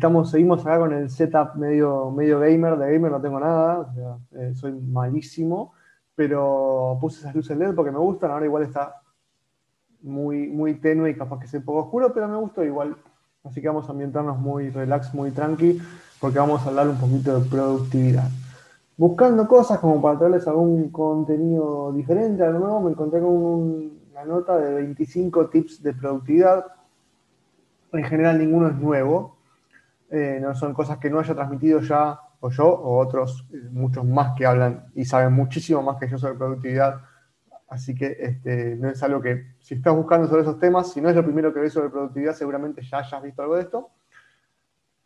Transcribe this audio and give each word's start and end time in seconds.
Estamos, 0.00 0.30
seguimos 0.30 0.62
acá 0.62 0.78
con 0.78 0.94
el 0.94 1.10
setup 1.10 1.56
medio, 1.56 2.10
medio 2.10 2.40
gamer, 2.40 2.78
de 2.78 2.90
gamer 2.90 3.12
no 3.12 3.20
tengo 3.20 3.38
nada, 3.38 3.92
eh, 4.32 4.54
soy 4.54 4.72
malísimo, 4.72 5.74
pero 6.14 6.96
puse 6.98 7.20
esas 7.20 7.34
luces 7.34 7.54
LED 7.58 7.74
porque 7.74 7.90
me 7.90 7.98
gustan, 7.98 8.30
ahora 8.30 8.46
igual 8.46 8.62
está 8.62 9.02
muy, 10.00 10.48
muy 10.48 10.76
tenue 10.76 11.10
y 11.10 11.14
capaz 11.14 11.40
que 11.40 11.48
sea 11.48 11.60
un 11.60 11.66
poco 11.66 11.80
oscuro, 11.80 12.14
pero 12.14 12.28
me 12.28 12.38
gustó 12.38 12.64
igual. 12.64 12.96
Así 13.44 13.60
que 13.60 13.68
vamos 13.68 13.90
a 13.90 13.92
ambientarnos 13.92 14.38
muy 14.38 14.70
relax, 14.70 15.12
muy 15.12 15.32
tranqui, 15.32 15.78
porque 16.18 16.38
vamos 16.38 16.62
a 16.62 16.70
hablar 16.70 16.88
un 16.88 16.96
poquito 16.96 17.38
de 17.38 17.46
productividad. 17.50 18.30
Buscando 18.96 19.46
cosas 19.46 19.80
como 19.80 20.00
para 20.00 20.16
traerles 20.16 20.48
algún 20.48 20.88
contenido 20.88 21.92
diferente, 21.92 22.42
a 22.42 22.48
nuevo, 22.48 22.80
me 22.80 22.92
encontré 22.92 23.20
con 23.20 23.28
un 23.28 24.00
nota 24.26 24.56
de 24.56 24.76
25 24.76 25.50
tips 25.50 25.82
de 25.82 25.92
productividad. 25.92 26.64
En 27.92 28.04
general 28.04 28.38
ninguno 28.38 28.68
es 28.68 28.76
nuevo, 28.76 29.39
eh, 30.10 30.38
no 30.40 30.54
son 30.54 30.74
cosas 30.74 30.98
que 30.98 31.08
no 31.08 31.20
haya 31.20 31.34
transmitido 31.34 31.80
ya 31.80 32.20
o 32.40 32.50
yo 32.50 32.66
o 32.66 32.98
otros, 32.98 33.46
eh, 33.52 33.68
muchos 33.70 34.04
más 34.04 34.34
que 34.36 34.46
hablan 34.46 34.86
y 34.94 35.04
saben 35.04 35.32
muchísimo 35.32 35.82
más 35.82 35.98
que 35.98 36.08
yo 36.08 36.18
sobre 36.18 36.34
productividad. 36.34 37.00
Así 37.68 37.94
que 37.94 38.16
este, 38.18 38.74
no 38.76 38.88
es 38.90 39.00
algo 39.02 39.20
que, 39.20 39.54
si 39.60 39.74
estás 39.74 39.94
buscando 39.94 40.26
sobre 40.26 40.42
esos 40.42 40.58
temas, 40.58 40.92
si 40.92 41.00
no 41.00 41.08
es 41.08 41.14
lo 41.14 41.22
primero 41.22 41.54
que 41.54 41.60
ves 41.60 41.72
sobre 41.72 41.88
productividad, 41.88 42.34
seguramente 42.34 42.82
ya 42.82 42.98
hayas 42.98 43.22
visto 43.22 43.42
algo 43.42 43.54
de 43.54 43.62
esto. 43.62 43.90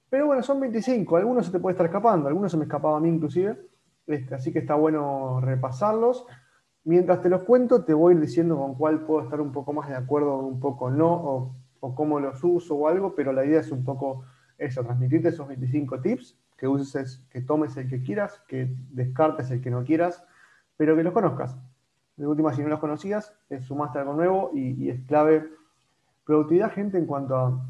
Pero 0.09 0.27
bueno, 0.27 0.43
son 0.43 0.61
25, 0.61 1.17
algunos 1.17 1.47
se 1.47 1.53
te 1.53 1.59
puede 1.59 1.73
estar 1.73 1.87
escapando, 1.87 2.29
algunos 2.29 2.51
se 2.51 2.57
me 2.57 2.65
escapaba 2.65 2.97
a 2.97 3.01
mí 3.01 3.09
inclusive, 3.09 3.59
este, 4.07 4.35
así 4.35 4.53
que 4.53 4.61
está 4.61 4.77
bueno 4.77 5.41
repasarlos. 5.41 6.27
Mientras 6.85 7.21
te 7.21 7.29
los 7.29 7.43
cuento, 7.43 7.85
te 7.85 7.95
voy 7.95 8.13
a 8.13 8.17
ir 8.17 8.21
diciendo 8.21 8.57
con 8.57 8.75
cuál 8.75 9.01
puedo 9.01 9.25
estar 9.25 9.41
un 9.41 9.53
poco 9.53 9.73
más 9.73 9.89
de 9.89 9.97
acuerdo, 9.97 10.39
un 10.39 10.61
poco 10.61 10.91
no, 10.91 11.13
o, 11.81 11.95
cómo 11.95 12.19
los 12.21 12.43
uso 12.45 12.77
o 12.77 12.89
algo, 12.89 13.15
pero 13.15 13.33
la 13.33 13.45
idea 13.45 13.61
es 13.61 13.71
un 13.71 13.85
poco 13.85 14.25
eso, 14.59 14.83
transmitirte 14.85 15.29
esos 15.29 15.49
25 15.49 16.01
tips, 16.01 16.39
que 16.57 16.69
uses, 16.69 17.25
que 17.31 17.41
tomes 17.41 17.77
el 17.77 17.89
que 17.89 18.03
quieras, 18.03 18.43
que 18.49 18.75
descartes 18.91 19.51
el 19.51 19.61
que 19.61 19.71
no 19.71 19.85
quieras, 19.85 20.25
pero 20.77 20.97
que 20.97 21.03
los 21.03 21.13
conozcas. 21.13 21.57
De 22.17 22.27
última, 22.27 22.53
si 22.53 22.63
no 22.63 22.69
los 22.69 22.81
conocías, 22.81 23.35
es 23.51 23.65
sumaste 23.65 23.99
algo 23.99 24.15
nuevo 24.15 24.51
y, 24.55 24.89
es 24.89 25.01
clave. 25.07 25.49
Productividad, 26.25 26.73
gente, 26.73 26.97
en 26.97 27.07
cuanto 27.07 27.37
a 27.37 27.67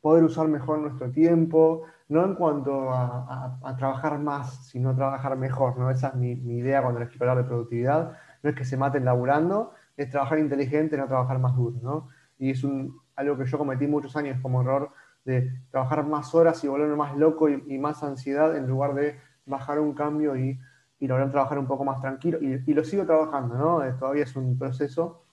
poder 0.00 0.24
usar 0.24 0.48
mejor 0.48 0.78
nuestro 0.78 1.10
tiempo, 1.10 1.82
no 2.08 2.24
en 2.24 2.34
cuanto 2.34 2.90
a, 2.92 3.58
trabajar 3.76 4.18
más, 4.18 4.66
sino 4.66 4.90
a 4.90 4.94
trabajar 4.94 5.36
mejor, 5.36 5.78
¿no? 5.78 5.90
Esa 5.90 6.08
es 6.08 6.14
mi, 6.14 6.32
idea 6.32 6.82
cuando 6.82 7.00
les 7.00 7.08
quiero 7.08 7.30
hablar 7.30 7.44
de 7.44 7.48
productividad 7.48 8.12
no 8.42 8.50
es 8.50 8.56
que 8.56 8.64
se 8.64 8.76
maten 8.76 9.04
laburando, 9.04 9.72
es 9.96 10.10
trabajar 10.10 10.38
inteligente, 10.38 10.96
no 10.96 11.06
trabajar 11.06 11.38
más 11.38 11.54
duro, 11.54 11.78
¿no? 11.80 12.08
Y 12.38 12.50
es 12.50 12.66
algo 13.14 13.38
que 13.38 13.44
yo 13.44 13.58
cometí 13.58 13.86
muchos 13.86 14.16
años 14.16 14.38
como 14.42 14.62
error 14.62 14.90
de 15.24 15.52
trabajar 15.70 16.04
más 16.06 16.34
horas 16.34 16.62
y 16.64 16.68
volverme 16.68 16.96
más 16.96 17.16
loco 17.16 17.48
y, 17.48 17.78
más 17.78 18.02
ansiedad 18.02 18.56
en 18.56 18.66
lugar 18.66 18.94
de 18.94 19.18
bajar 19.46 19.80
un 19.80 19.94
cambio 19.94 20.36
y, 20.36 20.58
lograr 21.00 21.32
trabajar 21.32 21.58
un 21.58 21.66
poco 21.66 21.84
más 21.84 22.00
tranquilo. 22.00 22.38
Y, 22.40 22.74
lo 22.74 22.84
sigo 22.84 23.04
trabajando, 23.04 23.56
¿no? 23.56 23.84
Eh, 23.84 23.92
todavía 23.98 24.24
es 24.24 24.36
un 24.36 24.58
proceso 24.58 25.24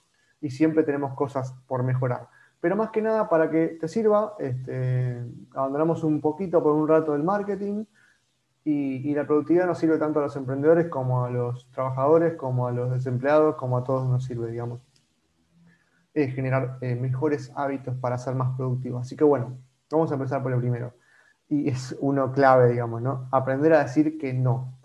y 0.42 0.50
siempre 0.50 0.84
tenemos 0.84 1.14
cosas 1.14 1.54
por 1.68 1.84
mejorar. 1.84 2.28
Pero 2.60 2.76
más 2.76 2.90
que 2.90 3.02
nada, 3.02 3.30
para 3.30 3.50
que 3.50 3.78
te 3.80 3.88
sirva, 3.88 4.34
este, 4.40 5.24
abandonamos 5.54 6.04
un 6.04 6.22
poquito 6.22 6.62
por 6.62 6.74
un 6.74 6.88
rato 6.88 7.16
el 7.16 7.24
marketing, 7.24 7.86
y, 8.64 9.16
la 9.16 9.26
productividad 9.26 9.66
nos 9.66 9.80
sirve 9.80 9.98
tanto 9.98 10.20
a 10.20 10.24
los 10.24 10.36
emprendedores 10.36 10.88
como 10.90 11.26
a 11.26 11.30
los 11.30 11.70
trabajadores, 11.72 12.36
como 12.36 12.68
a 12.68 12.72
los 12.72 12.92
desempleados, 12.92 13.56
como 13.56 13.78
a 13.78 13.84
todos 13.84 14.08
nos 14.08 14.26
sirve, 14.26 14.52
digamos, 14.52 14.82
eh, 16.14 16.28
generar 16.28 16.78
eh, 16.82 16.96
mejores 16.96 17.52
hábitos 17.56 17.96
para 17.96 18.18
ser 18.18 18.36
más 18.36 18.56
productivos. 18.58 19.02
Así 19.02 19.16
que 19.16 19.24
bueno, 19.24 19.58
vamos 19.92 20.12
a 20.12 20.16
empezar 20.16 20.42
por 20.42 20.52
lo 20.52 20.60
primero. 20.60 20.94
Y 21.48 21.70
es 21.70 21.96
uno 22.00 22.32
clave, 22.32 22.70
digamos, 22.70 23.02
¿no? 23.02 23.28
Aprender 23.32 23.74
a 23.74 23.84
decir 23.84 24.18
que 24.18 24.34
no. 24.34 24.78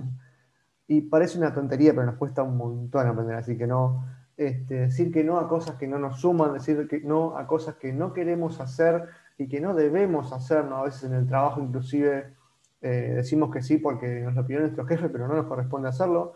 Y 0.87 1.03
parece 1.03 1.39
una 1.39 1.53
tontería, 1.53 1.93
pero 1.93 2.07
nos 2.07 2.17
cuesta 2.17 2.43
un 2.43 2.57
montón 2.57 3.07
aprender 3.07 3.35
a 3.35 3.39
decir 3.39 3.59
que 3.59 3.67
no. 3.67 4.07
Este, 4.37 4.75
decir 4.81 5.13
que 5.13 5.23
no 5.23 5.39
a 5.39 5.49
cosas 5.49 5.77
que 5.77 5.87
no 5.87 5.99
nos 5.99 6.21
suman, 6.21 6.55
decir 6.55 6.89
que 6.89 7.01
no 7.01 7.37
a 7.37 7.47
cosas 7.47 7.77
que 7.77 7.93
no 7.93 8.13
queremos 8.13 8.61
hacer 8.61 9.09
y 9.39 9.49
que 9.49 9.61
no 9.61 9.75
debemos 9.75 10.33
hacer, 10.33 10.65
¿no? 10.65 10.79
A 10.79 10.85
veces 10.85 11.05
en 11.05 11.15
el 11.15 11.27
trabajo 11.27 11.61
inclusive 11.61 12.35
eh, 12.83 13.13
decimos 13.17 13.51
que 13.51 13.63
sí 13.63 13.79
porque 13.79 14.21
nos 14.21 14.35
lo 14.35 14.45
pidió 14.47 14.61
nuestro 14.61 14.85
jefe, 14.87 15.09
pero 15.09 15.29
no 15.29 15.35
nos 15.35 15.47
corresponde 15.47 15.89
hacerlo, 15.89 16.35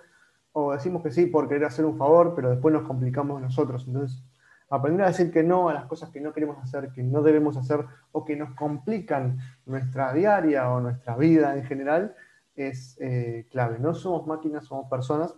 o 0.52 0.72
decimos 0.72 1.02
que 1.02 1.10
sí 1.10 1.26
por 1.26 1.48
querer 1.48 1.64
hacer 1.64 1.84
un 1.84 1.98
favor, 1.98 2.34
pero 2.34 2.50
después 2.50 2.72
nos 2.72 2.84
complicamos 2.84 3.40
nosotros. 3.40 3.84
Entonces, 3.86 4.24
aprender 4.70 5.04
a 5.04 5.08
decir 5.08 5.30
que 5.30 5.42
no 5.42 5.68
a 5.68 5.74
las 5.74 5.86
cosas 5.86 6.10
que 6.10 6.20
no 6.20 6.32
queremos 6.32 6.58
hacer, 6.62 6.90
que 6.92 7.02
no 7.02 7.22
debemos 7.22 7.56
hacer, 7.56 7.84
o 8.12 8.24
que 8.24 8.36
nos 8.36 8.54
complican 8.54 9.38
nuestra 9.66 10.12
diaria 10.12 10.70
o 10.70 10.80
nuestra 10.80 11.16
vida 11.16 11.56
en 11.56 11.64
general, 11.64 12.14
es 12.54 12.96
eh, 13.00 13.46
clave. 13.50 13.78
No 13.78 13.94
somos 13.94 14.26
máquinas, 14.26 14.64
somos 14.64 14.88
personas, 14.90 15.34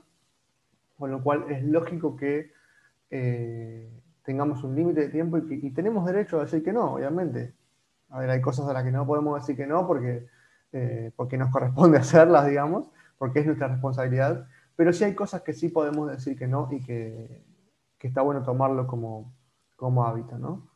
con 0.99 1.11
lo 1.11 1.23
cual 1.23 1.51
es 1.51 1.63
lógico 1.65 2.17
que 2.17 2.53
eh, 3.11 3.91
tengamos 4.23 4.65
un 4.65 4.75
límite 4.75 5.03
de 5.03 5.09
tiempo 5.09 5.39
y, 5.39 5.71
tenemos 5.71 6.05
derecho 6.07 6.39
a 6.39 6.45
decir 6.45 6.63
que 6.63 6.73
no, 6.73 6.95
obviamente. 6.95 7.55
A 8.09 8.21
ver, 8.21 8.31
hay 8.31 8.41
cosas 8.41 8.67
a 8.69 8.73
las 8.73 8.85
que 8.85 8.91
no 8.91 9.07
podemos 9.07 9.41
decir 9.41 9.57
que 9.57 9.67
no 9.67 9.87
porque 9.87 10.27
eh, 10.73 11.11
porque 11.17 11.37
nos 11.37 11.51
corresponde 11.51 11.99
hacerlas, 11.99 12.47
digamos, 12.47 12.87
porque 13.19 13.41
es 13.41 13.47
nuestra 13.47 13.69
responsabilidad, 13.69 14.47
pero 14.77 14.93
sí 14.93 15.05
hay 15.05 15.15
cosas 15.15 15.43
que 15.43 15.53
sí 15.53 15.69
podemos 15.69 16.11
decir 16.11 16.39
que 16.39 16.47
no 16.47 16.69
y 16.71 16.81
que, 16.81 17.43
que 18.00 18.09
está 18.09 18.22
bueno 18.22 18.43
tomarlo 18.43 18.87
como, 18.87 19.31
como 19.77 20.05
hábito, 20.05 20.38
¿no? 20.38 20.66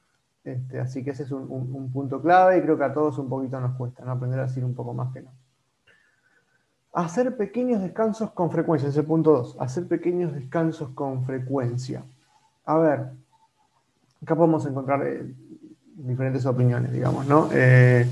Este, 0.44 0.78
así 0.78 1.02
que 1.02 1.10
ese 1.10 1.22
es 1.22 1.32
un, 1.32 1.50
un, 1.50 1.90
punto 1.90 2.20
clave 2.20 2.58
y 2.58 2.60
creo 2.60 2.76
que 2.76 2.84
a 2.84 2.92
todos 2.92 3.16
un 3.18 3.30
poquito 3.30 3.58
nos 3.58 3.76
cuesta, 3.76 4.04
¿no? 4.04 4.12
Aprender 4.12 4.38
a 4.40 4.42
decir 4.42 4.62
un 4.62 4.74
poco 4.74 4.92
más 4.92 5.10
que 5.14 5.22
no. 5.22 5.30
Hacer 6.92 7.34
pequeños 7.38 7.80
descansos 7.80 8.30
con 8.32 8.50
frecuencia, 8.50 8.90
ese 8.90 9.02
punto 9.02 9.32
2. 9.32 9.56
Hacer 9.58 9.88
pequeños 9.88 10.34
descansos 10.34 10.90
con 10.90 11.24
frecuencia. 11.24 12.04
A 12.66 12.76
ver, 12.76 13.06
acá 14.22 14.36
podemos 14.36 14.66
encontrar 14.66 15.06
eh, 15.06 15.34
diferentes 15.96 16.44
opiniones, 16.44 16.92
digamos, 16.92 17.26
¿no? 17.26 17.48
Eh, 17.52 18.06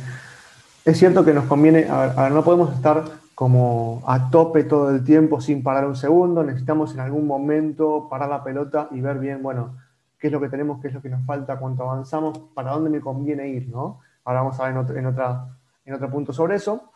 es 0.86 0.98
cierto 0.98 1.22
que 1.22 1.34
nos 1.34 1.44
conviene, 1.44 1.86
a 1.86 2.14
ver, 2.16 2.32
no 2.32 2.42
podemos 2.42 2.72
estar 2.74 3.04
como 3.34 4.02
a 4.06 4.30
tope 4.30 4.64
todo 4.64 4.90
el 4.90 5.04
tiempo 5.04 5.40
sin 5.40 5.62
parar 5.62 5.86
un 5.86 5.96
segundo, 5.96 6.42
necesitamos 6.42 6.94
en 6.94 7.00
algún 7.00 7.26
momento 7.26 8.08
parar 8.10 8.28
la 8.28 8.44
pelota 8.44 8.88
y 8.90 9.00
ver 9.00 9.18
bien, 9.18 9.42
bueno, 9.42 9.74
qué 10.18 10.28
es 10.28 10.32
lo 10.32 10.40
que 10.40 10.48
tenemos, 10.48 10.80
qué 10.80 10.88
es 10.88 10.94
lo 10.94 11.02
que 11.02 11.08
nos 11.08 11.24
falta, 11.24 11.58
cuánto 11.58 11.82
avanzamos, 11.82 12.38
para 12.54 12.72
dónde 12.72 12.90
me 12.90 13.00
conviene 13.00 13.48
ir, 13.48 13.68
¿no? 13.68 14.00
Ahora 14.24 14.42
vamos 14.42 14.60
a 14.60 14.64
ver 14.64 14.72
en 14.72 14.78
otro, 14.78 14.96
en 14.96 15.06
otra, 15.06 15.46
en 15.84 15.94
otro 15.94 16.10
punto 16.10 16.32
sobre 16.32 16.56
eso, 16.56 16.92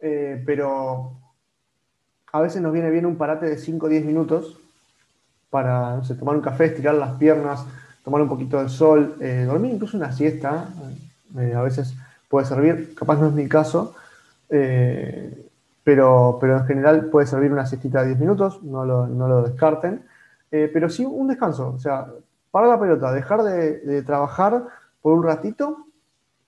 eh, 0.00 0.42
pero 0.44 1.12
a 2.32 2.40
veces 2.40 2.60
nos 2.60 2.72
viene 2.72 2.90
bien 2.90 3.06
un 3.06 3.16
parate 3.16 3.46
de 3.46 3.58
5 3.58 3.86
o 3.86 3.88
10 3.88 4.04
minutos 4.04 4.58
para 5.50 6.00
tomar 6.18 6.34
un 6.34 6.42
café, 6.42 6.64
estirar 6.64 6.96
las 6.96 7.16
piernas, 7.16 7.64
tomar 8.02 8.20
un 8.20 8.28
poquito 8.28 8.60
de 8.60 8.68
sol, 8.68 9.16
eh, 9.20 9.44
dormir 9.46 9.74
incluso 9.74 9.96
una 9.96 10.10
siesta, 10.10 10.68
eh, 11.38 11.54
a 11.54 11.62
veces 11.62 11.94
puede 12.28 12.46
servir, 12.46 12.94
capaz 12.96 13.20
no 13.20 13.28
es 13.28 13.34
mi 13.34 13.48
caso, 13.48 13.94
pero, 15.84 16.38
pero 16.40 16.58
en 16.58 16.66
general 16.66 17.06
puede 17.06 17.26
servir 17.26 17.52
una 17.52 17.66
siestita 17.66 18.00
de 18.00 18.08
10 18.08 18.20
minutos, 18.20 18.62
no 18.62 18.84
lo, 18.84 19.06
no 19.06 19.28
lo 19.28 19.42
descarten, 19.42 20.04
eh, 20.50 20.70
pero 20.72 20.88
sí 20.88 21.04
un 21.04 21.28
descanso, 21.28 21.74
o 21.74 21.78
sea, 21.78 22.06
para 22.50 22.66
la 22.66 22.80
pelota, 22.80 23.12
dejar 23.12 23.42
de, 23.42 24.02
trabajar 24.02 24.64
por 25.02 25.12
un 25.12 25.22
ratito, 25.22 25.86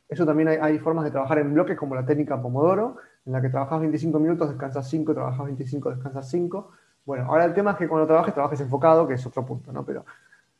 eso 0.09 0.25
también 0.25 0.49
hay, 0.49 0.79
formas 0.79 1.05
de 1.05 1.11
trabajar 1.11 1.39
en 1.39 1.53
bloques 1.53 1.77
como 1.77 1.95
la 1.95 2.07
técnica 2.07 2.41
Pomodoro, 2.41 2.97
en 3.27 3.33
la 3.33 3.43
que 3.43 3.49
trabajas 3.49 3.81
25 3.81 4.19
minutos, 4.19 4.49
descansas 4.49 4.89
5, 4.89 5.15
trabajas 5.15 5.47
25, 5.47 5.91
descansas 5.91 6.31
5. 6.31 6.71
Bueno, 7.05 7.27
ahora 7.29 7.45
el 7.45 7.55
tema 7.55 7.73
es 7.73 7.77
que 7.77 7.89
cuando 7.89 8.07
trabajes, 8.07 8.33
trabajes 8.33 8.61
enfocado, 8.61 9.09
que 9.09 9.15
es 9.15 9.27
otro 9.27 9.45
punto, 9.45 9.73
¿no? 9.73 9.85
Pero 9.85 10.05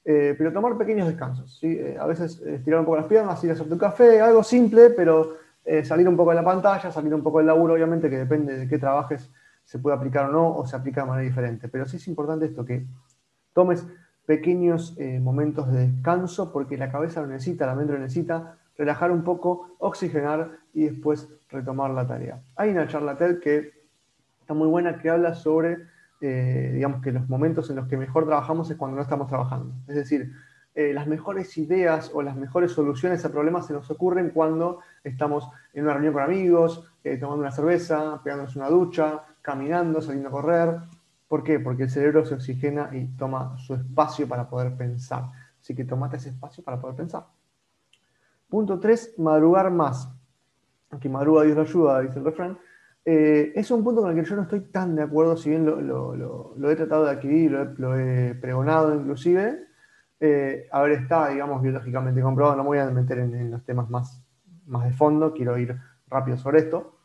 eh, 0.09 0.37
pero 0.39 0.53
tomar 0.53 0.79
pequeños 0.79 1.09
descansos. 1.09 1.59
¿sí? 1.59 1.67
Eh, 1.67 1.97
a 1.99 2.07
veces 2.07 2.41
estirar 2.41 2.79
un 2.79 2.87
poco 2.87 2.97
las 2.97 3.07
piernas, 3.07 3.43
ir 3.43 3.51
a 3.51 3.55
hacer 3.55 3.69
tu 3.69 3.77
café, 3.77 4.21
algo 4.21 4.45
simple, 4.45 4.91
pero 4.91 5.37
eh, 5.67 5.85
salir 5.85 6.09
un 6.09 6.17
poco 6.17 6.31
de 6.31 6.37
la 6.37 6.45
pantalla, 6.45 6.91
salir 6.91 7.15
un 7.15 7.23
poco 7.23 7.39
del 7.39 7.49
laburo, 7.49 7.75
obviamente, 7.75 8.09
que 8.09 8.17
depende 8.17 8.57
de 8.57 8.67
qué 8.67 8.79
trabajes 8.79 9.31
se 9.65 9.79
puede 9.79 9.97
aplicar 9.97 10.31
o 10.31 10.33
no, 10.33 10.57
o 10.57 10.67
se 10.67 10.77
aplica 10.77 11.03
de 11.03 11.09
manera 11.09 11.29
diferente. 11.29 11.69
Pero 11.69 11.85
sí 11.87 11.97
es 11.97 12.09
importante 12.09 12.47
esto, 12.47 12.65
que 12.65 12.87
tomes 13.53 13.87
pequeños 14.25 14.97
momentos 15.21 15.71
de 15.71 15.89
descanso, 15.89 16.53
porque 16.53 16.77
la 16.77 16.91
cabeza 16.91 17.21
lo 17.21 17.27
necesita, 17.27 17.67
la 17.67 17.75
mente 17.75 17.93
lo 17.93 17.99
necesita, 17.99 18.59
relajar 18.79 19.11
un 19.11 19.23
poco, 19.23 19.77
oxigenar 19.79 20.51
y 20.73 20.85
después 20.85 21.29
retomar 21.51 21.91
la 21.91 22.07
tarea. 22.07 22.41
Hay 22.57 22.71
una 22.71 22.87
charla 22.87 23.17
TED 23.17 23.41
que 23.41 23.73
está 24.41 24.55
muy 24.55 24.69
buena 24.69 24.99
que 24.99 25.11
habla 25.11 25.35
sobre 25.35 25.79
eh, 26.21 26.71
digamos 26.73 27.03
que 27.03 27.13
los 27.13 27.29
momentos 27.29 27.69
en 27.69 27.77
los 27.77 27.89
que 27.89 27.97
mejor 27.97 28.25
trabajamos 28.25 28.71
es 28.71 28.77
cuando 28.77 28.97
no 28.97 29.03
estamos 29.03 29.29
trabajando. 29.29 29.75
Es 29.87 29.97
decir, 29.97 30.33
eh, 30.77 30.93
las 30.93 31.07
mejores 31.07 31.57
ideas 31.57 32.11
o 32.15 32.21
las 32.21 32.37
mejores 32.37 32.71
soluciones 32.71 33.25
a 33.25 33.33
problemas 33.33 33.67
se 33.67 33.73
nos 33.73 33.91
ocurren 33.91 34.31
cuando 34.31 34.81
estamos 35.03 35.49
en 35.73 35.85
una 35.85 35.95
reunión 35.95 36.13
con 36.13 36.23
amigos, 36.23 36.93
eh, 37.03 37.17
tomando 37.17 37.41
una 37.41 37.51
cerveza, 37.51 38.21
pegándonos 38.23 38.55
una 38.57 38.69
ducha, 38.69 39.25
caminando, 39.41 40.03
saliendo 40.03 40.29
a 40.29 40.33
correr. 40.33 40.77
¿Por 41.27 41.43
qué? 41.43 41.59
Porque 41.59 41.85
el 41.85 41.91
cerebro 41.91 42.25
se 42.27 42.35
oxigena 42.35 42.91
y 42.93 43.07
toma 43.17 43.57
su 43.59 43.75
espacio 43.75 44.29
para 44.29 44.49
poder 44.49 44.77
pensar. 44.77 45.25
Así 45.59 45.75
que 45.75 45.85
tomate 45.85 46.19
ese 46.19 46.29
espacio 46.29 46.63
para 46.63 46.79
poder 46.79 46.95
pensar. 46.95 47.25
Punto 48.49 48.79
3, 48.79 49.15
madrugar 49.19 49.71
más. 49.71 50.09
Aquí 50.91 51.09
madruga 51.09 51.43
Dios 51.43 51.57
lo 51.57 51.63
ayuda, 51.63 52.01
dice 52.03 52.19
el 52.19 52.25
refrán. 52.27 52.59
Eh, 53.05 53.53
es 53.55 53.71
un 53.71 53.83
punto 53.83 54.03
con 54.03 54.11
el 54.11 54.23
que 54.23 54.29
yo 54.29 54.37
no 54.37 54.43
estoy 54.43 54.61
tan 54.61 54.95
de 54.95 55.03
acuerdo, 55.03 55.37
si 55.37 55.49
bien 55.51 55.65
lo, 55.65 56.71
he 56.71 56.77
tratado 56.77 57.05
de 57.05 57.13
adquirir, 57.13 57.53
lo 57.79 57.97
he, 57.97 58.35
pregonado 58.35 58.95
inclusive. 58.95 59.67
Eh, 60.19 60.67
a 60.71 60.83
ver, 60.83 60.93
está, 60.93 61.29
digamos, 61.29 61.61
biológicamente 61.63 62.21
comprobado, 62.23 62.57
no 62.57 62.63
me 62.63 62.69
voy 62.69 62.79
a 62.79 62.87
meter 62.87 63.19
en, 63.19 63.51
los 63.51 63.65
temas 63.65 63.91
más, 63.91 64.23
más 64.67 64.85
de 64.85 64.93
fondo, 64.93 65.33
quiero 65.33 65.59
ir 65.59 65.79
rápido 66.09 66.37
sobre 66.37 66.61
esto. 66.61 66.99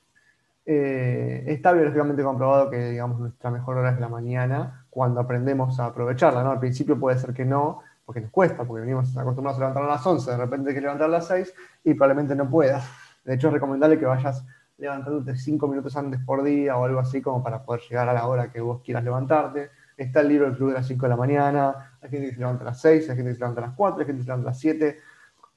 Eh, 0.66 1.44
está 1.48 1.74
biológicamente 1.74 2.24
comprobado 2.24 2.70
que, 2.70 2.92
digamos, 2.92 3.20
nuestra 3.20 3.52
mejor 3.52 3.78
hora 3.78 3.92
es 3.92 4.00
la 4.00 4.08
mañana, 4.08 4.86
cuando 4.90 5.20
aprendemos 5.20 5.80
a 5.80 5.88
aprovecharla, 5.88 6.44
¿no? 6.44 6.52
Al 6.52 6.60
principio 6.60 7.00
puede 7.00 7.18
ser 7.18 7.34
que 7.34 7.46
no, 7.46 7.82
porque 8.06 8.22
nos 8.22 8.32
cuesta, 8.32 8.64
porque 8.64 8.82
venimos 8.82 9.16
acostumbrados 9.18 9.58
a 9.58 9.62
levantar 9.62 9.84
a 9.84 9.88
las 9.88 10.06
11, 10.06 10.32
de 10.32 10.38
repente 10.38 10.70
hay 10.70 10.76
que 10.76 10.82
levantar 10.82 11.08
a 11.08 11.12
las 11.12 11.28
6 11.28 11.54
y 11.84 11.94
probablemente 11.94 12.36
no 12.36 12.50
puedas. 12.50 12.88
De 13.26 13.36
hecho, 13.36 13.48
es 13.48 13.54
recomendable 13.54 14.00
que 14.00 14.06
vayas 14.06 14.46
levantándote 14.78 15.36
5 15.36 15.68
minutos 15.68 15.96
antes 15.96 16.20
por 16.22 16.44
día 16.44 16.76
o 16.78 16.86
algo 16.86 17.00
así, 17.00 17.22
como 17.22 17.44
para 17.44 17.64
poder 17.64 17.82
llegar 17.82 18.10
a 18.10 18.14
la 18.14 18.26
hora 18.28 18.52
que 18.52 18.62
vos 18.62 18.82
quieras 18.84 19.04
levantarte. 19.04 19.70
Está 20.02 20.22
el 20.22 20.30
libro 20.30 20.48
del 20.48 20.56
club 20.56 20.70
de 20.70 20.74
las 20.74 20.88
5 20.88 21.06
de 21.06 21.10
la 21.10 21.16
mañana, 21.16 21.98
hay 22.02 22.10
gente 22.10 22.30
que 22.30 22.34
se 22.34 22.40
levanta 22.40 22.64
a 22.64 22.66
las 22.66 22.82
6, 22.82 23.08
hay 23.08 23.16
gente 23.16 23.30
que 23.30 23.36
se 23.36 23.40
levanta 23.40 23.62
a 23.62 23.68
las 23.68 23.76
4, 23.76 24.00
hay 24.00 24.06
gente 24.08 24.18
que 24.18 24.24
se 24.24 24.30
levanta 24.30 24.50
a 24.50 24.52
las 24.52 24.60
7. 24.60 25.00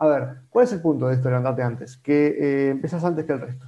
A 0.01 0.07
ver, 0.07 0.37
¿cuál 0.51 0.65
es 0.65 0.73
el 0.75 0.83
punto 0.83 1.09
de 1.09 1.15
esto 1.15 1.29
de 1.29 1.31
levantarte 1.31 1.63
antes? 1.63 1.97
Que 1.97 2.37
eh, 2.39 2.71
antes 3.03 3.25
que 3.25 3.33
el 3.33 3.41
resto. 3.41 3.67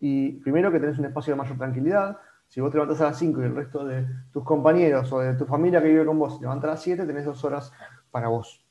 Y 0.00 0.32
primero 0.40 0.72
que 0.72 0.80
tenés 0.80 0.98
un 0.98 1.04
espacio 1.04 1.32
de 1.32 1.38
mayor 1.38 1.56
tranquilidad. 1.56 2.18
Si 2.48 2.60
vos 2.60 2.72
te 2.72 2.78
levantás 2.78 3.00
a 3.02 3.04
las 3.04 3.18
5 3.18 3.40
y 3.40 3.44
el 3.44 3.54
resto 3.54 3.84
de 3.84 4.04
tus 4.32 4.42
compañeros 4.42 5.12
o 5.12 5.20
de 5.20 5.34
tu 5.34 5.46
familia 5.46 5.80
que 5.80 5.86
vive 5.86 6.04
con 6.04 6.18
vos 6.18 6.34
se 6.34 6.40
levanta 6.40 6.66
a 6.66 6.70
las 6.70 6.82
7, 6.82 7.06
tenés 7.06 7.24
dos 7.24 7.44
horas 7.44 7.72
para 8.10 8.26
vos. 8.26 8.66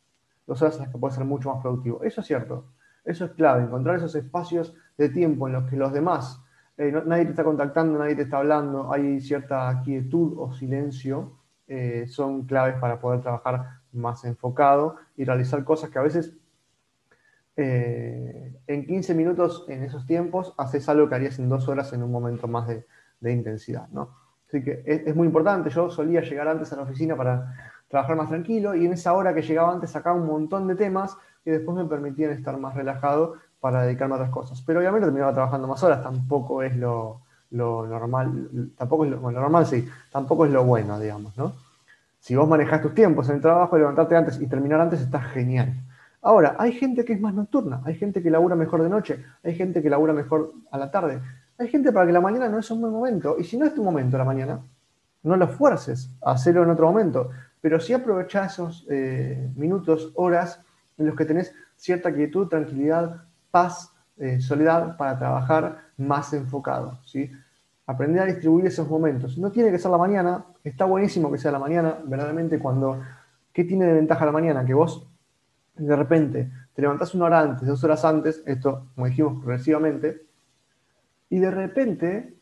Dos 0.45 0.61
horas 0.61 0.75
en 0.75 0.81
las 0.81 0.91
que 0.91 0.97
puedes 0.97 1.15
ser 1.15 1.23
mucho 1.23 1.53
más 1.53 1.61
productivo. 1.61 2.03
Eso 2.03 2.19
es 2.19 2.27
cierto. 2.27 2.65
Eso 3.05 3.23
es 3.23 3.31
clave, 3.31 3.63
encontrar 3.63 3.95
esos 3.95 4.13
espacios 4.15 4.75
de 4.97 5.07
tiempo 5.07 5.47
en 5.47 5.53
los 5.53 5.69
que 5.69 5.77
los 5.77 5.93
demás, 5.93 6.43
eh, 6.79 6.93
nadie 7.05 7.25
te 7.25 7.31
está 7.31 7.43
contactando, 7.43 7.99
nadie 7.99 8.15
te 8.15 8.21
está 8.21 8.37
hablando, 8.37 8.93
hay 8.93 9.19
cierta 9.19 9.81
quietud 9.83 10.35
o 10.37 10.53
silencio, 10.53 11.33
eh, 11.67 12.05
son 12.07 12.45
claves 12.45 12.75
para 12.79 13.01
poder 13.01 13.19
trabajar 13.19 13.81
más 13.91 14.23
enfocado 14.23 14.95
y 15.17 15.25
realizar 15.25 15.65
cosas 15.65 15.89
que 15.89 15.99
a 15.99 16.03
veces 16.03 16.33
eh, 17.57 18.55
en 18.65 18.85
15 18.85 19.13
minutos 19.13 19.65
en 19.67 19.83
esos 19.83 20.05
tiempos 20.05 20.53
haces 20.57 20.87
algo 20.87 21.09
que 21.09 21.15
harías 21.15 21.37
en 21.37 21.49
dos 21.49 21.67
horas 21.67 21.91
en 21.91 22.01
un 22.01 22.13
momento 22.13 22.47
más 22.47 22.65
de, 22.65 22.85
intensidad. 23.29 23.89
¿no? 23.89 24.15
Así 24.47 24.63
que 24.63 24.81
es, 24.85 25.13
muy 25.17 25.27
importante, 25.27 25.69
yo 25.69 25.89
solía 25.89 26.21
llegar 26.21 26.47
antes 26.47 26.71
a 26.71 26.77
la 26.77 26.83
oficina 26.83 27.17
para 27.17 27.53
trabajar 27.89 28.15
más 28.15 28.29
tranquilo 28.29 28.73
y 28.73 28.85
en 28.85 28.93
esa 28.93 29.11
hora 29.11 29.35
que 29.35 29.41
llegaba 29.41 29.73
antes 29.73 29.91
sacaba 29.91 30.15
un 30.15 30.27
montón 30.27 30.65
de 30.65 30.75
temas 30.75 31.17
que 31.43 31.51
después 31.51 31.75
me 31.75 31.83
permitían 31.83 32.31
estar 32.31 32.57
más 32.57 32.73
relajado 32.73 33.35
para 33.59 33.83
dedicarme 33.83 34.15
a 34.15 34.17
otras 34.17 34.31
cosas. 34.31 34.61
Pero 34.65 34.79
obviamente 34.79 35.07
terminaba 35.07 35.33
trabajando 35.33 35.67
más 35.67 35.83
horas, 35.83 36.01
tampoco 36.01 36.63
es 36.63 36.75
lo, 36.75 37.21
normal, 37.51 38.71
tampoco 38.77 39.05
es 39.05 39.11
lo, 39.11 39.31
normal 39.31 39.65
sí, 39.65 39.87
tampoco 40.11 40.45
es 40.45 40.51
lo 40.51 40.63
bueno, 40.63 40.99
digamos, 40.99 41.37
¿no? 41.37 41.53
Si 42.19 42.35
vos 42.35 42.47
manejás 42.47 42.81
tus 42.81 42.93
tiempos 42.93 43.29
en 43.29 43.35
el 43.35 43.41
trabajo, 43.41 43.77
levantarte 43.77 44.15
antes 44.15 44.41
y 44.41 44.47
terminar 44.47 44.81
antes 44.81 45.01
está 45.01 45.21
genial. 45.21 45.73
Ahora, 46.21 46.55
hay 46.59 46.73
gente 46.73 47.05
que 47.05 47.13
es 47.13 47.21
más 47.21 47.33
nocturna, 47.33 47.81
hay 47.85 47.95
gente 47.95 48.21
que 48.21 48.29
labura 48.29 48.55
mejor 48.55 48.83
de 48.83 48.89
noche, 48.89 49.23
hay 49.41 49.55
gente 49.55 49.81
que 49.81 49.89
labura 49.89 50.11
mejor 50.11 50.53
a 50.69 50.77
la 50.77 50.91
tarde, 50.91 51.21
hay 51.57 51.69
gente 51.69 51.93
para 51.93 52.05
que 52.05 52.11
la 52.11 52.19
mañana 52.19 52.49
no 52.49 52.59
es 52.59 52.69
un 52.71 52.81
buen 52.81 52.91
momento, 52.91 53.37
y 53.39 53.45
si 53.45 53.57
no 53.57 53.65
es 53.65 53.73
tu 53.73 53.83
momento 53.83 54.17
la 54.17 54.25
mañana, 54.25 54.59
no 55.23 55.35
lo 55.37 55.47
fuerces 55.47 56.09
a 56.21 56.31
hacerlo 56.31 56.63
en 56.63 56.71
otro 56.71 56.87
momento, 56.87 57.29
pero 57.61 57.79
sí 57.79 57.93
aprovecha 57.93 58.45
esos 58.45 58.85
eh, 58.89 59.49
minutos, 59.55 60.11
horas 60.15 60.59
en 60.97 61.07
los 61.07 61.15
que 61.15 61.25
tenés 61.25 61.53
cierta 61.77 62.13
quietud, 62.13 62.47
tranquilidad, 62.47 63.23
paz, 63.51 63.93
eh, 64.17 64.39
soledad 64.41 64.97
para 64.97 65.17
trabajar 65.17 65.79
más 65.97 66.33
enfocado. 66.33 66.99
¿sí? 67.05 67.31
Aprender 67.85 68.23
a 68.23 68.25
distribuir 68.25 68.65
esos 68.65 68.87
momentos. 68.89 69.37
No 69.37 69.51
tiene 69.51 69.71
que 69.71 69.79
ser 69.79 69.91
la 69.91 69.97
mañana, 69.97 70.45
está 70.63 70.85
buenísimo 70.85 71.31
que 71.31 71.37
sea 71.37 71.51
la 71.51 71.59
mañana, 71.59 71.97
verdaderamente 72.03 72.59
cuando... 72.59 73.01
¿Qué 73.51 73.63
tiene 73.63 73.85
de 73.85 73.93
ventaja 73.93 74.25
la 74.25 74.31
mañana? 74.31 74.63
Que 74.63 74.75
vos 74.75 75.09
de 75.75 75.95
repente 75.95 76.51
te 76.73 76.81
levantás 76.81 77.15
una 77.15 77.25
hora 77.25 77.39
antes, 77.39 77.67
dos 77.67 77.83
horas 77.83 78.05
antes, 78.05 78.43
esto 78.45 78.87
como 78.95 79.07
dijimos 79.07 79.41
progresivamente, 79.43 80.25
y 81.29 81.39
de 81.39 81.51
repente 81.51 82.33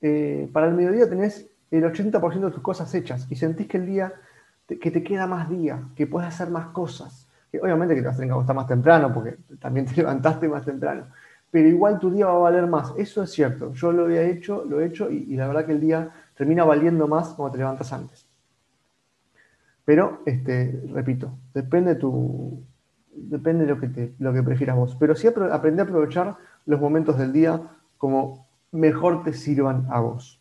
eh, 0.00 0.48
para 0.52 0.66
el 0.66 0.74
mediodía 0.74 1.08
tenés 1.08 1.48
el 1.70 1.84
80% 1.84 2.40
de 2.40 2.50
tus 2.50 2.62
cosas 2.62 2.94
hechas 2.94 3.26
y 3.30 3.36
sentís 3.36 3.66
que 3.66 3.76
el 3.76 3.86
día, 3.86 4.12
que 4.66 4.90
te 4.90 5.02
queda 5.02 5.26
más 5.26 5.48
día, 5.48 5.82
que 5.94 6.06
puedes 6.06 6.28
hacer 6.28 6.50
más 6.50 6.68
cosas 6.68 7.25
obviamente 7.58 7.94
que 7.94 8.00
te 8.00 8.06
vas 8.06 8.16
a 8.16 8.18
tener 8.18 8.30
que 8.30 8.34
acostar 8.34 8.56
más 8.56 8.66
temprano 8.66 9.12
porque 9.12 9.36
también 9.58 9.86
te 9.86 9.94
levantaste 9.96 10.48
más 10.48 10.64
temprano, 10.64 11.06
pero 11.50 11.68
igual 11.68 11.98
tu 11.98 12.10
día 12.10 12.26
va 12.26 12.32
a 12.32 12.38
valer 12.38 12.66
más. 12.66 12.92
Eso 12.96 13.22
es 13.22 13.30
cierto. 13.30 13.72
Yo 13.72 13.92
lo 13.92 14.04
había 14.04 14.22
hecho, 14.22 14.64
lo 14.64 14.80
he 14.80 14.86
hecho 14.86 15.10
y, 15.10 15.36
la 15.36 15.46
verdad 15.46 15.66
que 15.66 15.72
el 15.72 15.80
día 15.80 16.10
termina 16.36 16.64
valiendo 16.64 17.06
más 17.06 17.28
cuando 17.30 17.52
te 17.52 17.58
levantas 17.58 17.92
antes. 17.92 18.26
Pero, 19.84 20.22
este, 20.26 20.82
repito, 20.92 21.38
depende 21.54 21.94
tu, 21.94 22.62
depende 23.12 23.64
de 23.64 23.70
lo 23.70 23.80
que, 23.80 23.88
te, 23.88 24.14
lo 24.18 24.32
que 24.32 24.42
prefieras 24.42 24.76
vos. 24.76 24.96
Pero 24.98 25.14
sí 25.14 25.28
aprender 25.28 25.86
a 25.86 25.88
aprovechar 25.88 26.36
los 26.66 26.80
momentos 26.80 27.16
del 27.16 27.32
día 27.32 27.60
como 27.96 28.48
mejor 28.72 29.22
te 29.22 29.32
sirvan 29.32 29.86
a 29.90 30.00
vos. 30.00 30.40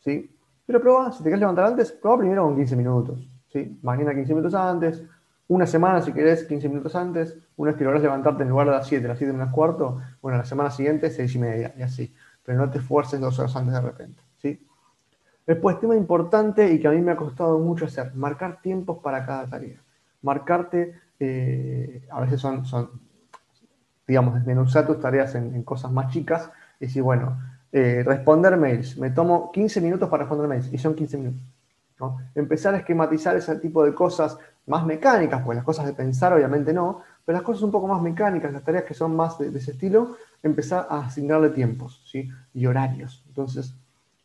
¿Sí? 0.00 0.34
Pero 0.66 0.80
prueba, 0.80 1.12
si 1.12 1.18
te 1.18 1.24
quieres 1.24 1.40
levantar 1.40 1.66
antes, 1.66 1.92
prueba 1.92 2.18
primero 2.18 2.44
con 2.44 2.56
15 2.56 2.76
minutos. 2.76 3.28
¿sí? 3.48 3.78
Mañana 3.82 4.14
15 4.14 4.34
minutos 4.34 4.54
antes, 4.54 5.04
una 5.50 5.66
semana, 5.66 6.00
si 6.00 6.12
querés, 6.12 6.44
15 6.44 6.68
minutos 6.68 6.94
antes, 6.94 7.36
una 7.56 7.72
vez 7.72 7.78
que 7.78 7.82
logras 7.82 8.00
levantarte 8.00 8.44
en 8.44 8.50
lugar 8.50 8.68
de 8.68 8.72
las 8.72 8.86
7, 8.86 9.08
las 9.08 9.18
7 9.18 9.32
menos 9.32 9.52
cuarto, 9.52 10.00
bueno, 10.22 10.38
la 10.38 10.44
semana 10.44 10.70
siguiente, 10.70 11.10
6 11.10 11.34
y 11.34 11.38
media, 11.40 11.74
y 11.76 11.82
así. 11.82 12.14
Pero 12.44 12.58
no 12.58 12.70
te 12.70 12.78
esfuerces 12.78 13.18
dos 13.18 13.36
horas 13.40 13.56
antes 13.56 13.74
de 13.74 13.80
repente, 13.80 14.22
¿sí? 14.38 14.64
Después, 15.44 15.80
tema 15.80 15.96
importante 15.96 16.72
y 16.72 16.78
que 16.78 16.86
a 16.86 16.92
mí 16.92 17.00
me 17.00 17.10
ha 17.10 17.16
costado 17.16 17.58
mucho 17.58 17.86
hacer, 17.86 18.14
marcar 18.14 18.62
tiempos 18.62 18.98
para 19.02 19.26
cada 19.26 19.48
tarea. 19.48 19.82
Marcarte, 20.22 20.94
eh, 21.18 22.06
a 22.12 22.20
veces 22.20 22.40
son, 22.40 22.62
digamos, 24.06 24.34
desmenuzar 24.34 24.86
tus 24.86 25.00
tareas 25.00 25.34
en, 25.34 25.64
cosas 25.64 25.90
más 25.90 26.12
chicas 26.12 26.48
y 26.78 26.86
decir, 26.86 27.02
bueno, 27.02 27.36
eh, 27.72 28.04
responder 28.06 28.56
mails, 28.56 28.96
me 28.98 29.10
tomo 29.10 29.50
15 29.50 29.80
minutos 29.80 30.08
para 30.08 30.22
responder 30.22 30.46
mails 30.46 30.72
y 30.72 30.78
son 30.78 30.94
15 30.94 31.18
minutos. 31.18 31.42
Empezar 32.34 32.74
a 32.74 32.78
esquematizar 32.78 33.36
ese 33.36 33.56
tipo 33.56 33.84
de 33.84 33.92
cosas 33.94 34.38
más 34.70 34.86
mecánicas, 34.86 35.42
pues 35.44 35.56
las 35.56 35.64
cosas 35.64 35.84
de 35.84 35.92
pensar 35.92 36.32
obviamente 36.32 36.72
no, 36.72 37.02
pero 37.24 37.36
las 37.36 37.44
cosas 37.44 37.62
un 37.62 37.70
poco 37.70 37.86
más 37.86 38.00
mecánicas, 38.00 38.52
las 38.52 38.64
tareas 38.64 38.84
que 38.84 38.94
son 38.94 39.14
más 39.14 39.38
de, 39.38 39.48
ese 39.48 39.72
estilo, 39.72 40.16
empezar 40.42 40.86
a 40.88 41.00
asignarle 41.00 41.50
tiempos 41.50 42.02
¿sí? 42.10 42.30
y 42.54 42.66
horarios. 42.66 43.22
Entonces, 43.28 43.74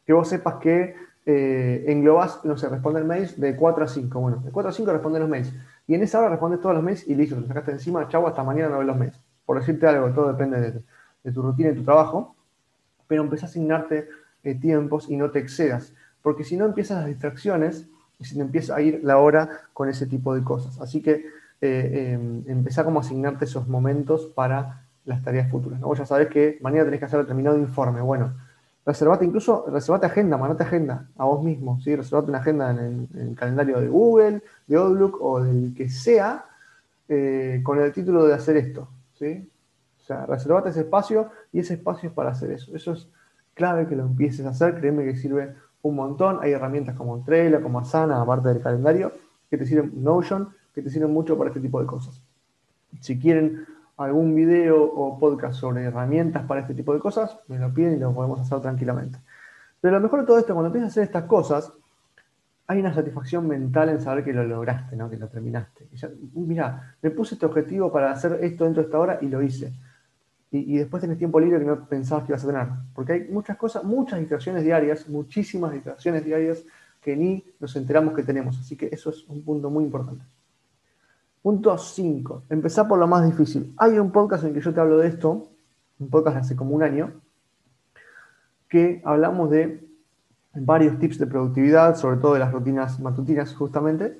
que 0.06 0.14
vos 0.14 0.30
sepas 0.30 0.56
que 0.56 0.96
eh, 1.26 1.84
englobas, 1.88 2.46
no 2.46 2.56
sé, 2.58 2.70
responder 2.70 3.04
mails 3.04 3.40
de 3.40 3.56
4 3.56 3.84
a 3.84 3.88
5. 3.88 4.20
Bueno, 4.20 4.38
de 4.38 4.52
4 4.52 4.70
a 4.70 4.74
5 4.74 4.92
responder 4.94 5.22
los 5.22 5.30
mails. 5.30 5.54
Y 5.88 5.96
en 5.96 6.04
esa 6.04 6.20
hora 6.20 6.30
respondes 6.30 6.62
todos 6.62 6.76
los 6.76 6.84
mails 6.84 7.08
y 7.08 7.16
listo, 7.16 7.36
te 7.36 7.48
sacaste 7.48 7.72
encima, 7.72 8.08
chau, 8.08 8.26
hasta 8.28 8.44
mañana 8.44 8.70
no 8.70 8.78
ves 8.78 8.88
los 8.88 8.98
mails. 8.98 9.20
Por 9.46 9.60
decirte 9.60 9.88
algo, 9.88 10.10
todo 10.12 10.32
depende 10.32 10.84
de, 11.24 11.32
tu 11.32 11.42
rutina 11.42 11.72
y 11.72 11.76
tu 11.76 11.84
trabajo, 11.84 12.36
pero 13.08 13.24
empezás 13.24 13.50
a 13.50 13.52
asignarte 13.52 14.08
eh, 14.44 14.56
tiempos 14.56 15.10
y 15.10 15.18
no 15.18 15.32
te 15.32 15.40
excedas 15.40 15.94
porque 16.26 16.44
si 16.44 16.58
no 16.58 16.66
empiezan 16.66 16.98
las 16.98 17.06
distracciones 17.06 17.88
y 18.20 18.26
si 18.26 18.38
no 18.38 18.44
empieza 18.46 18.76
a 18.76 18.82
ir 18.82 19.02
la 19.04 19.18
hora 19.18 19.50
con 19.74 19.90
ese 19.90 20.06
tipo 20.08 20.34
de 20.34 20.44
cosas. 20.44 20.80
Así 20.80 21.02
que 21.02 21.26
eh, 21.62 22.14
em, 22.14 22.44
empezá 22.48 22.84
como 22.84 23.00
a 23.00 23.02
asignarte 23.02 23.46
esos 23.46 23.68
momentos 23.68 24.28
para 24.28 24.86
las 25.06 25.24
tareas 25.24 25.50
futuras. 25.50 25.80
¿no? 25.80 25.88
Vos 25.88 25.98
ya 25.98 26.06
sabés 26.06 26.28
que 26.28 26.58
mañana 26.62 26.86
tenés 26.86 27.00
que 27.00 27.06
hacer 27.06 27.20
determinado 27.20 27.58
informe. 27.58 28.02
Bueno, 28.02 28.34
reservate 28.86 29.26
incluso, 29.26 29.66
reservate 29.70 30.06
agenda, 30.06 30.38
mandate 30.38 30.64
agenda 30.64 31.08
a 31.18 31.26
vos 31.26 31.44
mismo, 31.44 31.80
¿sí? 31.82 31.96
reservate 31.96 32.30
una 32.30 32.40
agenda 32.40 32.72
en 32.72 33.08
el, 33.14 33.36
calendario 33.36 33.80
de 33.80 33.88
Google, 33.88 34.42
de 34.68 34.76
Outlook 34.76 35.18
o 35.22 35.44
del 35.44 35.74
que 35.76 35.90
sea, 35.90 36.46
eh, 37.08 37.62
con 37.64 37.80
el 37.80 37.92
título 37.94 38.26
de 38.26 38.34
hacer 38.34 38.58
esto. 38.58 38.90
¿sí? 39.18 39.50
O 40.02 40.04
sea, 40.04 40.26
reservate 40.26 40.70
ese 40.70 40.82
espacio 40.82 41.32
y 41.52 41.60
ese 41.60 41.76
espacio 41.76 42.10
es 42.10 42.16
para 42.16 42.32
hacer 42.32 42.52
eso. 42.52 42.76
Eso 42.76 42.94
es 42.94 43.08
clave 43.54 43.88
que 43.88 43.96
lo 43.96 44.04
empieces 44.04 44.46
a 44.46 44.50
hacer, 44.50 44.76
créeme 44.80 45.04
que 45.04 45.16
sirve 45.16 45.56
un 45.86 45.96
montón. 45.96 46.40
Hay 46.42 46.52
herramientas 46.52 46.96
como 46.96 47.24
Trello, 47.24 47.62
como 47.62 47.80
Asana, 47.80 48.22
aparte 48.22 48.50
del 48.50 48.62
calendario, 48.62 49.12
que 49.50 49.58
te 49.58 49.66
sirven, 49.66 49.92
Notion, 50.04 50.50
que 50.74 50.82
te 50.82 50.90
sirven 50.90 51.14
mucho 51.14 51.38
para 51.38 51.50
este 51.50 51.62
tipo 51.62 51.80
de 51.80 51.86
cosas. 51.86 52.22
Si 53.00 53.20
quieren 53.20 53.66
algún 53.98 54.34
video 54.36 54.84
o 54.84 55.20
podcast 55.20 55.60
sobre 55.60 55.84
herramientas 55.84 56.44
para 56.46 56.62
este 56.62 56.74
tipo 56.74 56.94
de 56.94 57.00
cosas, 57.00 57.38
me 57.48 57.60
lo 57.60 57.72
piden 57.74 57.94
y 57.94 57.98
lo 57.98 58.14
podemos 58.14 58.40
hacer 58.40 58.60
tranquilamente. 58.62 59.20
Pero 59.80 59.98
lo 59.98 60.02
mejor 60.02 60.22
de 60.22 60.26
todo 60.26 60.40
esto, 60.40 60.54
cuando 60.54 60.68
empiezas 60.68 60.90
a 60.90 60.92
hacer 60.92 61.04
estas 61.04 61.26
cosas, 61.26 61.72
hay 62.68 62.80
una 62.80 62.94
satisfacción 62.94 63.48
mental 63.48 63.90
en 63.90 64.02
saber 64.02 64.24
que 64.24 64.34
lo 64.34 64.44
lograste, 64.44 64.96
¿no? 64.96 65.08
que 65.08 65.18
lo 65.18 65.28
terminaste. 65.28 65.88
mira, 66.34 66.96
me 67.00 67.12
puse 67.12 67.36
este 67.36 67.46
objetivo 67.46 67.92
para 67.92 68.12
hacer 68.12 68.40
esto 68.42 68.64
dentro 68.64 68.82
de 68.82 68.88
esta 68.88 68.98
hora 68.98 69.20
y 69.22 69.28
lo 69.28 69.44
hice 69.44 69.72
y, 70.52 70.78
después 70.78 71.02
tenés 71.02 71.18
tiempo 71.18 71.40
libre 71.40 71.60
que 71.60 71.66
no 71.66 71.86
pensabas 71.86 72.24
que 72.24 72.32
ibas 72.32 72.44
a 72.44 72.48
tener. 72.48 72.68
Porque 72.94 73.14
hay 73.14 73.28
muchas 73.30 73.58
cosas, 73.58 73.84
muchas 73.84 74.20
distracciones 74.20 74.64
diarias, 74.64 75.10
muchísimas 75.10 75.74
distracciones 75.74 76.24
diarias 76.24 76.64
que 77.02 77.16
ni 77.16 77.44
nos 77.60 77.76
enteramos 77.76 78.14
que 78.14 78.24
tenemos. 78.24 78.58
Así 78.60 78.78
que 78.78 78.88
eso 78.92 79.10
es 79.10 79.28
un 79.28 79.44
punto 79.44 79.70
muy 79.70 79.84
importante. 79.84 80.24
Punto 81.42 81.78
5. 81.78 82.44
Empezar 82.50 82.88
por 82.88 82.98
lo 82.98 83.08
más 83.08 83.26
difícil. 83.26 83.74
Hay 83.78 84.00
un 84.00 84.12
podcast 84.12 84.44
en 84.44 84.50
el 84.50 84.56
que 84.56 84.62
yo 84.62 84.74
te 84.74 84.80
hablo 84.80 84.98
de 84.98 85.10
esto, 85.10 85.50
un 86.00 86.10
podcast 86.10 86.38
hace 86.38 86.56
como 86.56 86.74
un 86.74 86.84
año, 86.84 87.12
que 88.70 89.02
hablamos 89.04 89.50
de 89.52 89.86
varios 90.54 90.98
tips 91.00 91.20
de 91.20 91.28
productividad, 91.28 91.96
sobre 91.96 92.18
todo 92.18 92.34
de 92.34 92.40
las 92.40 92.52
rutinas 92.52 93.00
matutinas 93.00 93.54
justamente. 93.54 94.18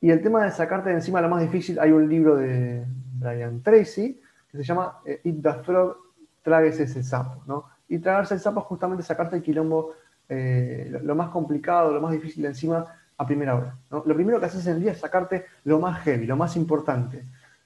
Y 0.00 0.10
el 0.10 0.22
tema 0.22 0.44
de 0.44 0.50
sacarte 0.50 0.88
de 0.88 0.96
encima 0.96 1.20
lo 1.20 1.28
más 1.28 1.42
difícil, 1.42 1.78
hay 1.78 1.92
un 1.92 2.08
libro 2.08 2.36
de 2.36 2.84
Brian 3.18 3.62
Tracy 3.62 4.20
se 4.58 4.64
llama 4.64 5.00
eh, 5.04 5.20
Eat 5.24 5.42
the 5.42 5.52
Frog, 5.64 5.96
tragues 6.42 6.78
ese 6.80 7.02
sapo, 7.02 7.42
¿no? 7.46 7.64
Y 7.88 7.98
tragarse 7.98 8.34
el 8.34 8.40
sapo 8.40 8.60
es 8.60 8.66
justamente 8.66 9.02
sacarte 9.02 9.36
el 9.36 9.42
quilombo, 9.42 9.92
eh, 10.28 10.98
lo 11.02 11.14
más 11.14 11.30
complicado, 11.30 11.92
lo 11.92 12.00
más 12.00 12.12
difícil 12.12 12.42
de 12.42 12.48
encima 12.48 12.84
a 13.16 13.26
primera 13.26 13.54
hora. 13.54 13.76
Lo 13.90 14.14
primero 14.14 14.40
que 14.40 14.46
haces 14.46 14.66
en 14.66 14.76
el 14.76 14.82
día 14.82 14.92
es 14.92 14.98
sacarte 14.98 15.44
lo 15.64 15.78
más 15.78 16.00
heavy, 16.02 16.26
lo 16.26 16.36
más 16.36 16.56
importante. 16.56 17.24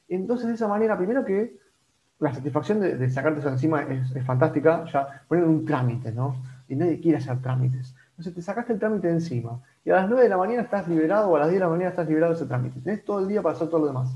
Entonces, 0.09 0.49
de 0.49 0.54
esa 0.54 0.68
manera, 0.68 0.97
primero 0.97 1.25
que 1.25 1.59
la 2.18 2.35
satisfacción 2.35 2.80
de, 2.80 3.11
sacarte 3.11 3.40
eso 3.40 3.49
encima 3.49 3.83
es, 3.83 4.12
fantástica, 4.25 4.85
ya 4.87 5.23
poner 5.28 5.45
un 5.45 5.64
trámite, 5.64 6.12
¿no? 6.12 6.37
Y 6.68 6.75
nadie 6.75 7.00
quiere 7.00 7.18
hacer 7.18 7.40
trámites. 7.40 7.95
Entonces 8.11 8.35
te 8.35 8.42
sacaste 8.42 8.73
el 8.73 8.78
trámite 8.78 9.07
de 9.07 9.14
encima 9.14 9.61
y 9.85 9.90
a 9.90 9.95
las 9.97 10.09
9 10.09 10.25
de 10.25 10.28
la 10.28 10.37
mañana 10.37 10.62
estás 10.62 10.88
liberado 10.88 11.28
o 11.28 11.37
a 11.37 11.40
las 11.40 11.49
10 11.49 11.61
de 11.61 11.64
la 11.64 11.71
mañana 11.71 11.90
estás 11.90 12.09
liberado 12.09 12.33
de 12.33 12.38
ese 12.38 12.47
trámite. 12.47 12.80
Tenés 12.80 13.04
todo 13.04 13.21
el 13.21 13.28
día 13.28 13.40
para 13.40 13.54
hacer 13.54 13.68
todo 13.68 13.80
lo 13.80 13.87
demás. 13.87 14.11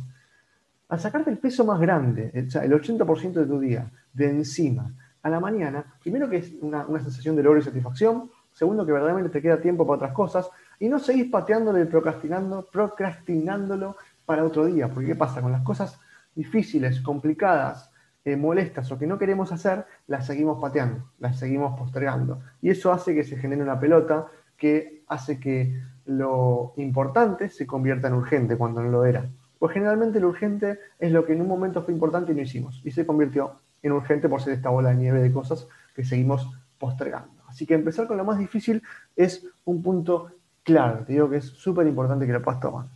Al 0.93 1.01
sacarte 1.01 1.31
el 1.31 1.39
peso 1.39 1.65
más 1.65 1.81
grande, 1.81 2.31
el 2.35 2.51
80% 2.51 3.33
de 3.33 3.47
tu 3.47 3.59
día, 3.59 3.91
de 4.13 4.29
encima, 4.29 4.93
a 5.23 5.31
la 5.31 5.41
mañana, 5.41 5.83
primero 6.03 6.29
que 6.29 6.37
es 6.37 6.53
una, 6.61 6.87
una 6.87 7.01
sensación 7.01 7.35
de 7.35 7.43
logro 7.43 7.61
y 7.61 7.63
satisfacción, 7.63 8.31
segundo 8.53 8.85
que 8.85 8.93
verdaderamente 8.93 9.31
te 9.31 9.41
queda 9.41 9.59
tiempo 9.59 9.87
para 9.87 9.97
otras 9.97 10.13
cosas, 10.13 10.51
y 10.79 10.91
no 10.91 10.99
seguís 10.99 11.31
pateándolo 11.31 11.81
y 11.81 11.87
procrastinando, 11.87 12.69
procrastinándolo 12.71 13.97
para 14.27 14.45
otro 14.45 14.67
día. 14.67 14.89
Porque 14.89 15.07
¿qué 15.07 15.15
pasa? 15.15 15.41
Con 15.41 15.53
las 15.53 15.63
cosas 15.63 15.99
difíciles, 16.35 17.01
complicadas, 17.01 17.91
eh, 18.27 18.37
molestas 18.37 18.93
o 18.93 18.99
que 18.99 19.07
no 19.07 19.19
queremos 19.19 19.51
hacer, 19.51 19.87
las 20.09 20.27
seguimos 20.27 20.61
pateando, 20.61 21.09
las 21.21 21.39
seguimos 21.39 21.75
postergando. 21.79 22.43
Y 22.61 22.69
eso 22.69 22.93
hace 22.93 23.15
que 23.15 23.25
se 23.25 23.39
genere 23.39 23.63
una 23.63 23.81
pelota 23.81 24.27
que 24.59 25.05
hace 25.09 25.41
que 25.41 25.75
lo 26.05 26.75
importante 26.77 27.49
se 27.49 27.67
convierta 27.67 28.09
en 28.09 28.15
urgente 28.15 28.59
cuando 28.59 28.83
no 28.83 28.91
lo 28.91 29.07
era. 29.07 29.27
Pues 29.63 29.75
generalmente 29.75 30.19
lo 30.19 30.31
urgente 30.31 30.81
es 30.99 31.13
lo 31.13 31.25
que 31.25 31.35
en 31.35 31.41
un 31.41 31.47
momento 31.47 31.85
fue 31.85 31.95
importante 31.95 32.33
y 32.33 32.35
no 32.35 32.43
hicimos. 32.43 32.81
Y 32.83 32.91
se 32.91 33.07
convirtió 33.07 33.61
en 33.81 33.93
urgente 33.93 34.29
por 34.29 34.43
ser 34.43 34.55
esta 34.55 34.71
bola 34.71 34.89
de 34.89 34.97
nieve 34.97 35.23
de 35.23 35.31
cosas 35.31 35.69
que 35.95 36.05
seguimos 36.05 36.51
postergando. 36.79 37.45
Así 37.47 37.65
que 37.65 37.75
empezar 37.75 38.09
con 38.09 38.17
lo 38.17 38.25
más 38.25 38.41
difícil 38.41 38.83
es 39.15 39.47
un 39.65 39.81
punto 39.81 40.33
claro. 40.65 41.05
Te 41.05 41.13
digo 41.13 41.31
que 41.31 41.37
es 41.37 41.45
súper 41.45 41.87
importante 41.87 42.27
que 42.27 42.33
lo 42.33 42.43
puedas 42.43 42.59
tomar. 42.59 42.87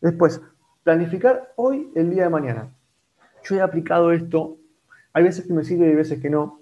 Después, 0.00 0.42
planificar 0.82 1.52
hoy 1.54 1.92
el 1.94 2.10
día 2.10 2.24
de 2.24 2.30
mañana. 2.30 2.70
Yo 3.44 3.54
he 3.54 3.60
aplicado 3.60 4.10
esto. 4.10 4.56
Hay 5.12 5.22
veces 5.22 5.46
que 5.46 5.52
me 5.52 5.62
sirve 5.62 5.86
y 5.86 5.90
hay 5.90 5.94
veces 5.94 6.20
que 6.20 6.28
no. 6.28 6.58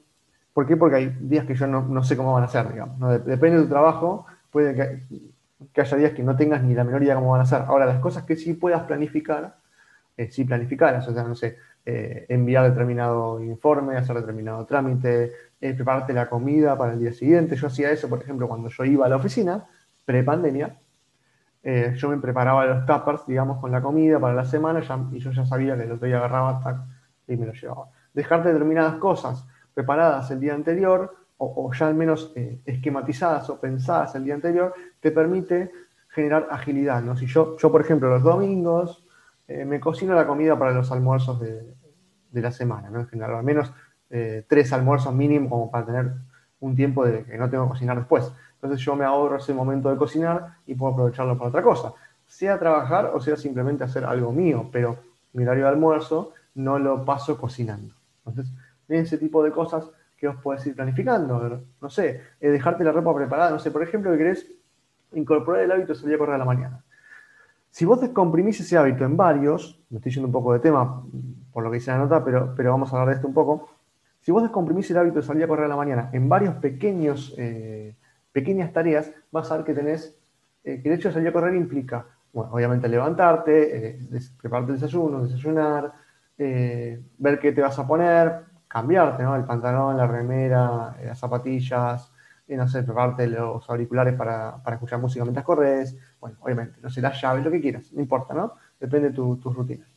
¿Por 0.52 0.66
qué? 0.66 0.76
Porque 0.76 0.96
hay 0.96 1.16
días 1.22 1.46
que 1.46 1.54
yo 1.54 1.66
no, 1.66 2.04
sé 2.04 2.18
cómo 2.18 2.34
van 2.34 2.44
a 2.44 2.48
ser, 2.48 2.70
digamos. 2.70 3.24
Depende 3.24 3.56
de 3.56 3.62
tu 3.62 3.70
trabajo. 3.70 4.26
Puede 4.50 4.74
que, 4.74 5.30
haya 5.76 5.96
días 5.96 6.12
que 6.12 6.22
no 6.22 6.36
tengas 6.36 6.62
ni 6.62 6.74
la 6.74 6.84
menor 6.84 7.02
idea 7.02 7.14
cómo 7.14 7.32
van 7.32 7.40
a 7.40 7.46
ser. 7.46 7.62
Ahora, 7.62 7.86
las 7.86 8.00
cosas 8.00 8.24
que 8.24 8.36
sí 8.36 8.54
puedas 8.54 8.82
planificar, 8.84 9.56
eh, 10.16 10.30
sí 10.30 10.44
planificarlas. 10.44 11.06
O 11.08 11.14
sea, 11.14 11.22
no 11.24 11.34
sé, 11.34 11.58
eh, 11.84 12.26
enviar 12.28 12.64
determinado 12.64 13.40
informe, 13.40 13.96
hacer 13.96 14.16
determinado 14.16 14.66
trámite, 14.66 15.32
eh, 15.60 15.74
prepararte 15.74 16.12
la 16.12 16.28
comida 16.28 16.76
para 16.76 16.94
el 16.94 17.00
día 17.00 17.12
siguiente. 17.12 17.56
Yo 17.56 17.68
hacía 17.68 17.90
eso, 17.92 18.08
por 18.08 18.20
ejemplo, 18.20 18.48
cuando 18.48 18.68
yo 18.68 18.84
iba 18.84 19.06
a 19.06 19.08
la 19.08 19.16
oficina 19.16 19.66
pre-pandemia, 20.04 20.76
eh, 21.62 21.94
yo 21.96 22.08
me 22.08 22.18
preparaba 22.18 22.64
los 22.66 22.86
tuppers, 22.86 23.26
digamos, 23.26 23.60
con 23.60 23.72
la 23.72 23.82
comida 23.82 24.20
para 24.20 24.34
la 24.34 24.44
semana 24.44 24.80
y 25.12 25.18
yo 25.18 25.30
ya 25.32 25.44
sabía 25.46 25.76
que 25.76 25.84
el 25.84 25.92
otro 25.92 26.06
día 26.06 26.18
agarraba 26.18 26.86
y 27.26 27.36
me 27.36 27.46
lo 27.46 27.52
llevaba. 27.52 27.88
Dejarte 28.14 28.48
determinadas 28.48 28.96
cosas 28.96 29.46
preparadas 29.74 30.30
el 30.30 30.40
día 30.40 30.54
anterior 30.54 31.25
o, 31.38 31.70
ya 31.72 31.88
al 31.88 31.94
menos 31.94 32.32
eh, 32.34 32.60
esquematizadas 32.64 33.50
o 33.50 33.60
pensadas 33.60 34.14
el 34.14 34.24
día 34.24 34.34
anterior 34.34 34.74
te 35.00 35.10
permite 35.10 35.70
generar 36.08 36.48
agilidad. 36.50 37.02
¿no? 37.02 37.16
Si 37.16 37.26
yo, 37.26 37.56
yo, 37.58 37.70
por 37.70 37.80
ejemplo, 37.80 38.08
los 38.08 38.22
domingos 38.22 39.04
eh, 39.46 39.64
me 39.64 39.78
cocino 39.80 40.14
la 40.14 40.26
comida 40.26 40.58
para 40.58 40.72
los 40.72 40.90
almuerzos 40.90 41.40
de, 41.40 41.74
la 42.32 42.52
semana, 42.52 42.90
¿no? 42.90 43.00
en 43.00 43.08
general, 43.08 43.36
al 43.36 43.44
menos 43.44 43.72
tres 44.46 44.72
almuerzos 44.72 45.12
mínimos 45.14 45.50
como 45.50 45.70
para 45.70 45.86
tener 45.86 46.12
un 46.60 46.76
tiempo 46.76 47.04
de 47.04 47.24
que 47.24 47.38
no 47.38 47.48
tengo 47.48 47.64
que 47.64 47.70
cocinar 47.70 47.96
después. 47.96 48.30
Entonces 48.54 48.84
yo 48.84 48.94
me 48.94 49.04
ahorro 49.04 49.36
ese 49.36 49.54
momento 49.54 49.90
de 49.90 49.96
cocinar 49.96 50.56
y 50.66 50.74
puedo 50.74 50.92
aprovecharlo 50.92 51.36
para 51.36 51.48
otra 51.48 51.62
cosa. 51.62 51.92
Sea 52.26 52.58
trabajar 52.58 53.10
o 53.14 53.20
sea 53.20 53.36
simplemente 53.36 53.84
hacer 53.84 54.04
algo 54.04 54.32
mío, 54.32 54.68
pero 54.70 54.98
mi 55.32 55.44
horario 55.44 55.64
de 55.64 55.70
almuerzo 55.70 56.32
no 56.54 56.78
lo 56.78 57.04
paso 57.04 57.38
cocinando. 57.38 57.94
Entonces, 58.24 58.52
ese 58.88 59.18
tipo 59.18 59.42
de 59.42 59.52
cosas 59.52 59.90
que 60.16 60.28
os 60.28 60.36
podés 60.36 60.66
ir 60.66 60.74
planificando. 60.74 61.62
No 61.80 61.90
sé, 61.90 62.20
eh, 62.40 62.50
dejarte 62.50 62.84
la 62.84 62.92
ropa 62.92 63.14
preparada. 63.14 63.50
No 63.50 63.58
sé, 63.58 63.70
por 63.70 63.82
ejemplo, 63.82 64.10
que 64.12 64.18
querés 64.18 64.46
incorporar 65.12 65.62
el 65.62 65.72
hábito 65.72 65.92
de 65.92 65.98
salir 65.98 66.14
a 66.14 66.18
correr 66.18 66.34
a 66.34 66.38
la 66.38 66.44
mañana. 66.44 66.84
Si 67.70 67.84
vos 67.84 68.00
descomprimís 68.00 68.58
ese 68.60 68.78
hábito 68.78 69.04
en 69.04 69.16
varios, 69.16 69.82
me 69.90 69.98
estoy 69.98 70.12
yendo 70.12 70.28
un 70.28 70.32
poco 70.32 70.52
de 70.54 70.60
tema 70.60 71.04
por 71.52 71.62
lo 71.62 71.70
que 71.70 71.76
hice 71.76 71.90
la 71.90 71.98
nota, 71.98 72.24
pero, 72.24 72.54
pero 72.56 72.70
vamos 72.70 72.92
a 72.92 72.96
hablar 72.96 73.08
de 73.08 73.14
esto 73.16 73.28
un 73.28 73.34
poco. 73.34 73.68
Si 74.20 74.32
vos 74.32 74.42
descomprimís 74.42 74.90
el 74.90 74.96
hábito 74.96 75.20
de 75.20 75.22
salir 75.22 75.44
a 75.44 75.46
correr 75.46 75.66
a 75.66 75.68
la 75.68 75.76
mañana 75.76 76.10
en 76.12 76.28
varios 76.28 76.54
pequeños 76.56 77.34
eh, 77.38 77.94
pequeñas 78.32 78.72
tareas, 78.72 79.12
vas 79.30 79.50
a 79.50 79.56
ver 79.58 79.64
que 79.64 79.72
tenés, 79.72 80.18
eh, 80.64 80.80
que 80.82 80.88
el 80.88 80.96
hecho 80.96 81.08
de 81.08 81.14
salir 81.14 81.28
a 81.28 81.32
correr 81.32 81.54
implica, 81.54 82.06
bueno, 82.32 82.52
obviamente 82.52 82.88
levantarte, 82.88 83.88
eh, 83.88 83.98
prepararte 84.40 84.72
el 84.72 84.80
desayuno, 84.80 85.22
desayunar, 85.22 85.92
ver 86.36 87.38
qué 87.38 87.52
te 87.52 87.62
vas 87.62 87.78
a 87.78 87.86
poner, 87.86 88.45
cambiarte, 88.68 89.22
¿no? 89.22 89.36
El 89.36 89.44
pantalón, 89.44 89.96
la 89.96 90.06
remera, 90.06 90.96
las 91.04 91.18
zapatillas, 91.18 92.12
no 92.48 92.68
sé, 92.68 92.82
prepararte 92.82 93.26
los 93.26 93.68
auriculares 93.68 94.14
para, 94.14 94.62
escuchar 94.72 95.00
música 95.00 95.24
mientras 95.24 95.44
corres, 95.44 95.96
bueno, 96.20 96.36
obviamente, 96.40 96.78
no 96.80 96.90
sé, 96.90 97.00
las 97.00 97.20
llaves, 97.20 97.44
lo 97.44 97.50
que 97.50 97.60
quieras, 97.60 97.92
no 97.92 98.00
importa, 98.00 98.34
¿no? 98.34 98.54
Depende 98.78 99.10
de 99.10 99.14
tus 99.14 99.54
rutinas. 99.54 99.88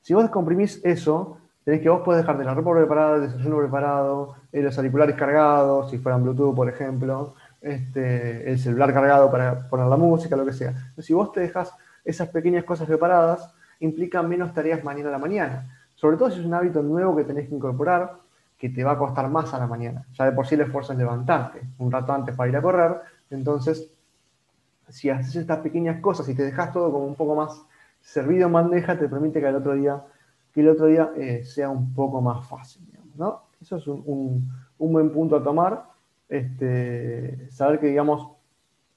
Si 0.00 0.14
vos 0.14 0.22
descomprimís 0.22 0.80
eso, 0.84 1.38
tenés 1.64 1.80
que 1.80 1.88
vos 1.88 2.02
podés 2.02 2.20
dejarte 2.22 2.44
la 2.44 2.54
ropa 2.54 2.72
preparada, 2.72 3.16
el 3.16 3.22
desayuno 3.22 3.58
preparado, 3.58 4.36
los 4.52 4.78
auriculares 4.78 5.16
cargados, 5.16 5.90
si 5.90 5.98
fueran 5.98 6.22
Bluetooth, 6.22 6.54
por 6.54 6.68
ejemplo, 6.68 7.34
este, 7.60 8.48
el 8.48 8.58
celular 8.60 8.94
cargado 8.94 9.28
para 9.32 9.68
poner 9.68 9.86
la 9.86 9.96
música, 9.96 10.36
lo 10.36 10.46
que 10.46 10.52
sea. 10.52 10.92
si 10.98 11.12
vos 11.12 11.32
te 11.32 11.40
dejas 11.40 11.74
esas 12.04 12.28
pequeñas 12.28 12.62
cosas 12.62 12.86
preparadas, 12.86 13.52
implica 13.80 14.22
menos 14.22 14.54
tareas 14.54 14.84
mañana 14.84 15.08
a 15.08 15.12
la 15.12 15.18
mañana. 15.18 15.75
Sobre 15.96 16.16
todo 16.16 16.30
si 16.30 16.38
es 16.38 16.46
un 16.46 16.54
hábito 16.54 16.82
nuevo 16.82 17.16
que 17.16 17.24
tenés 17.24 17.48
que 17.48 17.54
incorporar, 17.54 18.14
que 18.56 18.68
te 18.70 18.84
va 18.84 18.92
a 18.92 18.98
costar 18.98 19.28
más 19.28 19.52
a 19.52 19.58
la 19.58 19.66
mañana. 19.66 20.06
Ya 20.14 20.26
de 20.26 20.32
por 20.32 20.46
sí 20.46 20.54
el 20.54 20.60
esfuerzo 20.62 20.92
es 20.92 20.98
levantarte 20.98 21.62
un 21.78 21.90
rato 21.90 22.12
antes 22.12 22.36
para 22.36 22.48
ir 22.48 22.56
a 22.56 22.62
correr. 22.62 23.00
Entonces, 23.30 23.90
si 24.88 25.10
haces 25.10 25.34
estas 25.34 25.58
pequeñas 25.58 26.00
cosas 26.00 26.28
y 26.28 26.34
te 26.34 26.44
dejas 26.44 26.72
todo 26.72 26.92
como 26.92 27.06
un 27.06 27.16
poco 27.16 27.34
más 27.34 27.66
servido 28.00 28.46
en 28.46 28.52
bandeja, 28.52 28.96
te 28.96 29.08
permite 29.08 29.40
que 29.40 29.48
el 29.48 29.56
otro 29.56 29.74
día, 29.74 30.00
que 30.54 30.60
el 30.60 30.68
otro 30.68 30.86
día 30.86 31.10
eh, 31.16 31.44
sea 31.44 31.68
un 31.68 31.92
poco 31.92 32.20
más 32.20 32.46
fácil. 32.46 32.86
¿no? 33.16 33.42
Eso 33.60 33.76
es 33.76 33.86
un 33.88 34.48
buen 34.78 35.10
punto 35.10 35.36
a 35.36 35.42
tomar 35.42 35.96
este, 36.28 37.50
saber 37.50 37.78
que, 37.80 37.86
digamos, 37.86 38.32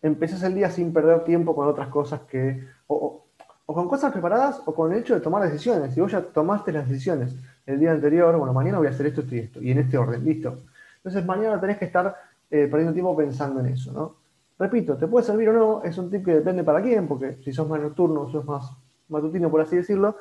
empezás 0.02 0.44
el 0.44 0.56
día 0.56 0.70
sin 0.70 0.94
perder 0.94 1.24
tiempo 1.24 1.56
con 1.56 1.68
otras 1.68 1.90
cosas 1.90 2.22
que, 2.22 2.68
con 3.74 3.88
cosas 3.88 4.12
preparadas 4.12 4.62
o 4.66 4.74
con 4.74 4.92
el 4.92 5.00
hecho 5.00 5.14
de 5.14 5.22
tomar 5.22 5.44
decisiones. 5.44 5.94
Si 5.94 6.02
vos 6.02 6.12
ya 6.12 6.22
tomaste 6.22 6.72
las 6.72 6.88
decisiones 6.88 7.36
el 7.66 7.80
día 7.80 7.92
anterior, 7.92 8.36
bueno, 8.38 8.54
mañana 8.54 8.80
voy 8.80 8.88
a 8.88 8.90
hacer 8.90 9.08
esto, 9.08 9.22
esto 9.22 9.36
y 9.36 9.40
esto, 9.40 9.62
y 9.62 9.72
en 9.72 9.80
este 9.80 9.98
orden, 9.98 10.24
listo. 10.26 10.58
Entonces 10.98 11.26
mañana 11.26 11.60
tenés 11.60 11.78
que 11.78 11.86
estar 11.86 12.16
eh, 12.50 12.68
perdiendo 12.70 12.94
tiempo 12.94 13.16
pensando 13.16 13.60
en 13.60 13.68
eso, 13.68 13.92
¿no? 13.92 14.16
Repito, 14.58 14.98
te 14.98 15.08
puede 15.08 15.26
servir 15.26 15.50
o 15.50 15.54
no, 15.54 15.84
es 15.84 15.98
un 15.98 16.10
tip 16.10 16.26
que 16.26 16.34
depende 16.34 16.64
para 16.64 16.82
quién, 16.82 17.08
porque 17.08 17.38
si 17.46 17.54
sos 17.54 17.70
más 17.70 17.80
nocturno, 17.80 18.30
sos 18.30 18.44
más 18.44 18.72
matutino, 19.08 19.50
por 19.50 19.62
así 19.62 19.78
decirlo, 19.78 20.18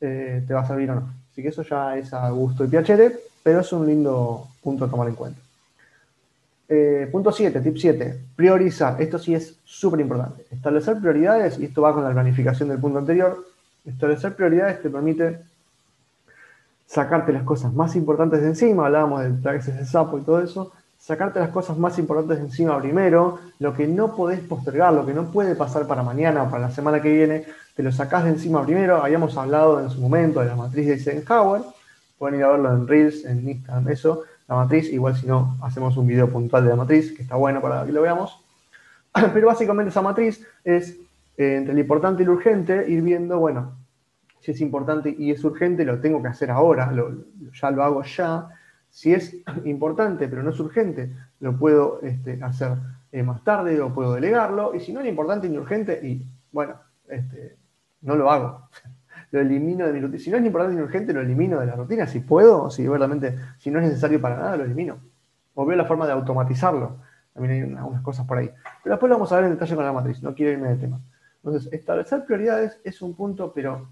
eh, 0.00 0.44
te 0.46 0.52
va 0.52 0.60
a 0.60 0.66
servir 0.66 0.90
o 0.90 0.96
no. 0.96 1.08
Así 1.30 1.40
que 1.40 1.48
eso 1.48 1.62
ya 1.62 1.96
es 1.96 2.12
a 2.12 2.28
gusto 2.30 2.64
y 2.64 2.68
piacere, 2.68 3.16
pero 3.42 3.60
es 3.60 3.72
un 3.72 3.86
lindo 3.86 4.46
punto 4.62 4.84
a 4.84 4.90
tomar 4.90 5.08
en 5.08 5.14
cuenta. 5.14 5.40
Eh, 6.70 7.08
punto 7.10 7.32
7, 7.32 7.60
tip 7.60 7.76
7, 7.78 8.20
priorizar. 8.36 9.00
Esto 9.00 9.18
sí 9.18 9.34
es 9.34 9.58
súper 9.64 10.00
importante. 10.00 10.44
Establecer 10.50 10.98
prioridades, 10.98 11.58
y 11.58 11.64
esto 11.64 11.82
va 11.82 11.94
con 11.94 12.04
la 12.04 12.12
planificación 12.12 12.68
del 12.68 12.78
punto 12.78 12.98
anterior, 12.98 13.46
establecer 13.86 14.34
prioridades 14.34 14.82
te 14.82 14.90
permite 14.90 15.40
sacarte 16.86 17.32
las 17.32 17.42
cosas 17.42 17.72
más 17.72 17.96
importantes 17.96 18.42
de 18.42 18.48
encima, 18.48 18.86
hablábamos 18.86 19.22
del 19.22 19.40
trajes 19.40 19.76
de 19.76 19.86
sapo 19.86 20.18
y 20.18 20.22
todo 20.22 20.42
eso, 20.42 20.72
sacarte 20.98 21.38
las 21.38 21.50
cosas 21.50 21.78
más 21.78 21.98
importantes 21.98 22.38
de 22.38 22.44
encima 22.44 22.78
primero, 22.80 23.38
lo 23.58 23.74
que 23.74 23.86
no 23.86 24.14
podés 24.14 24.40
postergar, 24.40 24.92
lo 24.92 25.06
que 25.06 25.14
no 25.14 25.30
puede 25.30 25.54
pasar 25.54 25.86
para 25.86 26.02
mañana 26.02 26.42
o 26.42 26.50
para 26.50 26.64
la 26.64 26.70
semana 26.70 27.00
que 27.00 27.12
viene, 27.12 27.44
te 27.74 27.82
lo 27.82 27.92
sacás 27.92 28.24
de 28.24 28.30
encima 28.30 28.64
primero, 28.64 29.02
habíamos 29.02 29.36
hablado 29.36 29.80
en 29.80 29.90
su 29.90 30.00
momento 30.00 30.40
de 30.40 30.46
la 30.46 30.56
matriz 30.56 30.86
de 30.86 30.94
Eisenhower, 30.94 31.62
pueden 32.18 32.40
ir 32.40 32.44
a 32.44 32.48
verlo 32.48 32.74
en 32.74 32.88
Reels, 32.88 33.24
en 33.24 33.48
Instagram, 33.48 33.88
eso, 33.88 34.22
la 34.48 34.56
matriz, 34.56 34.90
igual 34.90 35.14
si 35.14 35.26
no, 35.26 35.56
hacemos 35.62 35.96
un 35.96 36.06
video 36.06 36.28
puntual 36.30 36.64
de 36.64 36.70
la 36.70 36.76
matriz, 36.76 37.12
que 37.12 37.22
está 37.22 37.36
bueno 37.36 37.60
para 37.60 37.84
que 37.84 37.92
lo 37.92 38.02
veamos. 38.02 38.42
Pero 39.34 39.46
básicamente 39.46 39.90
esa 39.90 40.02
matriz 40.02 40.44
es 40.64 40.98
eh, 41.36 41.56
entre 41.56 41.74
lo 41.74 41.80
importante 41.80 42.22
y 42.22 42.26
lo 42.26 42.32
urgente, 42.32 42.86
ir 42.88 43.02
viendo, 43.02 43.38
bueno, 43.38 43.76
si 44.40 44.52
es 44.52 44.60
importante 44.60 45.14
y 45.16 45.30
es 45.30 45.44
urgente, 45.44 45.84
lo 45.84 46.00
tengo 46.00 46.22
que 46.22 46.28
hacer 46.28 46.50
ahora, 46.50 46.90
ya 47.52 47.70
lo 47.70 47.84
hago 47.84 48.02
ya. 48.02 48.48
Si 48.88 49.12
es 49.12 49.36
importante 49.64 50.28
pero 50.28 50.42
no 50.42 50.50
es 50.50 50.60
urgente, 50.60 51.14
lo 51.40 51.56
puedo 51.58 52.00
este, 52.02 52.42
hacer 52.42 52.72
eh, 53.12 53.22
más 53.22 53.44
tarde 53.44 53.80
o 53.82 53.92
puedo 53.92 54.14
delegarlo. 54.14 54.74
Y 54.74 54.80
si 54.80 54.92
no 54.94 55.00
es 55.00 55.06
importante 55.06 55.48
ni 55.48 55.58
urgente, 55.58 56.00
y 56.02 56.26
bueno, 56.52 56.74
este, 57.06 57.56
no 58.00 58.16
lo 58.16 58.30
hago. 58.30 58.68
lo 59.30 59.40
elimino 59.40 59.86
de 59.86 59.92
mi 59.92 60.00
rutina. 60.00 60.18
Si 60.18 60.30
no 60.30 60.36
es 60.36 60.44
importante 60.44 60.76
ni 60.76 60.82
urgente, 60.82 61.12
lo 61.12 61.20
elimino 61.20 61.60
de 61.60 61.66
la 61.66 61.76
rutina. 61.76 62.06
Si 62.06 62.20
puedo, 62.20 62.70
si 62.70 62.82
verdaderamente, 62.82 63.38
si 63.58 63.70
no 63.70 63.78
es 63.78 63.86
necesario 63.86 64.20
para 64.20 64.36
nada, 64.36 64.56
lo 64.56 64.64
elimino. 64.64 64.98
O 65.54 65.66
veo 65.66 65.76
la 65.76 65.84
forma 65.84 66.06
de 66.06 66.12
automatizarlo. 66.12 66.96
También 67.34 67.54
hay 67.54 67.78
algunas 67.78 68.02
cosas 68.02 68.26
por 68.26 68.38
ahí. 68.38 68.50
Pero 68.82 68.94
después 68.94 69.08
lo 69.08 69.16
vamos 69.16 69.32
a 69.32 69.36
ver 69.36 69.44
en 69.44 69.50
detalle 69.52 69.76
con 69.76 69.84
la 69.84 69.92
matriz. 69.92 70.22
No 70.22 70.34
quiero 70.34 70.52
irme 70.52 70.68
del 70.68 70.80
tema. 70.80 71.00
Entonces, 71.42 71.72
establecer 71.72 72.24
prioridades 72.24 72.80
es 72.84 73.00
un 73.00 73.14
punto, 73.14 73.52
pero 73.54 73.88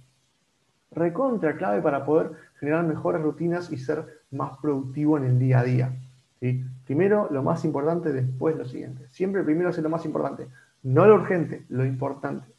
recontra 0.90 1.56
clave 1.56 1.82
para 1.82 2.04
poder 2.04 2.32
generar 2.58 2.84
mejores 2.84 3.22
rutinas 3.22 3.70
y 3.70 3.76
ser 3.76 4.22
más 4.30 4.58
productivo 4.58 5.16
en 5.16 5.24
el 5.24 5.38
día 5.38 5.60
a 5.60 5.64
día. 5.64 5.92
¿sí? 6.40 6.64
Primero 6.84 7.28
lo 7.30 7.42
más 7.42 7.64
importante, 7.64 8.12
después 8.12 8.56
lo 8.56 8.64
siguiente. 8.64 9.06
Siempre 9.10 9.44
primero 9.44 9.70
es 9.70 9.78
lo 9.78 9.88
más 9.88 10.04
importante, 10.04 10.48
no 10.82 11.06
lo 11.06 11.14
urgente, 11.14 11.64
lo 11.68 11.84
importante. 11.84 12.55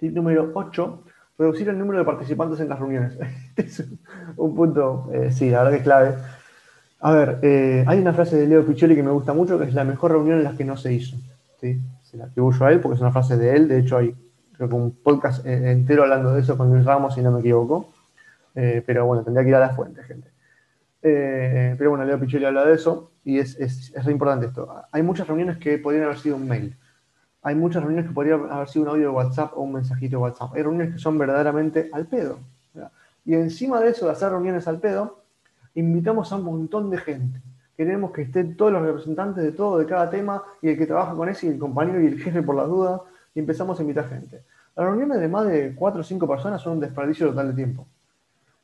Tip 0.00 0.14
número 0.14 0.50
8, 0.54 1.04
reducir 1.38 1.68
el 1.68 1.78
número 1.78 1.98
de 1.98 2.06
participantes 2.06 2.58
en 2.60 2.70
las 2.70 2.78
reuniones. 2.78 3.18
Este 3.56 3.82
es 3.82 3.88
un 4.36 4.54
punto, 4.56 5.10
eh, 5.12 5.30
sí, 5.30 5.50
la 5.50 5.58
verdad 5.58 5.72
que 5.72 5.76
es 5.76 5.82
clave. 5.82 6.14
A 7.00 7.12
ver, 7.12 7.38
eh, 7.42 7.84
hay 7.86 7.98
una 7.98 8.14
frase 8.14 8.36
de 8.36 8.46
Leo 8.46 8.64
Piccioli 8.64 8.96
que 8.96 9.02
me 9.02 9.10
gusta 9.10 9.34
mucho, 9.34 9.58
que 9.58 9.66
es 9.66 9.74
la 9.74 9.84
mejor 9.84 10.12
reunión 10.12 10.38
en 10.38 10.44
la 10.44 10.56
que 10.56 10.64
no 10.64 10.78
se 10.78 10.94
hizo. 10.94 11.16
Se 11.60 12.16
la 12.16 12.24
atribuyo 12.24 12.64
a 12.64 12.72
él 12.72 12.80
porque 12.80 12.94
es 12.94 13.00
una 13.02 13.12
frase 13.12 13.36
de 13.36 13.54
él, 13.54 13.68
de 13.68 13.78
hecho 13.78 13.98
hay 13.98 14.14
un 14.58 14.96
podcast 15.02 15.44
eh, 15.46 15.70
entero 15.70 16.02
hablando 16.04 16.32
de 16.32 16.40
eso 16.40 16.56
con 16.56 16.70
Luis 16.70 16.84
Ramos, 16.84 17.14
si 17.14 17.20
no 17.20 17.30
me 17.30 17.40
equivoco. 17.40 17.92
Pero 18.52 19.06
bueno, 19.06 19.22
tendría 19.22 19.42
que 19.44 19.50
ir 19.50 19.54
a 19.54 19.60
la 19.60 19.70
fuente, 19.70 20.02
gente. 20.02 20.28
Pero 21.00 21.90
bueno, 21.90 22.04
Leo 22.04 22.18
Pichelli 22.18 22.44
habla 22.44 22.64
de 22.64 22.74
eso 22.74 23.12
y 23.24 23.38
es, 23.38 23.58
es 23.58 24.06
importante 24.06 24.46
esto. 24.46 24.68
Hay 24.92 25.02
muchas 25.02 25.28
reuniones 25.28 25.56
que 25.56 25.78
podrían 25.78 26.04
haber 26.04 26.18
sido 26.18 26.36
un 26.36 26.48
mail. 26.48 26.76
Hay 27.42 27.54
muchas 27.54 27.82
reuniones 27.82 28.08
que 28.08 28.14
podrían 28.14 28.50
haber 28.50 28.68
sido 28.68 28.84
un 28.84 28.90
audio 28.90 29.02
de 29.04 29.08
WhatsApp 29.08 29.52
o 29.56 29.62
un 29.62 29.72
mensajito 29.72 30.16
de 30.16 30.22
WhatsApp. 30.22 30.54
Hay 30.54 30.62
reuniones 30.62 30.94
que 30.94 30.98
son 30.98 31.16
verdaderamente 31.18 31.88
al 31.92 32.06
pedo. 32.06 32.38
Y 33.24 33.34
encima 33.34 33.80
de 33.80 33.90
eso, 33.90 34.06
de 34.06 34.12
hacer 34.12 34.30
reuniones 34.30 34.66
al 34.66 34.78
pedo, 34.78 35.22
invitamos 35.74 36.32
a 36.32 36.36
un 36.36 36.44
montón 36.44 36.90
de 36.90 36.98
gente. 36.98 37.40
Queremos 37.76 38.10
que 38.12 38.22
estén 38.22 38.56
todos 38.56 38.72
los 38.72 38.82
representantes 38.82 39.42
de 39.42 39.52
todo, 39.52 39.78
de 39.78 39.86
cada 39.86 40.10
tema, 40.10 40.42
y 40.60 40.68
el 40.68 40.78
que 40.78 40.86
trabaja 40.86 41.14
con 41.14 41.28
ese, 41.28 41.46
y 41.46 41.50
el 41.50 41.58
compañero 41.58 42.00
y 42.00 42.06
el 42.06 42.20
jefe 42.20 42.42
por 42.42 42.56
las 42.56 42.68
dudas, 42.68 43.00
y 43.34 43.40
empezamos 43.40 43.78
a 43.78 43.82
invitar 43.82 44.08
gente. 44.08 44.42
Las 44.76 44.86
reuniones 44.86 45.20
de 45.20 45.28
más 45.28 45.46
de 45.46 45.74
cuatro 45.74 46.00
o 46.00 46.04
cinco 46.04 46.28
personas 46.28 46.60
son 46.60 46.74
un 46.74 46.80
desperdicio 46.80 47.28
total 47.28 47.48
de 47.48 47.54
tiempo. 47.54 47.86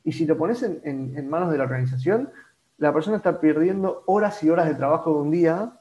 Y 0.03 0.11
si 0.11 0.25
lo 0.25 0.37
pones 0.37 0.63
en, 0.63 1.29
manos 1.29 1.51
de 1.51 1.57
la 1.57 1.65
organización, 1.65 2.29
la 2.77 2.93
persona 2.93 3.17
está 3.17 3.39
perdiendo 3.39 4.03
horas 4.05 4.41
y 4.43 4.49
horas 4.49 4.67
de 4.67 4.75
trabajo 4.75 5.13
de 5.13 5.19
un 5.19 5.31
día, 5.31 5.76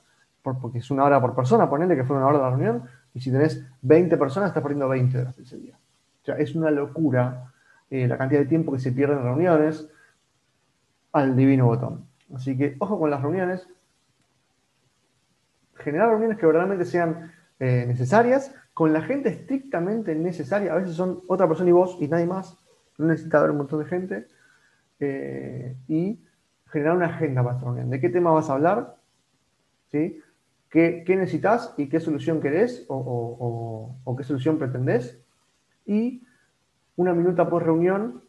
porque 0.60 0.78
es 0.78 0.90
una 0.90 1.04
hora 1.04 1.20
por 1.20 1.34
persona, 1.34 1.68
ponele 1.68 1.96
que 1.96 2.04
fue 2.04 2.16
una 2.16 2.26
hora 2.26 2.38
de 2.38 2.44
la 2.44 2.50
reunión, 2.50 2.82
y 3.14 3.20
si 3.20 3.32
tenés 3.32 3.64
20 3.82 4.16
personas, 4.16 4.50
estás 4.50 4.62
perdiendo 4.62 4.88
20 4.88 5.18
horas 5.18 5.38
ese 5.38 5.56
día. 5.56 5.76
O 6.22 6.24
sea, 6.24 6.36
es 6.36 6.54
una 6.54 6.70
locura 6.70 7.52
eh, 7.90 8.06
la 8.08 8.18
cantidad 8.18 8.40
de 8.40 8.46
tiempo 8.46 8.72
que 8.72 8.78
se 8.78 8.92
pierde 8.92 9.14
en 9.14 9.22
reuniones 9.22 9.88
al 11.12 11.36
divino 11.36 11.66
botón. 11.66 12.06
Así 12.34 12.56
que 12.56 12.76
ojo 12.78 12.98
con 12.98 13.10
las 13.10 13.22
reuniones. 13.22 13.68
Generar 15.74 16.08
reuniones 16.08 16.38
que 16.38 16.46
verdaderamente 16.46 16.84
sean 16.84 17.32
eh, 17.60 17.84
necesarias, 17.86 18.54
con 18.74 18.92
la 18.92 19.02
gente 19.02 19.28
estrictamente 19.28 20.14
necesaria, 20.14 20.72
a 20.72 20.76
veces 20.76 20.94
son 20.94 21.22
otra 21.28 21.46
persona 21.46 21.70
y 21.70 21.72
vos 21.72 21.96
y 22.00 22.08
nadie 22.08 22.26
más, 22.26 22.58
no 22.98 23.06
necesita 23.06 23.38
haber 23.38 23.52
un 23.52 23.58
montón 23.58 23.78
de 23.78 23.86
gente, 23.86 24.26
eh, 25.00 25.76
y 25.88 26.20
generar 26.66 26.96
una 26.96 27.06
agenda 27.06 27.42
para 27.42 27.54
esta 27.54 27.66
reunión. 27.66 27.90
¿De 27.90 28.00
qué 28.00 28.08
tema 28.08 28.32
vas 28.32 28.50
a 28.50 28.54
hablar? 28.54 28.96
¿Sí? 29.90 30.20
¿Qué, 30.76 31.16
necesitas 31.16 31.72
y 31.78 31.88
qué 31.88 32.00
solución 32.00 32.38
querés 32.38 32.84
o, 32.88 34.14
qué 34.14 34.24
solución 34.24 34.58
pretendés? 34.58 35.18
Y 35.86 36.22
una 36.96 37.14
minuta 37.14 37.48
por 37.48 37.64
reunión 37.64 38.20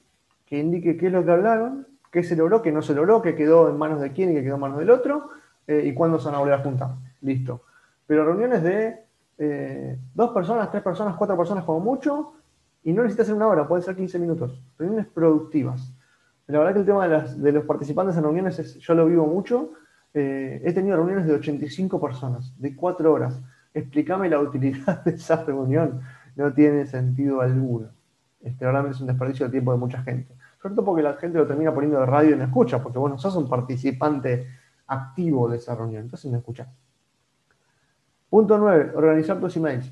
que 0.46 0.58
indique 0.58 0.96
qué 0.96 1.08
es 1.08 1.12
lo 1.12 1.26
que 1.26 1.32
hablaron, 1.32 1.88
qué 2.10 2.24
se 2.24 2.38
logró, 2.38 2.62
qué 2.62 2.72
no 2.72 2.82
se 2.82 2.96
logró, 2.96 3.22
qué 3.22 3.36
quedó 3.36 3.70
en 3.70 3.78
manos 3.78 4.00
de 4.00 4.14
quién 4.14 4.32
y 4.32 4.36
qué 4.36 4.44
quedó 4.44 4.56
en 4.56 4.62
manos 4.62 4.80
del 4.80 4.92
otro, 4.92 5.28
eh, 5.68 5.84
y 5.88 5.94
cuándo 5.94 6.20
se 6.20 6.28
van 6.28 6.36
a 6.36 6.38
volver 6.38 6.54
a 6.54 6.64
juntar. 6.64 6.92
Listo. 7.20 7.64
Pero 8.06 8.24
reuniones 8.24 8.64
de 8.64 9.04
eh, 9.40 10.00
dos 10.16 10.32
personas, 10.32 10.72
tres 10.72 10.84
personas, 10.84 11.18
cuatro 11.18 11.36
personas 11.36 11.66
como 11.66 11.82
mucho, 11.82 12.32
y 12.86 12.94
no 12.94 13.02
necesita 13.02 13.26
ser 13.26 13.34
una 13.34 13.48
hora, 13.48 13.68
puede 13.68 13.82
ser 13.82 13.94
15 13.94 14.20
minutos. 14.20 14.64
Reuniones 14.80 15.08
productivas. 15.08 15.94
La 16.48 16.60
verdad 16.60 16.76
que 16.76 16.80
el 16.80 16.86
tema 16.86 17.10
de, 17.10 17.52
los 17.52 17.66
participantes 17.66 18.16
en 18.16 18.24
reuniones, 18.24 18.58
es, 18.58 18.76
yo 18.76 18.94
lo 18.94 19.06
vivo 19.06 19.28
mucho. 19.28 19.74
Eh, 20.14 20.62
he 20.64 20.74
tenido 20.74 20.98
reuniones 20.98 21.26
de 21.28 21.34
85 21.34 22.00
personas, 22.00 22.54
de 22.60 22.76
cuatro 22.76 23.14
horas. 23.14 23.42
Explícame 23.74 24.30
la 24.30 24.40
utilidad 24.40 25.04
de 25.06 25.12
esa 25.12 25.44
reunión. 25.44 26.02
No 26.36 26.54
tiene 26.54 26.86
sentido 26.86 27.42
alguno. 27.42 27.90
Este, 28.42 28.66
realmente 28.66 28.96
es 28.96 29.02
un 29.02 29.08
desperdicio 29.08 29.46
de 29.46 29.52
tiempo 29.52 29.72
de 29.72 29.78
mucha 29.78 30.02
gente. 30.04 30.36
Sobre 30.62 30.76
todo 30.76 30.86
porque 30.86 31.04
la 31.04 31.14
gente 31.14 31.38
lo 31.38 31.48
termina 31.48 31.74
poniendo 31.74 32.00
de 32.00 32.06
radio 32.06 32.36
y 32.36 32.38
no 32.38 32.44
escucha, 32.44 32.82
porque 32.82 32.98
bueno, 32.98 33.18
sos 33.18 33.36
un 33.36 33.48
participante 33.48 34.48
activo 34.88 35.50
de 35.50 35.58
esa 35.58 35.76
reunión, 35.76 36.04
entonces 36.04 36.32
no 36.32 36.38
escuchas. 36.38 36.68
Punto 38.30 38.58
9, 38.58 38.92
organizar 38.96 39.40
tus 39.40 39.56
emails. 39.58 39.92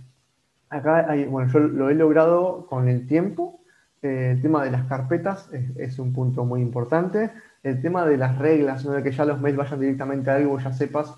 Acá, 0.69 1.10
hay, 1.10 1.25
bueno, 1.25 1.49
yo 1.51 1.60
lo 1.60 1.89
he 1.89 1.95
logrado 1.95 2.65
con 2.65 2.88
el 2.88 3.08
tiempo. 3.08 3.62
Eh, 4.01 4.32
el 4.32 4.41
tema 4.41 4.63
de 4.63 4.71
las 4.71 4.86
carpetas 4.86 5.49
es, 5.78 5.99
un 5.99 6.12
punto 6.12 6.43
muy 6.43 6.62
importante. 6.62 7.32
El 7.65 7.82
tema 7.82 8.06
de 8.06 8.15
las 8.15 8.38
reglas, 8.38 8.84
de 8.84 9.01
que 9.01 9.12
ya 9.12 9.25
los 9.25 9.41
mails 9.41 9.58
vayan 9.58 9.80
directamente 9.80 10.30
a 10.30 10.36
algo, 10.36 10.60
ya 10.60 10.71
sepas 10.71 11.15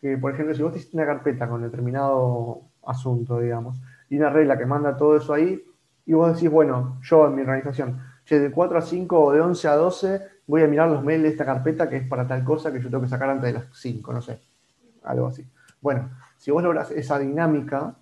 que, 0.00 0.16
por 0.16 0.32
ejemplo, 0.32 0.54
si 0.54 0.62
vos 0.62 0.72
tienes 0.72 0.94
una 0.94 1.04
carpeta 1.04 1.48
con 1.48 1.60
determinado 1.60 2.60
asunto, 2.86 3.40
digamos, 3.40 3.80
y 4.08 4.16
una 4.16 4.30
regla 4.30 4.56
que 4.56 4.64
manda 4.64 4.96
todo 4.96 5.16
eso 5.16 5.34
ahí, 5.34 5.60
y 6.06 6.12
vos 6.12 6.32
decís, 6.32 6.48
bueno, 6.48 7.00
yo 7.02 7.26
en 7.26 7.34
mi 7.34 7.40
organización, 7.42 8.00
de 8.30 8.52
4 8.52 8.78
a 8.78 8.82
5 8.82 9.20
o 9.20 9.32
de 9.32 9.40
11 9.40 9.68
a 9.68 9.74
12 9.74 10.22
voy 10.46 10.62
a 10.62 10.68
mirar 10.68 10.88
los 10.88 11.02
mails 11.02 11.24
de 11.24 11.30
esta 11.30 11.44
carpeta 11.44 11.88
que 11.88 11.96
es 11.96 12.06
para 12.06 12.28
tal 12.28 12.44
cosa 12.44 12.72
que 12.72 12.80
yo 12.80 12.90
tengo 12.90 13.02
que 13.02 13.08
sacar 13.08 13.30
antes 13.30 13.52
de 13.52 13.58
las 13.58 13.64
5, 13.72 14.12
no 14.12 14.22
sé, 14.22 14.38
algo 15.02 15.26
así. 15.26 15.44
Bueno, 15.80 16.10
si 16.36 16.52
vos 16.52 16.62
logras 16.62 16.92
esa 16.92 17.18
dinámica 17.18 17.96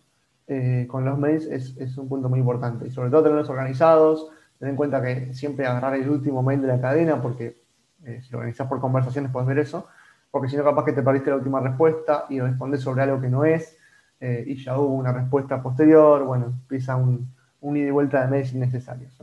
eh, 0.47 0.87
con 0.87 1.07
los 1.07 1.19
mails, 1.19 1.47
es, 1.47 1.97
un 1.97 2.11
punto 2.11 2.29
muy 2.29 2.41
importante. 2.41 2.87
Y 2.87 2.91
sobre 2.91 3.09
todo 3.09 3.23
tenerlos 3.23 3.49
organizados, 3.49 4.29
ten 4.59 4.69
en 4.69 4.77
cuenta 4.77 5.01
que 5.01 5.33
siempre 5.33 5.67
agarrar 5.67 5.95
el 5.95 6.11
último 6.11 6.43
mail 6.43 6.61
de 6.61 6.69
la 6.69 6.79
cadena, 6.79 7.23
porque 7.23 7.65
eh, 8.05 8.21
si 8.23 8.31
lo 8.33 8.39
organizás 8.39 8.69
por 8.69 8.81
conversaciones 8.81 9.31
puedes 9.31 9.49
ver 9.49 9.59
eso, 9.59 9.89
porque 10.31 10.49
si 10.49 10.57
no 10.57 10.65
capaz 10.65 10.85
que 10.85 10.93
te 10.93 11.03
perdiste 11.03 11.31
la 11.31 11.37
última 11.37 11.61
respuesta 11.61 12.27
y 12.29 12.41
respondes 12.41 12.81
sobre 12.81 13.03
algo 13.03 13.21
que 13.21 13.29
no 13.29 13.45
es, 13.45 13.77
eh, 14.21 14.45
y 14.47 14.57
ya 14.57 14.79
hubo 14.79 14.95
una 14.95 15.13
respuesta 15.13 15.63
posterior, 15.63 16.25
bueno, 16.25 16.47
empieza 16.47 16.97
un, 16.97 17.29
un 17.61 17.77
ida 17.77 17.89
y 17.89 17.91
vuelta 17.91 18.23
de 18.23 18.29
mails 18.29 18.53
innecesarios. 18.53 19.19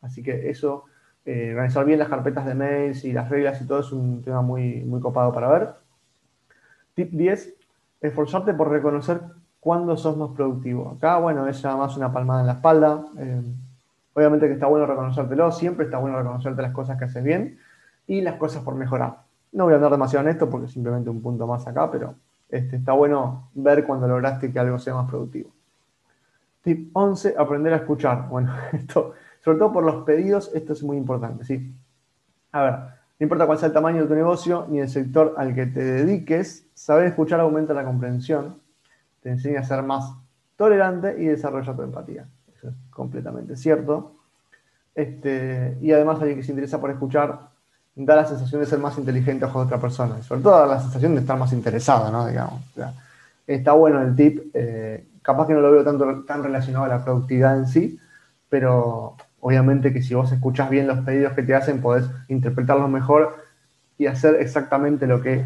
Así 0.00 0.22
que 0.22 0.50
eso, 0.50 0.84
organizar 1.26 1.84
bien 1.84 1.98
las 1.98 2.08
carpetas 2.08 2.46
de 2.46 2.54
mails 2.54 3.04
y 3.04 3.12
las 3.12 3.28
reglas 3.28 3.60
y 3.60 3.66
todo 3.66 3.80
es 3.80 3.92
un 3.92 4.22
tema 4.22 4.42
muy, 4.42 4.84
muy 4.84 5.00
copado 5.00 5.32
para 5.32 5.48
ver. 5.48 5.74
Tip 6.94 7.10
10, 7.12 7.54
esforzarte 8.00 8.54
por 8.54 8.70
reconocer 8.70 9.20
cuándo 9.60 9.96
sos 9.96 10.16
más 10.16 10.30
productivo. 10.30 10.90
Acá, 10.90 11.18
bueno, 11.18 11.48
es 11.48 11.64
nada 11.64 11.76
más 11.76 11.96
una 11.96 12.12
palmada 12.12 12.42
en 12.42 12.46
la 12.46 12.52
espalda. 12.52 13.04
Eh, 13.18 13.42
obviamente 14.12 14.46
que 14.46 14.52
está 14.52 14.66
bueno 14.66 14.86
reconocértelo, 14.86 15.50
siempre 15.50 15.86
está 15.86 15.98
bueno 15.98 16.18
reconocerte 16.18 16.62
las 16.62 16.72
cosas 16.72 16.98
que 16.98 17.06
haces 17.06 17.24
bien 17.24 17.58
y 18.06 18.20
las 18.20 18.36
cosas 18.36 18.62
por 18.62 18.74
mejorar. 18.74 19.22
No 19.52 19.64
voy 19.64 19.72
a 19.72 19.76
hablar 19.76 19.92
demasiado 19.92 20.26
en 20.26 20.32
esto 20.32 20.50
porque 20.50 20.68
simplemente 20.68 21.10
un 21.10 21.22
punto 21.22 21.46
más 21.46 21.66
acá, 21.66 21.90
pero 21.90 22.14
este, 22.48 22.76
está 22.76 22.92
bueno 22.92 23.48
ver 23.54 23.84
cuando 23.84 24.06
lograste 24.06 24.52
que 24.52 24.58
algo 24.58 24.78
sea 24.78 24.94
más 24.94 25.08
productivo. 25.08 25.50
Tip 26.62 26.90
11, 26.92 27.34
aprender 27.38 27.72
a 27.72 27.76
escuchar. 27.76 28.28
Bueno, 28.30 28.52
esto, 28.72 29.12
sobre 29.40 29.58
todo 29.58 29.72
por 29.72 29.84
los 29.84 30.04
pedidos, 30.04 30.50
esto 30.54 30.72
es 30.72 30.82
muy 30.82 30.96
importante, 30.96 31.44
¿sí? 31.44 31.72
A 32.52 32.62
ver, 32.62 32.72
no 33.18 33.24
importa 33.24 33.46
cuál 33.46 33.58
sea 33.58 33.68
el 33.68 33.74
tamaño 33.74 34.02
de 34.02 34.08
tu 34.08 34.14
negocio 34.14 34.66
ni 34.68 34.80
el 34.80 34.88
sector 34.88 35.34
al 35.36 35.54
que 35.54 35.66
te 35.66 35.82
dediques, 35.82 36.66
saber 36.74 37.06
escuchar 37.06 37.40
aumenta 37.40 37.74
la 37.74 37.84
comprensión, 37.84 38.56
te 39.20 39.30
enseña 39.30 39.60
a 39.60 39.64
ser 39.64 39.82
más 39.82 40.14
tolerante 40.56 41.16
y 41.18 41.26
desarrolla 41.26 41.74
tu 41.74 41.82
empatía. 41.82 42.26
Eso 42.56 42.68
es 42.68 42.74
completamente 42.90 43.56
cierto. 43.56 44.16
Este, 44.94 45.76
y 45.80 45.92
además 45.92 46.20
alguien 46.20 46.38
que 46.38 46.44
se 46.44 46.52
interesa 46.52 46.80
por 46.80 46.90
escuchar 46.90 47.53
da 47.96 48.16
la 48.16 48.26
sensación 48.26 48.60
de 48.60 48.66
ser 48.66 48.78
más 48.78 48.98
inteligente 48.98 49.46
de 49.46 49.52
otra 49.52 49.78
persona. 49.78 50.16
Y 50.18 50.22
sobre 50.22 50.42
todo 50.42 50.58
da 50.58 50.66
la 50.66 50.80
sensación 50.80 51.14
de 51.14 51.20
estar 51.20 51.38
más 51.38 51.52
interesado, 51.52 52.10
¿no? 52.10 52.26
Digamos. 52.26 52.62
está 53.46 53.72
bueno 53.72 54.02
el 54.02 54.16
tip. 54.16 54.50
Eh, 54.54 55.06
capaz 55.22 55.46
que 55.46 55.54
no 55.54 55.60
lo 55.60 55.70
veo 55.70 55.84
tanto, 55.84 56.24
tan 56.24 56.42
relacionado 56.42 56.84
a 56.84 56.88
la 56.88 57.04
productividad 57.04 57.56
en 57.56 57.66
sí, 57.66 57.98
pero 58.48 59.16
Obviamente 59.46 59.92
que 59.92 60.00
si 60.00 60.14
vos 60.14 60.32
escuchás 60.32 60.70
bien 60.70 60.86
los 60.86 61.00
pedidos 61.00 61.34
que 61.34 61.42
te 61.42 61.54
hacen, 61.54 61.82
podés 61.82 62.06
interpretarlos 62.28 62.88
mejor 62.88 63.44
y 63.98 64.06
hacer 64.06 64.36
exactamente 64.36 65.06
lo 65.06 65.20
que 65.20 65.44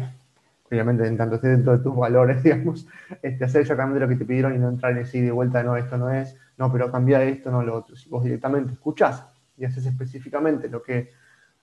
obviamente 0.71 1.05
en 1.05 1.17
tanto 1.17 1.35
esté 1.35 1.49
dentro 1.49 1.77
de 1.77 1.83
tus 1.83 1.93
valores, 1.97 2.41
digamos, 2.43 2.87
este, 3.21 3.43
hacer 3.43 3.59
exactamente 3.59 3.99
lo 3.99 4.07
que 4.07 4.15
te 4.15 4.23
pidieron 4.23 4.55
y 4.55 4.57
no 4.57 4.69
entrar 4.69 4.93
en 4.93 4.99
ese 4.99 5.21
de 5.21 5.31
vuelta, 5.31 5.63
no, 5.63 5.75
esto 5.75 5.97
no 5.97 6.09
es, 6.09 6.33
no, 6.57 6.71
pero 6.71 6.89
cambia 6.89 7.21
esto, 7.23 7.51
no 7.51 7.61
lo 7.61 7.75
otro. 7.75 7.97
Si 7.97 8.07
vos 8.07 8.23
directamente 8.23 8.71
escuchás 8.71 9.21
y 9.57 9.65
haces 9.65 9.85
específicamente 9.85 10.69
lo 10.69 10.81
que 10.81 11.11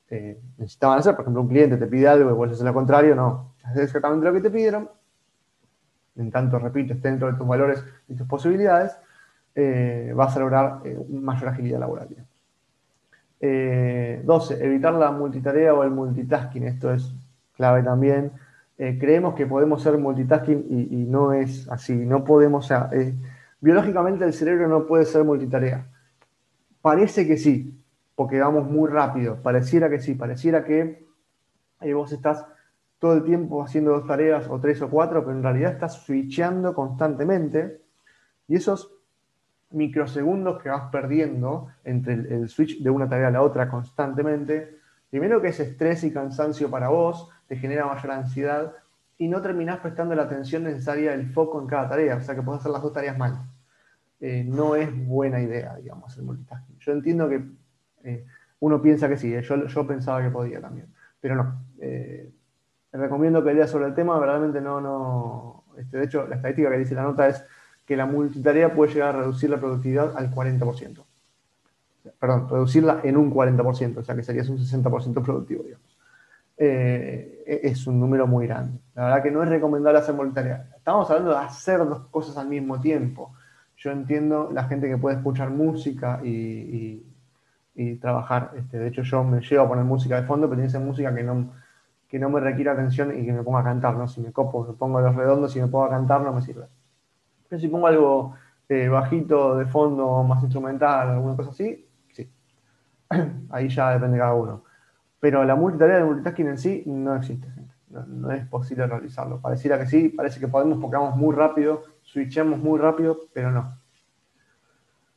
eh, 0.08 0.40
necesitaban 0.58 0.98
hacer, 0.98 1.14
por 1.14 1.22
ejemplo, 1.22 1.42
un 1.42 1.48
cliente 1.48 1.76
te 1.76 1.86
pide 1.86 2.06
algo 2.06 2.30
y 2.30 2.32
vos 2.32 2.50
haces 2.50 2.62
lo 2.62 2.72
contrario, 2.72 3.14
no, 3.14 3.54
haces 3.64 3.84
exactamente 3.84 4.26
lo 4.26 4.32
que 4.32 4.40
te 4.40 4.50
pidieron, 4.50 4.88
en 6.16 6.30
tanto, 6.30 6.58
repito, 6.58 6.94
esté 6.94 7.08
dentro 7.08 7.30
de 7.30 7.36
tus 7.36 7.46
valores 7.46 7.84
y 8.08 8.14
tus 8.14 8.26
posibilidades, 8.26 8.96
eh, 9.54 10.12
vas 10.14 10.36
a 10.36 10.40
lograr 10.40 10.80
eh, 10.84 10.98
mayor 11.10 11.48
agilidad 11.48 11.80
laboral. 11.80 12.08
12. 13.38 14.64
Evitar 14.64 14.94
la 14.94 15.10
multitarea 15.12 15.72
o 15.74 15.84
el 15.84 15.90
multitasking. 15.90 16.64
Esto 16.64 16.92
es 16.92 17.14
clave 17.54 17.82
también. 17.82 18.32
creemos 18.76 19.34
que 19.34 19.46
podemos 19.46 19.82
ser 19.82 19.98
multitasking 19.98 20.88
y, 20.90 21.04
no 21.04 21.32
es 21.34 21.68
así. 21.68 21.94
No 21.94 22.24
podemos, 22.24 22.64
o 22.64 22.68
sea, 22.68 22.90
biológicamente 23.60 24.24
el 24.24 24.32
cerebro 24.32 24.68
no 24.68 24.86
puede 24.86 25.04
ser 25.04 25.22
multitarea. 25.22 25.86
Parece 26.80 27.26
que 27.26 27.36
sí, 27.36 27.76
porque 28.16 28.40
vamos 28.40 28.68
muy 28.68 28.90
rápido. 28.90 29.40
Pareciera 29.42 29.88
que 29.88 30.00
sí, 30.00 30.14
pareciera 30.14 30.64
que 30.64 31.06
vos 31.94 32.10
estás 32.10 32.44
todo 32.98 33.14
el 33.14 33.24
tiempo 33.24 33.62
haciendo 33.62 33.92
dos 33.92 34.06
tareas 34.06 34.48
o 34.48 34.58
tres 34.58 34.80
o 34.82 34.90
cuatro, 34.90 35.24
pero 35.24 35.36
en 35.36 35.42
realidad 35.42 35.72
estás 35.72 36.02
switchando 36.02 36.74
constantemente 36.74 37.82
y 38.48 38.56
esos 38.56 38.92
microsegundos 39.70 40.62
que 40.62 40.70
vas 40.70 40.90
perdiendo 40.90 41.68
entre 41.84 42.14
el, 42.14 42.48
switch 42.48 42.82
de 42.82 42.88
una 42.88 43.08
tarea 43.08 43.28
a 43.28 43.30
la 43.30 43.42
otra 43.42 43.68
constantemente, 43.68 44.78
primero 45.10 45.42
que 45.42 45.48
es 45.48 45.60
estrés 45.60 46.04
y 46.04 46.12
cansancio 46.12 46.70
para 46.70 46.88
vos, 46.88 47.28
te 47.46 47.56
genera 47.56 47.86
mayor 47.86 48.12
ansiedad 48.12 48.72
y 49.18 49.28
no 49.28 49.42
terminás 49.42 49.80
prestando 49.80 50.14
la 50.14 50.22
atención 50.22 50.64
necesaria, 50.64 51.12
el 51.12 51.30
foco 51.32 51.60
en 51.60 51.66
cada 51.66 51.88
tarea, 51.88 52.16
o 52.16 52.20
sea 52.20 52.34
que 52.34 52.42
podés 52.42 52.60
hacer 52.60 52.72
las 52.72 52.82
dos 52.82 52.92
tareas 52.92 53.18
mal. 53.18 53.38
Eh, 54.20 54.44
no 54.46 54.74
es 54.76 54.88
buena 55.06 55.40
idea, 55.40 55.76
digamos, 55.76 56.16
el 56.16 56.24
multitasking. 56.24 56.78
Yo 56.78 56.92
entiendo 56.92 57.28
que 57.28 57.44
eh, 58.06 58.24
uno 58.60 58.80
piensa 58.80 59.08
que 59.08 59.16
sí, 59.16 59.34
eh, 59.34 59.42
yo, 59.42 59.66
yo, 59.66 59.86
pensaba 59.86 60.22
que 60.22 60.30
podía 60.30 60.60
también, 60.60 60.86
pero 61.20 61.34
no. 61.34 61.64
Eh, 61.80 62.32
recomiendo 62.92 63.42
que 63.44 63.52
leas 63.52 63.68
sobre 63.68 63.86
el 63.86 63.94
tema, 63.94 64.18
verdaderamente 64.18 64.60
no, 64.60 64.80
no, 64.80 65.64
este, 65.76 65.98
de 65.98 66.04
hecho 66.04 66.26
la 66.26 66.36
estadística 66.36 66.70
que 66.70 66.78
dice 66.78 66.94
la 66.94 67.02
nota 67.02 67.28
es 67.28 67.44
que 67.84 67.96
la 67.96 68.06
multitarea 68.06 68.72
puede 68.72 68.94
llegar 68.94 69.14
a 69.14 69.18
reducir 69.18 69.50
la 69.50 69.58
productividad 69.58 70.16
al 70.16 70.30
40%. 70.30 71.04
Perdón, 72.18 72.48
reducirla 72.48 73.00
en 73.02 73.16
un 73.16 73.32
40%, 73.32 73.98
o 73.98 74.04
sea 74.04 74.14
que 74.14 74.22
serías 74.22 74.48
un 74.48 74.58
60% 74.58 75.22
productivo, 75.22 75.64
digamos. 75.64 75.98
E, 76.56 77.60
es 77.64 77.86
un 77.86 78.00
número 78.00 78.26
muy 78.26 78.46
grande. 78.46 78.78
La 78.94 79.04
verdad 79.04 79.22
que 79.22 79.30
no 79.30 79.42
es 79.42 79.48
recomendable 79.48 79.98
hacer 79.98 80.14
multitarea. 80.14 80.68
Estamos 80.76 81.10
hablando 81.10 81.32
de 81.32 81.38
hacer 81.38 81.78
dos 81.80 82.06
cosas 82.06 82.36
al 82.38 82.48
mismo 82.48 82.80
tiempo. 82.80 83.34
Yo 83.76 83.90
entiendo 83.90 84.50
la 84.52 84.64
gente 84.64 84.88
que 84.88 84.96
puede 84.96 85.16
escuchar 85.16 85.50
música 85.50 86.20
y 86.24 87.06
y 87.08 87.15
trabajar. 88.00 88.52
Este, 88.56 88.78
de 88.78 88.88
hecho, 88.88 89.02
yo 89.02 89.22
me 89.22 89.40
llevo 89.40 89.64
a 89.64 89.68
poner 89.68 89.84
música 89.84 90.20
de 90.20 90.26
fondo, 90.26 90.46
pero 90.46 90.56
tiene 90.56 90.68
que 90.68 90.72
ser 90.72 90.80
música 90.80 91.14
que 91.14 91.22
no, 91.22 91.52
que 92.08 92.18
no 92.18 92.30
me 92.30 92.40
requiera 92.40 92.72
atención 92.72 93.18
y 93.18 93.24
que 93.24 93.32
me 93.32 93.42
ponga 93.42 93.60
a 93.60 93.64
cantar, 93.64 93.94
¿no? 93.94 94.08
Si 94.08 94.20
me 94.20 94.32
copo, 94.32 94.64
me 94.64 94.74
pongo 94.74 95.00
los 95.00 95.14
redondos 95.14 95.54
y 95.56 95.60
me 95.60 95.68
pongo 95.68 95.84
a 95.84 95.90
cantar, 95.90 96.20
no 96.22 96.32
me 96.32 96.42
sirve. 96.42 96.66
Pero 97.48 97.60
si 97.60 97.68
pongo 97.68 97.86
algo 97.86 98.34
eh, 98.68 98.88
bajito 98.88 99.56
de 99.56 99.66
fondo, 99.66 100.22
más 100.22 100.42
instrumental, 100.42 101.10
alguna 101.10 101.36
cosa 101.36 101.50
así, 101.50 101.86
sí. 102.12 102.30
Ahí 103.50 103.68
ya 103.68 103.92
depende 103.92 104.16
de 104.16 104.20
cada 104.20 104.34
uno. 104.34 104.64
Pero 105.20 105.44
la 105.44 105.54
multitarea 105.54 105.98
de 105.98 106.04
multitasking 106.04 106.48
en 106.48 106.58
sí 106.58 106.82
no 106.86 107.16
existe, 107.16 107.50
gente. 107.50 107.74
No, 107.88 108.30
es 108.32 108.46
posible 108.46 108.86
realizarlo. 108.86 109.40
Pareciera 109.40 109.78
que 109.78 109.86
sí, 109.86 110.08
parece 110.08 110.40
que 110.40 110.48
podemos 110.48 110.78
porque 110.78 110.96
vamos 110.96 111.16
muy 111.16 111.34
rápido, 111.34 111.82
switchamos 112.02 112.58
muy 112.58 112.78
rápido, 112.78 113.20
pero 113.32 113.50
no. 113.50 113.78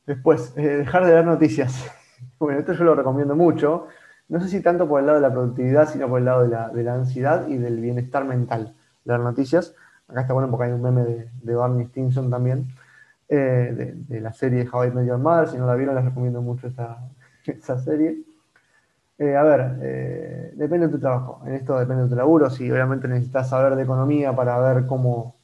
Después, 0.05 0.53
eh, 0.55 0.77
dejar 0.77 1.05
de 1.05 1.13
ver 1.13 1.25
noticias. 1.25 1.91
Bueno, 2.39 2.59
esto 2.59 2.73
yo 2.73 2.83
lo 2.83 2.95
recomiendo 2.95 3.35
mucho. 3.35 3.87
No 4.29 4.39
sé 4.39 4.47
si 4.47 4.61
tanto 4.61 4.87
por 4.87 4.99
el 4.99 5.07
lado 5.07 5.19
de 5.19 5.27
la 5.27 5.33
productividad, 5.33 5.89
sino 5.89 6.07
por 6.07 6.19
el 6.19 6.25
lado 6.25 6.43
de 6.43 6.83
la, 6.83 6.93
ansiedad 6.93 7.47
y 7.47 7.57
del 7.57 7.79
bienestar 7.79 8.25
mental. 8.25 8.75
de 9.03 9.13
las 9.13 9.21
noticias. 9.21 9.75
Acá 10.07 10.21
está 10.21 10.33
bueno 10.33 10.49
porque 10.49 10.65
hay 10.65 10.71
un 10.71 10.81
meme 10.81 11.27
de, 11.41 11.55
Barney 11.55 11.85
Stinson 11.87 12.29
también, 12.29 12.67
eh, 13.27 13.95
de, 14.07 14.21
la 14.21 14.31
serie 14.33 14.67
How 14.71 14.85
I 14.85 14.91
Met 14.91 15.07
Your 15.07 15.17
Mother. 15.17 15.49
Si 15.49 15.57
no 15.57 15.65
la 15.65 15.75
vieron, 15.75 15.95
les 15.95 16.05
recomiendo 16.05 16.41
mucho 16.41 16.67
esa, 17.45 17.79
serie. 17.79 18.23
Eh, 19.17 19.35
a 19.35 19.43
ver, 19.43 19.79
eh, 19.81 20.53
depende 20.55 20.87
de 20.87 20.93
tu 20.93 20.99
trabajo. 20.99 21.41
En 21.45 21.53
esto 21.53 21.77
depende 21.77 22.03
de 22.03 22.09
tu 22.09 22.15
laburo. 22.15 22.49
Si 22.49 22.71
obviamente 22.71 23.07
necesitas 23.07 23.49
saber 23.49 23.75
de 23.75 23.83
economía 23.83 24.35
para 24.35 24.59
ver 24.59 24.85
cómo. 24.85 25.35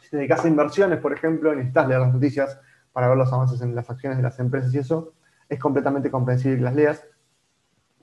Si 0.00 0.10
te 0.10 0.16
dedicas 0.16 0.44
a 0.44 0.48
inversiones, 0.48 0.98
por 0.98 1.12
ejemplo, 1.12 1.54
necesitas 1.54 1.86
leer 1.86 2.00
las 2.00 2.12
noticias 2.12 2.58
para 2.92 3.08
ver 3.08 3.16
los 3.16 3.32
avances 3.32 3.60
en 3.60 3.74
las 3.74 3.88
acciones 3.88 4.16
de 4.16 4.22
las 4.22 4.38
empresas 4.38 4.74
y 4.74 4.78
eso 4.78 5.12
es 5.52 5.60
completamente 5.60 6.10
comprensible 6.10 6.56
que 6.56 6.64
las 6.64 6.74
leas, 6.74 7.04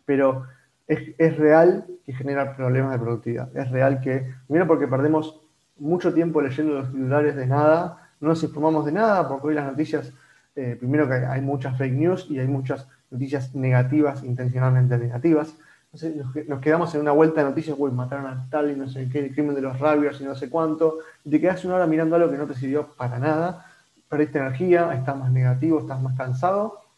pero 0.06 0.46
es, 0.88 1.38
real 1.38 1.86
que 2.06 2.14
genera 2.14 2.56
problemas 2.56 2.92
de 2.92 3.00
productividad. 3.00 3.58
Es 3.58 3.72
real 3.72 4.02
que, 4.02 4.34
primero 4.48 4.68
porque 4.68 4.88
perdemos 4.88 5.42
mucho 5.78 6.14
tiempo 6.14 6.42
leyendo 6.42 6.74
los 6.74 6.92
titulares 6.92 7.36
de 7.36 7.48
nada, 7.48 8.10
no 8.20 8.30
nos 8.30 8.44
informamos 8.44 8.86
de 8.86 8.92
nada, 8.92 9.28
porque 9.28 9.48
hoy 9.48 9.56
las 9.56 9.66
noticias, 9.66 10.14
eh, 10.56 10.76
primero 10.80 11.08
que 11.08 11.16
hay 11.16 11.42
muchas 11.42 11.76
fake 11.78 11.94
news 11.94 12.28
y 12.30 12.38
hay 12.38 12.48
muchas 12.48 12.88
noticias 13.10 13.56
negativas, 13.56 14.24
intencionalmente 14.24 14.98
negativas. 14.98 15.56
Entonces 15.92 16.48
nos 16.48 16.60
quedamos 16.62 16.94
en 16.94 17.02
una 17.02 17.14
vuelta 17.14 17.42
de 17.42 17.50
noticias, 17.50 17.76
uy, 17.80 17.90
mataron 17.90 18.28
a 18.28 18.48
tal 18.52 18.70
y 18.70 18.76
no 18.76 18.88
sé 18.88 19.10
qué, 19.10 19.20
el 19.26 19.34
crimen 19.34 19.56
de 19.56 19.62
los 19.62 19.80
rabios 19.80 20.22
y 20.22 20.24
no 20.24 20.36
sé 20.36 20.52
cuánto, 20.52 21.00
y 21.26 21.32
te 21.32 21.42
quedas 21.42 21.66
una 21.66 21.76
hora 21.76 21.88
mirando 21.88 22.16
algo 22.16 22.30
que 22.30 22.38
no 22.38 22.46
te 22.46 22.54
sirvió 22.54 22.90
para 22.90 23.18
nada, 23.18 23.66
perdiste 24.08 24.38
energía, 24.38 24.94
estás 24.94 25.18
más 25.18 25.32
negativo, 25.32 25.80
estás 25.80 26.00
más 26.00 26.16
cansado, 26.16 26.89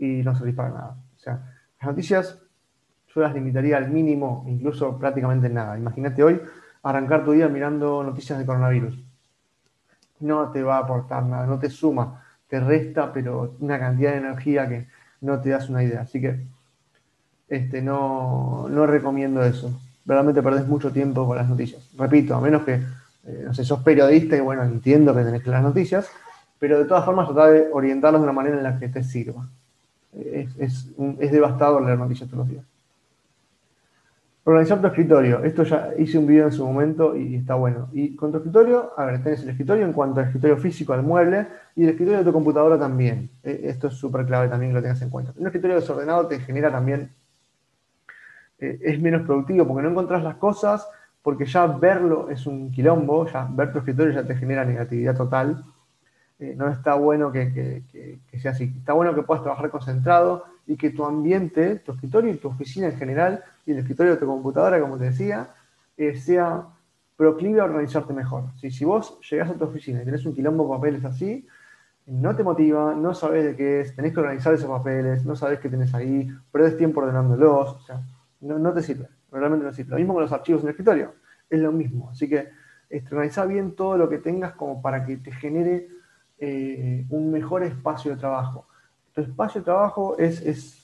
y 0.00 0.22
no 0.22 0.34
servís 0.34 0.54
para 0.54 0.70
nada. 0.70 0.96
O 1.14 1.18
sea, 1.18 1.34
las 1.78 1.90
noticias 1.90 2.40
yo 3.14 3.20
las 3.20 3.34
limitaría 3.34 3.76
al 3.76 3.90
mínimo, 3.90 4.44
incluso 4.48 4.98
prácticamente 4.98 5.48
nada. 5.48 5.78
Imagínate 5.78 6.22
hoy 6.22 6.40
arrancar 6.82 7.24
tu 7.24 7.32
día 7.32 7.48
mirando 7.48 8.02
noticias 8.02 8.38
de 8.38 8.46
coronavirus. 8.46 8.98
No 10.20 10.50
te 10.50 10.62
va 10.62 10.76
a 10.76 10.80
aportar 10.80 11.24
nada, 11.24 11.46
no 11.46 11.58
te 11.58 11.70
suma, 11.70 12.22
te 12.48 12.60
resta, 12.60 13.12
pero 13.12 13.56
una 13.60 13.78
cantidad 13.78 14.12
de 14.12 14.18
energía 14.18 14.68
que 14.68 14.86
no 15.20 15.40
te 15.40 15.50
das 15.50 15.68
una 15.68 15.82
idea. 15.82 16.02
Así 16.02 16.20
que 16.20 16.46
este, 17.48 17.82
no, 17.82 18.68
no 18.70 18.86
recomiendo 18.86 19.42
eso. 19.42 19.78
Realmente 20.06 20.42
perdés 20.42 20.66
mucho 20.66 20.92
tiempo 20.92 21.26
con 21.26 21.36
las 21.36 21.48
noticias. 21.48 21.90
Repito, 21.98 22.34
a 22.34 22.40
menos 22.40 22.62
que, 22.62 22.74
eh, 22.74 23.42
no 23.44 23.54
sé, 23.54 23.64
sos 23.64 23.82
periodista 23.82 24.36
y 24.36 24.40
bueno, 24.40 24.62
entiendo 24.62 25.14
que 25.14 25.24
tenés 25.24 25.42
que 25.42 25.50
las 25.50 25.62
noticias, 25.62 26.08
pero 26.58 26.78
de 26.78 26.84
todas 26.84 27.04
formas 27.04 27.26
tratar 27.26 27.52
de 27.52 27.68
orientarlas 27.72 28.20
de 28.20 28.24
una 28.24 28.32
manera 28.32 28.56
en 28.56 28.62
la 28.62 28.78
que 28.78 28.88
te 28.88 29.02
sirva 29.02 29.48
es, 30.12 30.56
es, 30.58 31.30
devastador 31.30 31.82
leer 31.82 31.98
noticias 31.98 32.28
todos 32.28 32.46
los 32.46 32.48
días. 32.48 32.64
Organizar 34.44 34.80
tu 34.80 34.86
escritorio. 34.86 35.44
Esto 35.44 35.62
ya 35.62 35.90
hice 35.98 36.18
un 36.18 36.26
video 36.26 36.46
en 36.46 36.52
su 36.52 36.66
momento 36.66 37.14
y 37.14 37.36
está 37.36 37.54
bueno. 37.54 37.88
Y 37.92 38.16
con 38.16 38.32
tu 38.32 38.38
escritorio, 38.38 38.92
a 38.96 39.04
ver, 39.04 39.22
tenés 39.22 39.42
el 39.42 39.50
escritorio 39.50 39.84
en 39.84 39.92
cuanto 39.92 40.20
al 40.20 40.26
escritorio 40.26 40.56
físico, 40.56 40.92
al 40.92 41.02
mueble, 41.02 41.46
y 41.76 41.84
el 41.84 41.90
escritorio 41.90 42.18
de 42.18 42.24
tu 42.24 42.32
computadora 42.32 42.78
también. 42.78 43.30
E, 43.42 43.60
esto 43.64 43.88
es 43.88 43.94
súper 43.94 44.24
clave 44.26 44.48
también 44.48 44.72
que 44.72 44.76
lo 44.76 44.82
tengas 44.82 45.02
en 45.02 45.10
cuenta. 45.10 45.32
Un 45.36 45.46
escritorio 45.46 45.76
desordenado 45.76 46.26
te 46.26 46.40
genera 46.40 46.70
también, 46.70 47.12
eh, 48.58 48.78
es 48.82 49.00
menos 49.00 49.22
productivo 49.22 49.66
porque 49.66 49.82
no 49.82 49.90
encontrás 49.90 50.22
las 50.24 50.36
cosas, 50.36 50.88
porque 51.22 51.44
ya 51.44 51.66
verlo 51.66 52.30
es 52.30 52.46
un 52.46 52.72
quilombo, 52.72 53.26
ya 53.26 53.46
ver 53.50 53.72
tu 53.72 53.78
escritorio 53.78 54.12
ya 54.14 54.24
te 54.24 54.34
genera 54.34 54.64
negatividad 54.64 55.16
total. 55.16 55.64
Eh, 56.40 56.54
no 56.56 56.68
está 56.68 56.94
bueno 56.94 57.30
que, 57.30 57.82
sea 58.38 58.52
así. 58.52 58.72
Está 58.78 58.94
bueno 58.94 59.14
que 59.14 59.22
puedas 59.22 59.42
trabajar 59.42 59.70
concentrado 59.70 60.44
y 60.66 60.76
que 60.76 60.90
tu 60.90 61.04
ambiente, 61.04 61.76
tu 61.76 61.92
escritorio 61.92 62.32
y 62.32 62.38
tu 62.38 62.48
oficina 62.48 62.86
en 62.86 62.96
general, 62.96 63.44
y 63.66 63.72
el 63.72 63.78
escritorio 63.78 64.12
de 64.14 64.18
tu 64.18 64.26
computadora, 64.26 64.80
como 64.80 64.96
te 64.96 65.04
decía, 65.04 65.50
eh, 65.96 66.16
sea 66.16 66.66
proclive 67.14 67.60
a 67.60 67.64
organizarte 67.64 68.14
mejor. 68.14 68.44
Si 68.56 68.82
vos 68.86 69.20
llegás 69.30 69.50
a 69.50 69.54
tu 69.54 69.64
oficina 69.64 70.00
y 70.00 70.06
tenés 70.06 70.24
un 70.24 70.34
quilombo 70.34 70.64
de 70.64 70.70
papeles 70.70 71.04
así, 71.04 71.46
no 72.06 72.34
te 72.34 72.42
motiva, 72.42 72.94
no 72.94 73.12
sabes 73.12 73.44
de 73.44 73.54
qué 73.54 73.80
es, 73.82 73.94
tenés 73.94 74.14
que 74.14 74.20
organizar 74.20 74.54
esos 74.54 74.70
papeles, 74.70 75.26
no 75.26 75.36
sabes 75.36 75.60
qué 75.60 75.68
tenés 75.68 75.92
ahí, 75.92 76.32
perdés 76.50 76.78
tiempo 76.78 77.00
ordenándolos, 77.00 77.74
o 77.74 77.80
sea, 77.80 78.00
no, 78.40 78.72
te 78.72 78.82
sirve, 78.82 79.06
realmente 79.30 79.66
no 79.66 79.72
sirve. 79.74 79.90
Lo 79.90 79.96
mismo 79.96 80.14
con 80.14 80.22
los 80.22 80.32
archivos 80.32 80.62
en 80.62 80.68
el 80.68 80.70
escritorio, 80.70 81.12
es 81.50 81.60
lo 81.60 81.72
mismo. 81.72 82.08
Así 82.08 82.26
que 82.26 82.48
organizá 83.12 83.44
bien 83.44 83.76
todo 83.76 83.98
lo 83.98 84.08
que 84.08 84.16
tengas 84.16 84.54
como 84.54 84.80
para 84.80 85.04
que 85.04 85.18
te 85.18 85.30
genere 85.30 85.88
eh, 86.40 87.04
un 87.10 87.30
mejor 87.30 87.62
espacio 87.62 88.12
de 88.12 88.16
trabajo. 88.16 88.64
Tu 89.14 89.20
espacio 89.20 89.60
de 89.60 89.64
trabajo 89.66 90.16
es, 90.18 90.40
es, 90.42 90.76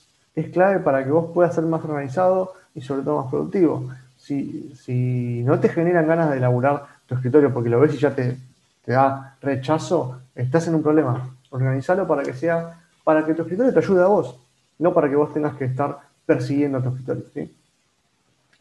clave 0.52 0.80
para 0.80 1.02
que 1.02 1.10
vos 1.10 1.30
puedas 1.32 1.54
ser 1.54 1.64
más 1.64 1.82
organizado 1.82 2.52
y 2.74 2.82
sobre 2.82 3.02
todo 3.02 3.22
más 3.22 3.30
productivo. 3.30 3.90
Si, 4.18 4.74
si 4.74 5.42
no 5.44 5.58
te 5.58 5.70
generan 5.70 6.06
ganas 6.06 6.30
de 6.30 6.36
elaborar 6.36 6.84
tu 7.06 7.14
escritorio 7.14 7.52
porque 7.54 7.70
lo 7.70 7.80
ves 7.80 7.94
y 7.94 7.98
ya 7.98 8.14
te, 8.14 8.36
te 8.84 8.92
da 8.92 9.36
rechazo, 9.40 10.20
estás 10.34 10.68
en 10.68 10.74
un 10.74 10.82
problema. 10.82 11.30
Organizalo 11.50 12.06
para 12.06 12.22
que 12.22 12.34
sea, 12.34 12.78
para 13.02 13.24
que 13.24 13.34
tu 13.34 13.42
escritorio 13.42 13.72
te 13.72 13.78
ayude 13.78 14.02
a 14.02 14.06
vos, 14.08 14.38
no 14.78 14.92
para 14.92 15.08
que 15.08 15.16
vos 15.16 15.32
tengas 15.32 15.56
que 15.56 15.64
estar 15.64 15.98
persiguiendo 16.26 16.82
tu 16.82 16.90
escritorio. 16.90 17.24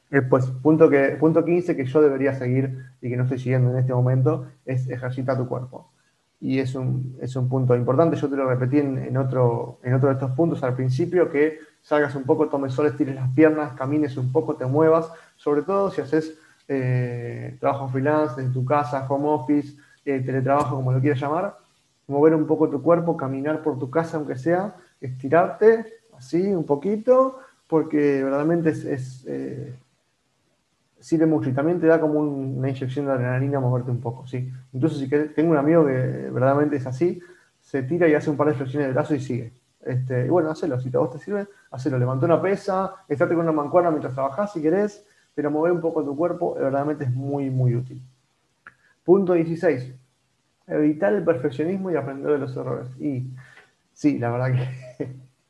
Después, 0.10 0.46
punto, 0.46 0.90
que, 0.90 1.18
punto 1.20 1.44
15 1.44 1.76
que 1.76 1.86
yo 1.86 2.02
debería 2.02 2.34
seguir 2.36 2.86
y 3.02 3.10
que 3.10 3.18
no 3.18 3.24
estoy 3.24 3.40
siguiendo 3.40 3.72
en 3.72 3.80
este 3.80 3.94
momento 3.94 4.48
es 4.66 4.88
ejercita 4.90 5.38
tu 5.38 5.48
cuerpo. 5.48 5.90
Y 6.40 6.60
es 6.60 6.76
un, 6.76 7.18
es 7.22 7.36
un 7.36 7.50
punto 7.50 7.76
importante, 7.76 8.18
yo 8.18 8.30
te 8.30 8.36
lo 8.36 8.48
repetí 8.48 8.80
en, 8.80 9.18
otro, 9.18 9.80
en 9.84 9.94
otro 9.94 10.10
de 10.10 10.16
estos 10.16 10.32
puntos 10.32 10.62
al 10.64 10.76
principio, 10.76 11.30
que 11.30 11.60
salgas 11.82 12.16
un 12.16 12.24
poco, 12.24 12.50
tomes 12.50 12.74
sol, 12.74 12.88
estires 12.88 13.16
las 13.16 13.30
piernas, 13.32 13.74
camines 13.74 14.18
un 14.18 14.32
poco, 14.32 14.56
te 14.56 14.66
muevas, 14.66 15.10
sobre 15.38 15.62
todo 15.62 15.92
si 15.92 16.02
haces 16.02 16.38
eh, 16.68 17.58
trabajo 17.60 17.88
freelance 17.90 18.42
en 18.42 18.52
tu 18.52 18.66
casa, 18.66 19.06
home 19.08 19.28
office, 19.30 19.76
eh, 20.04 20.20
teletrabajo, 20.20 20.76
como 20.76 20.92
lo 20.92 21.00
quieras 21.00 21.20
llamar, 21.20 21.58
mover 22.08 22.36
un 22.36 22.46
poco 22.46 22.70
tu 22.70 22.82
cuerpo, 22.82 23.18
caminar 23.18 23.62
por 23.64 23.80
tu 23.80 23.90
casa, 23.90 24.18
aunque 24.18 24.36
sea, 24.36 24.76
estirarte 25.02 25.86
así 26.18 26.54
un 26.54 26.66
poquito, 26.66 27.40
porque 27.68 28.24
verdaderamente 28.24 28.70
es, 28.70 29.26
eh, 29.28 29.74
sirve 31.06 31.28
mucho 31.28 31.52
y 31.52 31.54
también 31.54 31.80
te 31.80 31.86
da 31.86 32.02
como 32.02 32.20
una 32.20 32.68
inyección 32.68 33.06
de 33.06 33.12
adrenalina 33.12 33.60
moverte 33.60 33.92
un 33.92 34.02
poco, 34.02 34.26
¿sí? 34.26 34.52
Incluso 34.74 34.98
si 34.98 35.08
tengo 35.08 35.52
un 35.52 35.58
amigo 35.58 35.86
que 35.86 35.94
verdaderamente 35.94 36.78
es 36.78 36.88
así, 36.88 37.22
se 37.62 37.84
tira 37.84 38.08
y 38.08 38.16
hace 38.16 38.32
un 38.32 38.38
par 38.38 38.48
de 38.48 38.56
flexiones 38.56 38.88
de 38.88 38.94
brazo 38.94 39.14
y 39.14 39.20
sigue. 39.20 39.54
Este, 39.82 40.26
y 40.26 40.30
bueno, 40.30 40.50
hacelo, 40.50 40.80
si 40.80 40.90
a 40.96 40.98
vos 40.98 41.12
te 41.12 41.20
sirve, 41.20 41.48
hacelo. 41.70 42.00
Levanta 42.00 42.26
una 42.26 42.42
pesa, 42.42 42.96
estate 43.08 43.36
con 43.36 43.44
una 43.44 43.52
mancuerna 43.52 43.92
mientras 43.92 44.16
trabajás 44.16 44.54
si 44.54 44.64
querés, 44.64 45.06
pero 45.36 45.52
mover 45.52 45.74
un 45.74 45.80
poco 45.80 46.04
tu 46.04 46.18
cuerpo 46.18 46.56
verdaderamente 46.56 47.04
es 47.04 47.14
muy, 47.14 47.52
muy 47.52 47.76
útil. 47.76 48.02
Punto 49.04 49.34
16. 49.34 49.94
Evitar 50.66 51.14
el 51.14 51.24
perfeccionismo 51.24 51.92
y 51.92 51.98
aprender 51.98 52.32
de 52.32 52.40
los 52.40 52.58
errores. 52.58 52.90
Y 53.00 53.30
sí, 53.94 54.18
la 54.18 54.32
verdad 54.32 54.60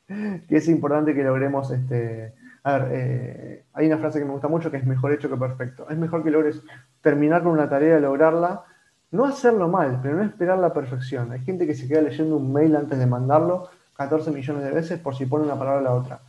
que, 0.10 0.46
es 0.50 0.68
importante 0.68 1.14
que 1.14 1.24
logremos, 1.24 1.72
este, 1.72 2.34
a 2.66 2.78
ver, 2.78 2.88
eh, 2.92 3.66
hay 3.74 3.88
una 3.88 3.98
frase 3.98 4.20
que 4.20 4.26
me 4.26 4.32
gusta 4.32 4.48
mucho 4.48 4.72
que 4.72 4.78
es 4.78 4.86
mejor 4.86 5.14
hecho 5.14 5.30
que 5.30 5.38
perfecto. 5.38 5.88
Es 5.90 5.98
mejor 5.98 6.24
que 6.24 6.32
logres 6.32 6.62
terminar 7.02 7.44
con 7.44 7.52
una 7.52 7.70
tarea, 7.70 8.00
lograrla, 8.00 8.64
no 9.12 9.26
hacerlo 9.26 9.68
mal, 9.68 10.00
pero 10.02 10.16
no 10.16 10.24
esperar 10.24 10.58
la 10.58 10.74
perfección. 10.74 11.32
Hay 11.32 11.42
gente 11.42 11.68
que 11.68 11.76
se 11.76 11.88
queda 11.88 12.02
leyendo 12.02 12.38
un 12.38 12.52
mail 12.52 12.76
antes 12.76 12.98
de 12.98 13.06
mandarlo 13.06 13.70
14 13.96 14.32
millones 14.32 14.64
de 14.64 14.72
veces 14.72 15.00
por 15.00 15.16
si 15.16 15.28
pone 15.28 15.46
una 15.46 15.58
palabra 15.58 15.80
a 15.80 15.84
la 15.84 15.94
otra. 15.94 16.22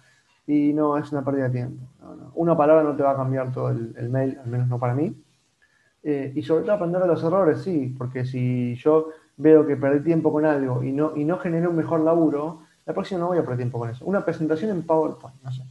Y 0.47 0.73
no, 0.75 0.99
es 0.99 1.11
una 1.11 1.25
pérdida 1.25 1.45
de 1.45 1.51
tiempo. 1.51 1.87
Una 2.35 2.57
palabra 2.57 2.83
no 2.83 2.95
te 2.95 3.03
va 3.03 3.13
a 3.13 3.17
cambiar 3.17 3.51
todo 3.51 3.71
el 3.71 4.09
mail, 4.11 4.39
al 4.39 4.47
menos 4.49 4.69
no 4.69 4.79
para 4.79 4.95
mí. 4.95 5.17
Eh, 6.09 6.33
y 6.37 6.43
sobre 6.43 6.63
todo 6.63 6.75
aprender 6.75 7.03
de 7.03 7.09
los 7.09 7.25
errores, 7.25 7.63
sí, 7.63 7.93
porque 7.99 8.25
si 8.25 8.77
yo 8.77 9.09
veo 9.39 9.67
que 9.67 9.77
perdí 9.77 10.05
tiempo 10.05 10.31
con 10.31 10.45
algo 10.45 10.85
y 10.85 10.93
no, 10.93 11.17
y 11.17 11.25
no 11.25 11.39
generé 11.39 11.67
un 11.67 11.75
mejor 11.75 11.99
laburo, 11.99 12.61
la 12.85 12.95
próxima 12.95 13.19
no 13.19 13.27
voy 13.27 13.39
a 13.39 13.41
perder 13.41 13.57
tiempo 13.57 13.79
con 13.81 13.91
eso. 13.91 14.05
Una 14.05 14.25
presentación 14.25 14.71
en 14.71 14.87
PowerPoint, 14.87 15.43
no 15.43 15.51
sé. 15.51 15.65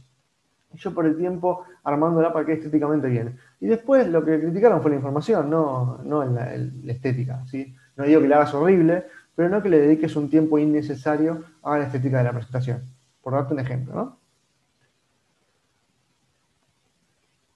Y 0.76 0.78
yo 0.78 0.92
por 0.92 1.06
el 1.06 1.16
tiempo 1.16 1.64
armándola 1.84 2.32
para 2.32 2.44
que 2.44 2.52
estéticamente 2.52 3.08
viene. 3.08 3.36
Y 3.60 3.66
después 3.66 4.06
lo 4.08 4.22
que 4.22 4.38
criticaron 4.38 4.82
fue 4.82 4.90
la 4.90 4.96
información, 4.98 5.48
no, 5.48 6.02
no 6.04 6.22
la, 6.24 6.54
estética. 6.86 7.42
¿sí? 7.46 7.74
No 7.96 8.04
digo 8.04 8.20
que 8.20 8.28
la 8.28 8.36
hagas 8.36 8.52
horrible, 8.52 9.06
pero 9.34 9.48
no 9.48 9.62
que 9.62 9.70
le 9.70 9.80
dediques 9.80 10.14
un 10.16 10.28
tiempo 10.28 10.58
innecesario 10.58 11.44
a 11.62 11.78
la 11.78 11.84
estética 11.84 12.18
de 12.18 12.24
la 12.24 12.32
presentación. 12.32 12.82
Por 13.22 13.32
darte 13.32 13.54
un 13.54 13.60
ejemplo, 13.60 13.94
¿no? 13.94 14.18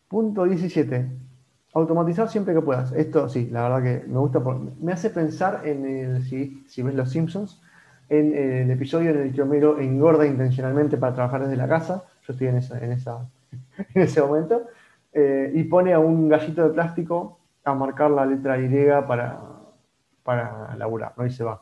Punto 0.09 0.45
17. 0.45 1.07
Automatizar 1.75 2.29
siempre 2.31 2.55
que 2.55 2.63
puedas. 2.63 2.91
Esto 2.93 3.29
sí, 3.29 3.49
la 3.53 3.69
verdad 3.69 3.83
que 3.83 4.07
me 4.09 4.19
gusta. 4.19 4.41
me 4.81 4.93
hace 4.93 5.11
pensar 5.11 5.61
en 5.65 5.85
el, 5.85 6.25
si, 6.25 6.65
si 6.67 6.83
ves 6.83 6.95
Los 6.95 7.11
Simpsons, 7.11 7.61
en 8.11 8.35
el 8.35 8.71
episodio 8.73 9.11
en 9.11 9.19
el 9.21 9.33
que 9.33 9.41
Homero 9.41 9.79
engorda 9.79 10.27
intencionalmente 10.27 10.97
para 10.97 11.15
trabajar 11.15 11.43
desde 11.43 11.57
la 11.57 11.69
casa. 11.69 12.05
Yo 12.31 12.33
estoy 12.33 12.47
en, 13.95 14.03
ese 14.03 14.23
momento. 14.23 14.63
Eh, 15.13 15.53
y 15.55 15.65
pone 15.65 15.93
a 15.93 15.99
un 15.99 16.29
gallito 16.29 16.63
de 16.63 16.71
plástico 16.71 17.41
a 17.65 17.75
marcar 17.75 18.11
la 18.11 18.25
letra 18.25 18.59
Y 18.59 18.69
para, 19.07 19.39
para 20.23 20.77
laburar, 20.77 21.13
¿no? 21.17 21.27
Y 21.27 21.31
se 21.31 21.43
va. 21.43 21.61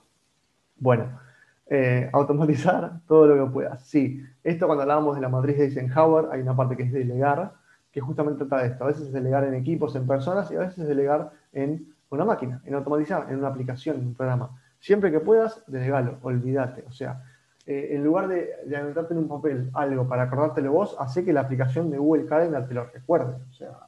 Bueno, 0.76 1.18
eh, 1.66 2.08
automatizar 2.12 3.00
todo 3.06 3.26
lo 3.26 3.46
que 3.46 3.52
puedas. 3.52 3.82
Sí, 3.82 4.22
esto 4.44 4.66
cuando 4.66 4.82
hablábamos 4.82 5.16
de 5.16 5.22
la 5.22 5.28
matriz 5.28 5.58
de 5.58 5.64
Eisenhower, 5.64 6.26
hay 6.30 6.40
una 6.42 6.54
parte 6.54 6.76
que 6.76 6.84
es 6.84 6.92
delegar 6.92 7.52
que 7.90 8.00
justamente 8.00 8.44
trata 8.44 8.62
de 8.62 8.68
esto. 8.68 8.84
A 8.84 8.88
veces 8.88 9.06
es 9.06 9.12
delegar 9.12 9.44
en 9.44 9.54
equipos, 9.54 9.96
en 9.96 10.06
personas 10.06 10.50
y 10.50 10.56
a 10.56 10.60
veces 10.60 10.78
es 10.78 10.88
delegar 10.88 11.30
en 11.52 11.94
una 12.10 12.24
máquina, 12.24 12.60
en 12.64 12.74
automatizar, 12.74 13.26
en 13.30 13.38
una 13.38 13.48
aplicación, 13.48 13.96
en 13.96 14.08
un 14.08 14.14
programa. 14.14 14.50
Siempre 14.78 15.10
que 15.10 15.20
puedas, 15.20 15.64
delegalo, 15.66 16.18
olvídate. 16.22 16.84
O 16.86 16.92
sea, 16.92 17.22
eh, 17.70 17.94
en 17.94 18.02
lugar 18.02 18.28
de, 18.28 18.50
anotarte 18.74 19.12
en 19.12 19.18
un 19.18 19.28
papel 19.28 19.70
algo 19.74 20.08
para 20.08 20.22
acordártelo 20.22 20.72
vos, 20.72 20.96
hace 20.98 21.22
que 21.22 21.34
la 21.34 21.42
aplicación 21.42 21.90
de 21.90 21.98
Google 21.98 22.24
Calendar 22.24 22.66
te 22.66 22.72
lo 22.72 22.86
recuerde. 22.86 23.36
O 23.46 23.52
sea, 23.52 23.78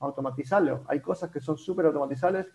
automatizalo. 0.00 0.82
Hay 0.88 0.98
cosas 0.98 1.30
que 1.30 1.38
son 1.38 1.56
súper 1.56 1.86
automatizables 1.86 2.48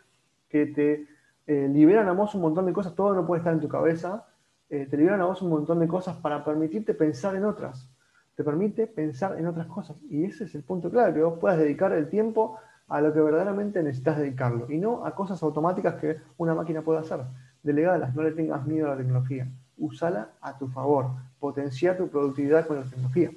que 0.50 0.66
te 0.66 1.08
eh, 1.48 1.70
liberan 1.70 2.10
a 2.10 2.12
vos 2.12 2.36
un 2.36 2.42
montón 2.42 2.66
de 2.66 2.74
cosas. 2.74 2.94
Todo 2.96 3.14
no 3.14 3.26
puede 3.26 3.40
estar 3.40 3.54
en 3.54 3.62
tu 3.62 3.70
cabeza. 3.70 4.28
Eh, 4.70 4.86
te 4.86 4.98
liberan 4.98 5.22
a 5.22 5.26
vos 5.26 5.42
un 5.42 5.52
montón 5.52 5.80
de 5.80 5.88
cosas 5.88 6.18
para 6.18 6.44
permitirte 6.44 6.94
pensar 6.94 7.34
en 7.38 7.46
otras 7.46 7.90
te 8.36 8.44
permite 8.44 8.88
pensar 8.88 9.38
en 9.38 9.48
otras 9.48 9.68
cosas. 9.68 9.96
Y 10.10 10.26
ese 10.26 10.46
es 10.46 10.56
el 10.56 10.64
punto 10.64 10.90
clave, 10.90 11.14
que 11.14 11.22
vos 11.22 11.38
puedas 11.40 11.60
dedicar 11.60 11.94
el 11.94 12.10
tiempo 12.10 12.58
a 12.88 13.00
lo 13.00 13.14
que 13.14 13.22
verdaderamente 13.22 13.82
necesitas 13.82 14.18
dedicarlo 14.18 14.70
y 14.72 14.80
no 14.80 15.06
a 15.06 15.16
cosas 15.16 15.42
automáticas 15.44 15.96
que 15.96 16.18
una 16.38 16.56
máquina 16.56 16.82
puede 16.82 17.00
hacer. 17.00 17.22
Delegadas, 17.62 18.14
no 18.16 18.24
le 18.24 18.32
tengas 18.32 18.66
miedo 18.66 18.88
a 18.88 18.92
la 18.92 18.98
tecnología. 18.98 19.48
Úsala 19.84 20.30
a 20.40 20.58
tu 20.58 20.68
favor. 20.70 21.08
Potencia 21.42 21.98
tu 21.98 22.08
productividad 22.08 22.66
con 22.66 22.78
la 22.78 22.84
tecnología. 22.84 23.32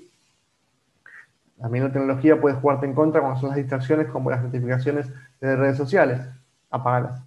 También 1.61 1.85
la 1.85 1.93
tecnología 1.93 2.41
puede 2.41 2.55
jugarte 2.55 2.87
en 2.87 2.95
contra 2.95 3.21
cuando 3.21 3.41
son 3.41 3.49
las 3.49 3.57
distracciones 3.57 4.07
como 4.07 4.31
las 4.31 4.45
notificaciones 4.45 5.11
de 5.41 5.57
redes 5.57 5.77
sociales. 5.77 6.21
Apágalas. 6.71 7.21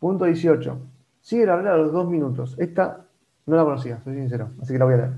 Punto 0.00 0.24
18. 0.24 0.76
Sigue 1.20 1.46
la 1.46 1.54
regla 1.54 1.72
de 1.72 1.78
los 1.78 1.92
dos 1.92 2.10
minutos. 2.10 2.56
Esta 2.58 3.04
no 3.46 3.56
la 3.56 3.62
conocía, 3.62 4.00
soy 4.02 4.16
sincero, 4.16 4.50
así 4.60 4.72
que 4.72 4.78
la 4.80 4.84
voy 4.86 4.94
a 4.94 4.96
leer. 4.96 5.12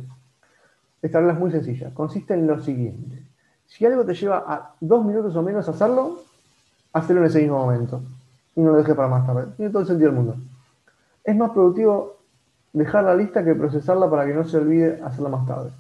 Esta 1.01 1.19
regla 1.19 1.33
es 1.33 1.39
muy 1.39 1.51
sencilla. 1.51 1.95
Consiste 1.95 2.35
en 2.35 2.47
lo 2.47 2.61
siguiente. 2.61 3.23
Si 3.67 3.87
algo 3.87 4.05
te 4.05 4.13
lleva 4.13 4.45
a 4.47 4.75
dos 4.81 5.03
minutos 5.03 5.35
o 5.35 5.43
menos 5.43 5.67
hacerlo, 5.67 6.19
hazlo 6.93 7.21
en 7.21 7.25
ese 7.25 7.41
mismo 7.41 7.57
momento. 7.57 8.03
Y 8.55 8.61
no 8.61 8.73
lo 8.73 8.77
dejes 8.77 8.95
para 8.95 9.09
más 9.09 9.27
tarde. 9.27 9.47
Tiene 9.57 9.73
todo 9.73 9.81
el 9.81 9.89
sentido 9.89 10.11
del 10.11 10.19
mundo. 10.19 10.37
Es 11.25 11.35
más 11.35 11.53
productivo 11.53 12.22
dejar 12.73 13.05
la 13.05 13.15
lista 13.15 13.45
que 13.45 13.55
procesarla 13.55 14.09
para 14.09 14.27
que 14.27 14.35
no 14.35 14.45
se 14.45 14.57
olvide 14.57 15.01
hacerla 15.03 15.29
más 15.29 15.47
tarde. 15.47 15.71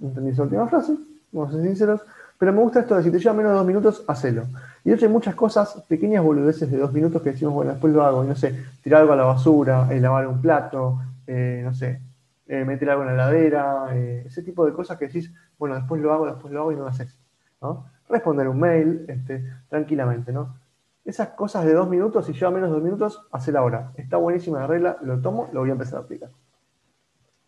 ¿Entendí 0.00 0.30
esa 0.30 0.42
última 0.42 0.66
frase? 0.68 0.96
Vamos 1.30 1.50
a 1.50 1.56
ser 1.56 1.66
sinceros. 1.66 2.00
Pero 2.38 2.52
me 2.52 2.60
gusta 2.60 2.80
esto 2.80 2.96
de 2.96 3.04
si 3.04 3.10
te 3.10 3.18
lleva 3.18 3.34
menos 3.34 3.52
de 3.52 3.58
dos 3.58 3.66
minutos, 3.66 4.04
hacelo. 4.08 4.44
Y 4.84 4.88
de 4.90 4.96
hecho 4.96 5.06
hay 5.06 5.12
muchas 5.12 5.34
cosas, 5.34 5.84
pequeñas 5.88 6.24
boludeces 6.24 6.70
de 6.70 6.78
dos 6.78 6.92
minutos 6.92 7.22
que 7.22 7.30
decimos, 7.30 7.54
bueno, 7.54 7.70
después 7.70 7.92
lo 7.92 8.02
hago. 8.02 8.24
Y 8.24 8.26
no 8.26 8.34
sé, 8.34 8.64
tirar 8.82 9.02
algo 9.02 9.12
a 9.12 9.16
la 9.16 9.24
basura, 9.24 9.88
eh, 9.92 10.00
lavar 10.00 10.26
un 10.26 10.40
plato, 10.40 10.98
eh, 11.26 11.62
no 11.64 11.72
sé, 11.72 12.00
eh, 12.48 12.64
meter 12.64 12.90
algo 12.90 13.02
en 13.02 13.08
la 13.08 13.14
heladera, 13.14 13.86
eh, 13.92 14.24
ese 14.26 14.42
tipo 14.42 14.66
de 14.66 14.72
cosas 14.72 14.98
que 14.98 15.06
decís, 15.06 15.32
bueno, 15.58 15.76
después 15.76 16.02
lo 16.02 16.12
hago, 16.12 16.26
después 16.26 16.52
lo 16.52 16.60
hago 16.60 16.72
y 16.72 16.76
no 16.76 16.82
lo 16.82 16.88
haces. 16.88 17.16
¿no? 17.60 17.86
Responder 18.08 18.48
un 18.48 18.58
mail 18.58 19.04
este, 19.08 19.42
tranquilamente, 19.68 20.32
¿no? 20.32 20.56
Esas 21.04 21.28
cosas 21.30 21.64
de 21.64 21.72
dos 21.72 21.88
minutos, 21.88 22.26
si 22.26 22.32
lleva 22.32 22.50
menos 22.50 22.70
de 22.70 22.74
dos 22.74 22.84
minutos, 22.84 23.26
la 23.46 23.58
ahora. 23.58 23.92
Está 23.96 24.16
buenísima 24.18 24.60
la 24.60 24.66
regla, 24.66 24.96
lo 25.02 25.20
tomo, 25.20 25.48
lo 25.52 25.60
voy 25.60 25.70
a 25.70 25.72
empezar 25.72 25.96
a 25.96 26.02
aplicar. 26.02 26.30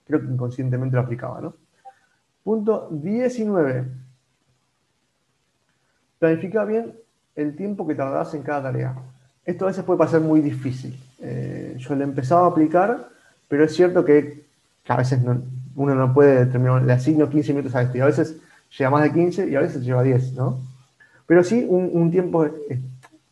Creo 0.06 0.20
que 0.20 0.26
inconscientemente 0.26 0.96
lo 0.96 1.02
aplicaba, 1.02 1.40
¿no? 1.40 1.54
Punto 2.42 2.88
19. 2.90 3.84
Planifica 6.18 6.64
bien 6.64 6.94
el 7.36 7.56
tiempo 7.56 7.86
que 7.86 7.94
tardas 7.94 8.34
en 8.34 8.42
cada 8.42 8.64
tarea. 8.64 8.94
Esto 9.44 9.64
a 9.64 9.68
veces 9.68 9.84
puede 9.84 9.98
pasar 9.98 10.20
muy 10.20 10.40
difícil. 10.40 10.98
Eh, 11.20 11.76
yo 11.78 11.94
lo 11.94 12.00
he 12.00 12.04
empezado 12.04 12.44
a 12.44 12.48
aplicar, 12.48 13.08
pero 13.48 13.64
es 13.64 13.74
cierto 13.74 14.04
que 14.04 14.44
a 14.88 14.96
veces 14.96 15.20
uno 15.76 15.94
no 15.94 16.12
puede 16.12 16.44
determinar, 16.44 16.82
le 16.82 16.92
asigno 16.92 17.28
15 17.28 17.52
minutos 17.52 17.74
a 17.74 17.82
esto 17.82 17.98
y 17.98 18.00
a 18.00 18.06
veces 18.06 18.36
llega 18.76 18.90
más 18.90 19.02
de 19.04 19.12
15 19.12 19.48
y 19.48 19.54
a 19.54 19.60
veces 19.60 19.82
lleva 19.82 20.02
10, 20.02 20.34
¿no? 20.34 20.60
Pero 21.26 21.42
sí 21.42 21.66
un, 21.68 22.10
tiempo, 22.10 22.46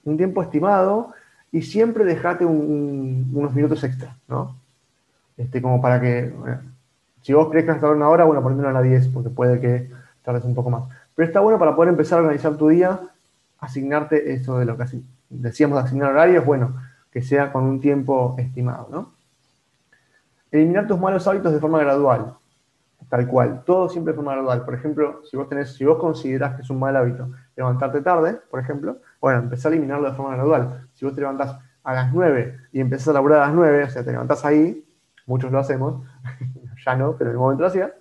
un 0.04 0.16
tiempo 0.16 0.42
estimado 0.42 1.12
y 1.50 1.62
siempre 1.62 2.04
dejate 2.04 2.44
unos 2.44 3.54
minutos 3.54 3.84
extra, 3.84 4.16
¿no? 4.28 4.56
Este, 5.36 5.60
como 5.60 5.80
para 5.80 6.00
que, 6.00 6.32
si 7.22 7.32
vos 7.32 7.48
crees 7.50 7.66
que 7.66 7.72
vas 7.72 7.82
a 7.82 7.90
una 7.90 8.08
hora, 8.08 8.24
bueno, 8.24 8.42
ponete 8.42 8.66
a 8.66 8.72
la 8.72 8.82
10 8.82 9.08
porque 9.08 9.30
puede 9.30 9.60
que 9.60 9.90
tardes 10.22 10.44
un 10.44 10.54
poco 10.54 10.70
más. 10.70 10.84
Pero 11.14 11.26
está 11.26 11.40
bueno 11.40 11.58
para 11.58 11.76
poder 11.76 11.90
empezar 11.90 12.18
a 12.18 12.22
organizar 12.22 12.56
tu 12.56 12.68
día, 12.68 13.00
asignarte 13.58 14.32
eso 14.32 14.58
de 14.58 14.64
lo 14.64 14.76
que 14.76 14.84
decíamos 15.28 15.78
de 15.78 15.84
asignar 15.84 16.10
horarios, 16.10 16.44
bueno, 16.44 16.74
que 17.10 17.22
sea 17.22 17.52
con 17.52 17.64
un 17.64 17.80
tiempo 17.80 18.34
estimado, 18.38 18.88
¿no? 18.90 19.22
eliminar 20.52 20.86
tus 20.86 21.00
malos 21.00 21.26
hábitos 21.26 21.52
de 21.52 21.58
forma 21.58 21.80
gradual. 21.80 22.34
Tal 23.08 23.26
cual, 23.26 23.62
todo 23.64 23.88
siempre 23.88 24.12
de 24.12 24.16
forma 24.16 24.32
gradual. 24.32 24.64
Por 24.64 24.74
ejemplo, 24.74 25.22
si 25.28 25.36
vos 25.36 25.48
tenés, 25.48 25.74
si 25.74 25.84
vos 25.84 25.98
considerás 25.98 26.54
que 26.54 26.62
es 26.62 26.70
un 26.70 26.78
mal 26.78 26.94
hábito 26.96 27.28
levantarte 27.56 28.00
tarde, 28.00 28.38
por 28.50 28.60
ejemplo, 28.60 28.98
bueno, 29.22 29.38
empezá 29.38 29.68
a 29.68 29.70
eliminarlo 29.70 30.10
de 30.10 30.16
forma 30.16 30.34
gradual. 30.34 30.88
Si 30.94 31.04
vos 31.04 31.14
te 31.14 31.20
levantás 31.20 31.56
a 31.84 31.94
las 31.94 32.12
9 32.12 32.58
y 32.72 32.80
empezás 32.80 33.08
a 33.08 33.12
laburar 33.12 33.42
a 33.42 33.46
las 33.46 33.54
9, 33.54 33.84
o 33.84 33.88
sea, 33.88 34.04
te 34.04 34.10
levantás 34.10 34.44
ahí, 34.44 34.84
muchos 35.26 35.52
lo 35.52 35.60
hacemos, 35.60 36.04
ya 36.84 36.96
no, 36.96 37.16
pero 37.16 37.30
en 37.30 37.36
el 37.36 37.38
momento 37.38 37.62
lo 37.62 37.68
hacía, 37.68 37.94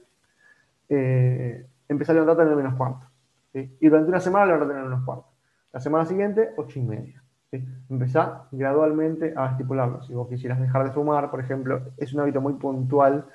eh, 0.90 1.68
a 1.88 1.94
levantarte 1.94 2.42
en 2.42 2.50
el 2.50 2.56
menos 2.56 2.74
cuarto. 2.74 3.06
Y 3.54 3.88
durante 3.88 4.10
una 4.10 4.20
semana 4.20 4.48
lo 4.48 4.64
ordenan 4.64 4.88
unos 4.88 5.04
cuartos. 5.04 5.32
La 5.72 5.80
semana 5.80 6.06
siguiente, 6.06 6.54
ocho 6.58 6.80
y 6.80 6.82
media. 6.82 7.22
¿sí? 7.52 7.64
Empezá 7.90 8.48
gradualmente 8.52 9.34
a 9.38 9.52
estipularlo. 9.52 10.02
Si 10.02 10.14
vos 10.14 10.28
quisieras 10.28 10.60
dejar 10.60 10.86
de 10.86 10.92
fumar, 10.92 11.30
por 11.30 11.40
ejemplo, 11.40 11.84
es 11.98 12.14
un 12.14 12.22
hábito 12.22 12.42
muy 12.42 12.54
puntual. 12.54 13.26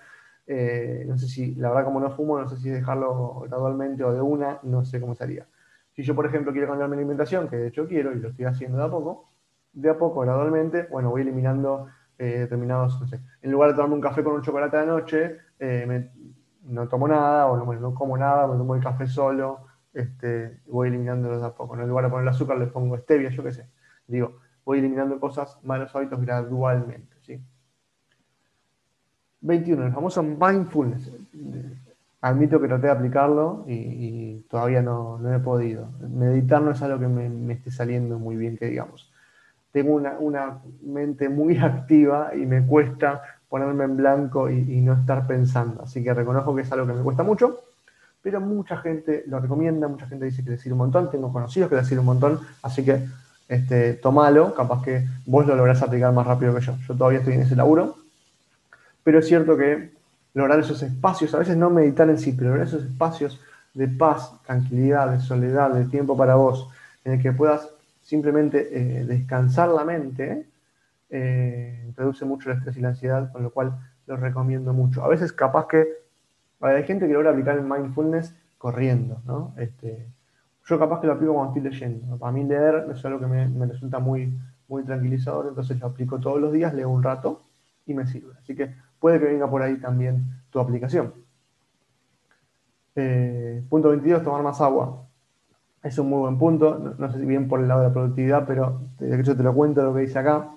Eh, 0.48 1.04
no 1.06 1.16
sé 1.18 1.28
si, 1.28 1.54
la 1.54 1.68
verdad, 1.68 1.84
como 1.84 2.00
no 2.00 2.10
fumo, 2.10 2.40
no 2.40 2.48
sé 2.48 2.56
si 2.56 2.68
dejarlo 2.68 3.44
gradualmente 3.46 4.02
o 4.02 4.12
de 4.12 4.20
una, 4.20 4.58
no 4.64 4.84
sé 4.84 5.00
cómo 5.00 5.14
sería. 5.14 5.46
Si 5.96 6.02
yo, 6.02 6.14
por 6.14 6.26
ejemplo, 6.26 6.52
quiero 6.52 6.68
cambiar 6.68 6.90
mi 6.90 6.96
alimentación, 6.96 7.48
que 7.48 7.56
de 7.56 7.68
hecho 7.68 7.88
quiero 7.88 8.12
y 8.12 8.20
lo 8.20 8.28
estoy 8.28 8.44
haciendo 8.44 8.76
de 8.76 8.84
a 8.84 8.90
poco, 8.90 9.30
de 9.72 9.88
a 9.88 9.96
poco, 9.96 10.20
gradualmente, 10.20 10.86
bueno, 10.90 11.08
voy 11.08 11.22
eliminando 11.22 11.86
eh, 12.18 12.40
determinados, 12.40 13.00
no 13.00 13.06
sé, 13.06 13.18
en 13.40 13.50
lugar 13.50 13.70
de 13.70 13.76
tomarme 13.76 13.94
un 13.94 14.02
café 14.02 14.22
con 14.22 14.34
un 14.34 14.42
chocolate 14.42 14.76
de 14.76 14.86
noche, 14.86 15.38
eh, 15.58 16.10
no 16.64 16.86
tomo 16.86 17.08
nada 17.08 17.46
o 17.46 17.56
no, 17.56 17.94
como 17.94 18.18
nada, 18.18 18.46
me 18.46 18.58
tomo 18.58 18.74
el 18.74 18.82
café 18.82 19.06
solo, 19.06 19.66
este, 19.94 20.60
voy 20.66 20.88
eliminándolo 20.88 21.40
de 21.40 21.46
a 21.46 21.54
poco. 21.54 21.74
En 21.78 21.88
lugar 21.88 22.04
de 22.04 22.10
poner 22.10 22.28
azúcar 22.28 22.58
le 22.58 22.66
pongo 22.66 22.98
stevia, 22.98 23.30
yo 23.30 23.42
qué 23.42 23.52
sé. 23.52 23.70
Digo, 24.06 24.40
voy 24.66 24.80
eliminando 24.80 25.18
cosas, 25.18 25.58
malos 25.62 25.96
hábitos 25.96 26.20
gradualmente. 26.20 27.16
¿sí? 27.22 27.40
21, 29.40 29.86
el 29.86 29.92
famoso 29.92 30.22
mindfulness. 30.22 31.10
Admito 32.26 32.60
que 32.60 32.66
traté 32.66 32.88
de 32.88 32.92
aplicarlo 32.92 33.64
y, 33.68 34.44
todavía 34.50 34.82
no, 34.82 35.16
no, 35.18 35.32
he 35.32 35.38
podido. 35.38 35.90
Meditar 36.00 36.60
no 36.60 36.72
es 36.72 36.82
algo 36.82 36.98
que 36.98 37.06
me, 37.06 37.28
me 37.28 37.52
esté 37.52 37.70
saliendo 37.70 38.18
muy 38.18 38.34
bien, 38.34 38.56
que 38.56 38.66
digamos. 38.66 39.12
Tengo 39.70 39.94
una, 39.94 40.18
una, 40.18 40.58
mente 40.82 41.28
muy 41.28 41.56
activa 41.70 42.32
y 42.34 42.44
me 42.44 42.66
cuesta 42.66 43.22
ponerme 43.48 43.84
en 43.84 43.96
blanco 43.96 44.50
y, 44.50 44.80
no 44.80 44.94
estar 44.94 45.24
pensando. 45.28 45.84
Así 45.84 46.02
que 46.02 46.12
reconozco 46.12 46.52
que 46.56 46.62
es 46.62 46.72
algo 46.72 46.88
que 46.88 46.94
me 46.94 47.02
cuesta 47.02 47.22
mucho 47.22 47.60
pero 48.22 48.40
mucha 48.40 48.76
gente 48.78 49.22
lo 49.28 49.38
recomienda, 49.38 49.86
mucha 49.86 50.08
gente 50.08 50.24
dice 50.24 50.42
que 50.42 50.50
le 50.50 50.58
sirve 50.58 50.72
un 50.72 50.78
montón, 50.78 51.12
tengo 51.12 51.32
conocidos 51.32 51.70
que 51.70 51.76
le 51.76 51.84
sirve 51.84 52.00
un 52.00 52.06
montón, 52.06 52.40
así 52.60 52.84
que 52.84 53.06
este, 53.48 53.94
tomalo, 53.94 54.52
capaz 54.52 54.82
que 54.82 55.06
vos 55.26 55.46
lo 55.46 55.54
lográs 55.54 55.80
aplicar 55.80 56.12
más 56.12 56.26
rápido 56.26 56.52
que 56.52 56.60
yo. 56.60 56.74
Yo 56.88 56.96
todavía 56.96 57.20
estoy 57.20 57.34
en 57.34 57.42
ese 57.42 57.54
laburo, 57.54 57.94
pero 59.04 59.20
es 59.20 59.28
cierto 59.28 59.56
que 59.56 59.95
lograr 60.36 60.60
esos 60.60 60.82
espacios, 60.82 61.34
a 61.34 61.38
veces 61.38 61.56
no 61.56 61.70
meditar 61.70 62.10
en 62.10 62.18
sí, 62.18 62.32
pero 62.32 62.50
lograr 62.50 62.66
esos 62.66 62.84
espacios 62.84 63.40
de 63.72 63.88
paz, 63.88 64.32
tranquilidad, 64.44 65.10
de 65.10 65.20
soledad, 65.20 65.72
de 65.72 65.86
tiempo 65.86 66.14
para 66.14 66.34
vos, 66.34 66.68
en 67.04 67.14
el 67.14 67.22
que 67.22 67.32
puedas 67.32 67.70
simplemente 68.02 68.68
eh, 68.70 69.06
descansar 69.06 69.70
la 69.70 69.82
mente, 69.82 70.46
eh, 71.08 71.90
reduce 71.96 72.26
mucho 72.26 72.50
el 72.50 72.58
estrés 72.58 72.76
y 72.76 72.80
la 72.82 72.88
ansiedad, 72.88 73.32
con 73.32 73.42
lo 73.42 73.50
cual 73.50 73.78
lo 74.06 74.16
recomiendo 74.16 74.74
mucho. 74.74 75.02
A 75.02 75.08
veces 75.08 75.32
capaz 75.32 75.68
que 75.68 75.86
hay 76.60 76.84
gente 76.84 77.06
que 77.06 77.14
logra 77.14 77.30
aplicar 77.30 77.56
el 77.56 77.64
mindfulness 77.64 78.34
corriendo, 78.58 79.22
¿no? 79.24 79.54
Este, 79.56 80.06
yo 80.66 80.78
capaz 80.78 81.00
que 81.00 81.06
lo 81.06 81.14
aplico 81.14 81.32
cuando 81.32 81.54
estoy 81.54 81.70
leyendo. 81.70 82.18
Para 82.18 82.32
mí 82.32 82.44
leer 82.44 82.88
es 82.92 83.02
algo 83.06 83.20
que 83.20 83.26
me, 83.26 83.66
resulta 83.66 84.00
muy, 84.00 84.38
muy 84.68 84.84
tranquilizador, 84.84 85.46
entonces 85.48 85.80
lo 85.80 85.86
aplico 85.86 86.18
todos 86.20 86.38
los 86.38 86.52
días, 86.52 86.74
leo 86.74 86.90
un 86.90 87.02
rato 87.02 87.40
y 87.86 87.94
me 87.94 88.06
sirve. 88.06 88.34
Así 88.38 88.54
que 88.54 88.74
puede 89.06 89.20
que 89.20 89.26
venga 89.26 89.48
por 89.48 89.62
ahí 89.62 89.76
también 89.76 90.24
tu 90.50 90.58
aplicación. 90.58 91.14
Eh, 92.96 93.62
punto 93.68 93.90
22, 93.90 94.24
tomar 94.24 94.42
más 94.42 94.60
agua. 94.60 95.06
Es 95.80 95.96
un 96.00 96.08
muy 96.08 96.18
buen 96.18 96.36
punto, 96.36 96.96
no, 96.98 97.12
sé 97.12 97.20
si 97.20 97.24
bien 97.24 97.46
por 97.46 97.60
el 97.60 97.68
lado 97.68 97.82
de 97.82 97.86
la 97.86 97.92
productividad, 97.92 98.44
pero 98.48 98.80
de 98.98 99.20
hecho 99.20 99.36
te 99.36 99.44
lo 99.44 99.54
cuento 99.54 99.84
lo 99.84 99.94
que 99.94 100.00
dice 100.00 100.18
acá. 100.18 100.50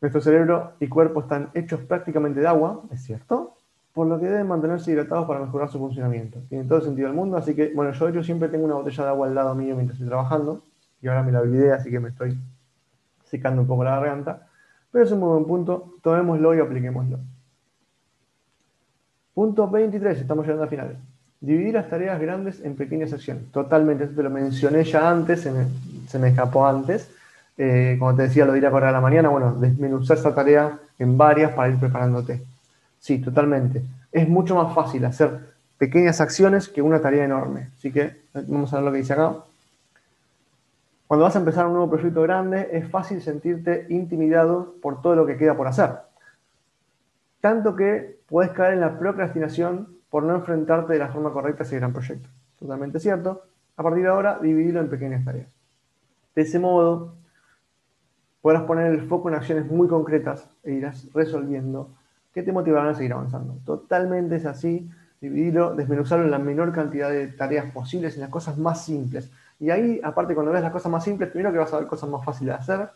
Nuestro 0.00 0.22
cerebro 0.22 0.72
y 0.80 0.88
cuerpo 0.88 1.20
están 1.20 1.50
hechos 1.52 1.80
prácticamente 1.80 2.40
de 2.40 2.46
agua, 2.46 2.80
es 2.90 3.02
cierto, 3.02 3.58
por 3.92 4.06
lo 4.06 4.18
que 4.18 4.24
deben 4.24 4.48
mantenerse 4.48 4.90
hidratados 4.90 5.26
para 5.26 5.40
mejorar 5.40 5.68
su 5.68 5.78
funcionamiento. 5.78 6.40
Tiene 6.48 6.64
todo 6.64 6.78
el 6.78 6.84
sentido 6.84 7.08
del 7.08 7.16
mundo, 7.18 7.36
así 7.36 7.54
que, 7.54 7.74
bueno, 7.74 7.92
yo, 7.92 8.08
yo 8.08 8.24
siempre 8.24 8.48
tengo 8.48 8.64
una 8.64 8.76
botella 8.76 9.04
de 9.04 9.10
agua 9.10 9.26
al 9.26 9.34
lado 9.34 9.54
mío 9.54 9.74
mientras 9.74 9.96
estoy 9.96 10.08
trabajando, 10.08 10.62
y 11.02 11.08
ahora 11.08 11.22
me 11.22 11.32
la 11.32 11.40
olvidé, 11.40 11.74
así 11.74 11.90
que 11.90 12.00
me 12.00 12.08
estoy 12.08 12.40
secando 13.24 13.60
un 13.60 13.68
poco 13.68 13.84
la 13.84 13.90
garganta, 13.90 14.48
pero 14.94 15.06
es 15.06 15.10
un 15.10 15.18
muy 15.18 15.30
buen 15.30 15.44
punto, 15.44 15.94
tomémoslo 16.02 16.54
y 16.54 16.60
apliquémoslo. 16.60 17.18
Punto 19.34 19.68
23, 19.68 20.20
estamos 20.20 20.44
llegando 20.44 20.62
al 20.62 20.68
final. 20.68 20.96
Dividir 21.40 21.74
las 21.74 21.90
tareas 21.90 22.20
grandes 22.20 22.60
en 22.60 22.76
pequeñas 22.76 23.10
secciones. 23.10 23.50
Totalmente, 23.50 24.04
esto 24.04 24.14
te 24.14 24.22
lo 24.22 24.30
mencioné 24.30 24.84
ya 24.84 25.10
antes, 25.10 25.40
se 25.40 25.50
me, 26.20 26.28
escapó 26.28 26.64
antes. 26.64 27.10
Eh, 27.58 27.96
como 27.98 28.14
te 28.14 28.22
decía, 28.22 28.44
lo 28.44 28.52
diré 28.52 28.68
a 28.68 28.70
correr 28.70 28.90
a 28.90 28.92
la 28.92 29.00
mañana, 29.00 29.30
bueno, 29.30 29.54
desmenuzar 29.54 30.16
esa 30.16 30.32
tarea 30.32 30.78
en 31.00 31.18
varias 31.18 31.50
para 31.54 31.70
ir 31.70 31.80
preparándote. 31.80 32.44
Sí, 33.00 33.18
totalmente. 33.18 33.82
Es 34.12 34.28
mucho 34.28 34.54
más 34.54 34.72
fácil 34.76 35.04
hacer 35.06 35.40
pequeñas 35.76 36.20
acciones 36.20 36.68
que 36.68 36.82
una 36.82 37.00
tarea 37.00 37.24
enorme. 37.24 37.70
Así 37.76 37.90
que 37.90 38.12
vamos 38.32 38.72
a 38.72 38.76
ver 38.76 38.84
lo 38.84 38.92
que 38.92 38.98
dice 38.98 39.14
acá. 39.14 39.38
Cuando 41.06 41.24
vas 41.24 41.36
a 41.36 41.38
empezar 41.38 41.66
un 41.66 41.74
nuevo 41.74 41.90
proyecto 41.90 42.22
grande, 42.22 42.70
es 42.72 42.88
fácil 42.90 43.20
sentirte 43.20 43.86
intimidado 43.90 44.76
por 44.80 45.02
todo 45.02 45.14
lo 45.14 45.26
que 45.26 45.36
queda 45.36 45.56
por 45.56 45.66
hacer. 45.66 45.90
Tanto 47.40 47.76
que 47.76 48.20
puedes 48.26 48.52
caer 48.52 48.74
en 48.74 48.80
la 48.80 48.98
procrastinación 48.98 49.98
por 50.08 50.22
no 50.22 50.34
enfrentarte 50.34 50.94
de 50.94 50.98
la 50.98 51.08
forma 51.08 51.32
correcta 51.32 51.62
a 51.62 51.66
ese 51.66 51.76
gran 51.76 51.92
proyecto. 51.92 52.28
Totalmente 52.58 52.98
cierto. 53.00 53.42
A 53.76 53.82
partir 53.82 54.02
de 54.02 54.08
ahora, 54.08 54.38
dividirlo 54.40 54.80
en 54.80 54.88
pequeñas 54.88 55.24
tareas. 55.24 55.48
De 56.34 56.42
ese 56.42 56.58
modo, 56.58 57.16
podrás 58.40 58.62
poner 58.62 58.92
el 58.92 59.06
foco 59.08 59.28
en 59.28 59.34
acciones 59.34 59.66
muy 59.70 59.88
concretas 59.88 60.48
e 60.62 60.72
irás 60.72 61.12
resolviendo 61.12 61.90
¿Qué 62.34 62.42
te 62.42 62.52
motivarán 62.52 62.88
a 62.88 62.94
seguir 62.94 63.12
avanzando. 63.12 63.60
Totalmente 63.64 64.34
es 64.34 64.44
así, 64.44 64.90
dividirlo, 65.20 65.76
desmenuzarlo 65.76 66.24
en 66.24 66.32
la 66.32 66.40
menor 66.40 66.72
cantidad 66.72 67.08
de 67.08 67.28
tareas 67.28 67.70
posibles, 67.70 68.16
en 68.16 68.22
las 68.22 68.30
cosas 68.30 68.58
más 68.58 68.84
simples. 68.84 69.30
Y 69.60 69.70
ahí, 69.70 70.00
aparte, 70.02 70.34
cuando 70.34 70.52
ves 70.52 70.62
las 70.62 70.72
cosas 70.72 70.90
más 70.90 71.04
simples, 71.04 71.30
primero 71.30 71.52
que 71.52 71.58
vas 71.58 71.72
a 71.72 71.78
ver 71.78 71.86
cosas 71.86 72.08
más 72.08 72.24
fáciles 72.24 72.54
de 72.54 72.60
hacer, 72.60 72.90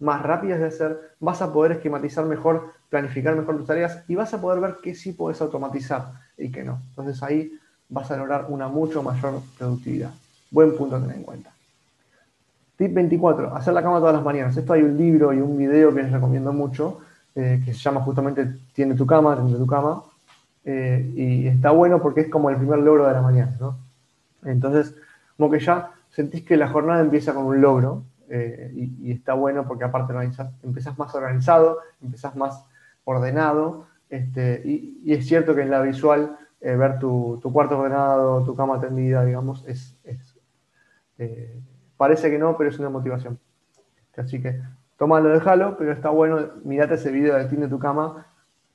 más 0.00 0.22
rápidas 0.22 0.60
de 0.60 0.66
hacer, 0.66 1.14
vas 1.20 1.40
a 1.42 1.52
poder 1.52 1.72
esquematizar 1.72 2.24
mejor, 2.26 2.72
planificar 2.90 3.34
mejor 3.36 3.56
tus 3.56 3.66
tareas 3.66 4.04
y 4.08 4.14
vas 4.14 4.32
a 4.34 4.40
poder 4.40 4.60
ver 4.60 4.76
qué 4.82 4.94
sí 4.94 5.12
puedes 5.12 5.40
automatizar 5.40 6.12
y 6.36 6.50
qué 6.50 6.62
no. 6.62 6.80
Entonces 6.90 7.22
ahí 7.22 7.58
vas 7.88 8.10
a 8.10 8.16
lograr 8.16 8.46
una 8.48 8.68
mucho 8.68 9.02
mayor 9.02 9.40
productividad. 9.58 10.10
Buen 10.50 10.76
punto 10.76 10.96
a 10.96 11.00
tener 11.00 11.16
en 11.16 11.22
cuenta. 11.22 11.50
Tip 12.76 12.92
24, 12.92 13.54
hacer 13.54 13.72
la 13.72 13.82
cama 13.82 13.98
todas 13.98 14.14
las 14.14 14.24
mañanas. 14.24 14.56
Esto 14.56 14.72
hay 14.72 14.82
un 14.82 14.96
libro 14.96 15.32
y 15.32 15.40
un 15.40 15.56
video 15.56 15.94
que 15.94 16.02
les 16.02 16.12
recomiendo 16.12 16.52
mucho, 16.52 17.00
eh, 17.34 17.62
que 17.64 17.72
se 17.72 17.78
llama 17.78 18.00
justamente 18.00 18.48
Tiene 18.72 18.94
tu 18.94 19.06
cama, 19.06 19.36
Tiene 19.36 19.56
tu 19.56 19.66
cama, 19.66 20.02
eh, 20.64 21.12
y 21.14 21.46
está 21.46 21.70
bueno 21.70 22.00
porque 22.02 22.22
es 22.22 22.28
como 22.28 22.50
el 22.50 22.56
primer 22.56 22.80
logro 22.80 23.06
de 23.06 23.12
la 23.12 23.22
mañana, 23.22 23.54
¿no? 23.60 23.76
Entonces, 24.44 24.94
como 25.36 25.50
que 25.50 25.60
ya 25.60 25.92
sentís 26.14 26.42
que 26.44 26.56
la 26.56 26.68
jornada 26.68 27.00
empieza 27.00 27.34
con 27.34 27.44
un 27.44 27.60
logro, 27.60 28.04
eh, 28.28 28.72
y, 28.74 29.12
está 29.12 29.34
bueno 29.34 29.66
porque 29.68 29.84
aparte 29.84 30.14
empezás 30.62 30.98
más 30.98 31.14
organizado, 31.14 31.78
empezás 32.02 32.36
más 32.36 32.64
ordenado, 33.04 33.86
este, 34.08 34.62
y, 34.64 35.12
es 35.12 35.26
cierto 35.26 35.54
que 35.54 35.62
en 35.62 35.70
la 35.70 35.82
visual 35.82 36.38
ver 36.60 36.98
tu, 36.98 37.38
cuarto 37.52 37.78
ordenado, 37.78 38.42
tu 38.42 38.56
cama 38.56 38.80
tendida, 38.80 39.22
digamos, 39.22 39.64
es, 39.68 39.98
es 40.04 40.38
parece 41.98 42.30
que 42.30 42.38
no, 42.38 42.56
pero 42.56 42.70
es 42.70 42.78
una 42.78 42.88
motivación. 42.88 43.38
Así 44.16 44.40
que 44.40 44.60
Tómalo, 44.96 45.30
déjalo, 45.30 45.76
pero 45.76 45.92
está 45.92 46.10
bueno, 46.10 46.38
mirate 46.64 46.94
ese 46.94 47.10
video 47.10 47.36
de 47.36 47.46
Tiene 47.46 47.66
tu 47.68 47.78
cama, 47.78 48.26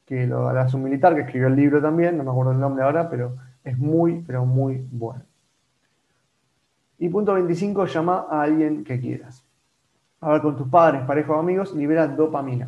que 0.05 0.27
lo 0.27 0.49
harás 0.49 0.73
un 0.73 0.83
militar, 0.83 1.15
que 1.15 1.21
escribió 1.21 1.47
el 1.47 1.55
libro 1.55 1.81
también, 1.81 2.17
no 2.17 2.23
me 2.23 2.31
acuerdo 2.31 2.51
el 2.51 2.59
nombre 2.59 2.83
ahora, 2.83 3.09
pero 3.09 3.37
es 3.63 3.77
muy, 3.77 4.23
pero 4.27 4.45
muy 4.45 4.85
bueno. 4.91 5.23
Y 6.99 7.07
punto 7.07 7.33
25, 7.33 7.85
llama 7.85 8.25
a 8.29 8.41
alguien 8.41 8.83
que 8.83 8.99
quieras. 8.99 9.41
Hablar 10.19 10.41
con 10.41 10.57
tus 10.57 10.67
padres, 10.67 11.01
pareja 11.03 11.31
o 11.31 11.39
amigos, 11.39 11.73
libera 11.73 12.05
dopamina. 12.07 12.67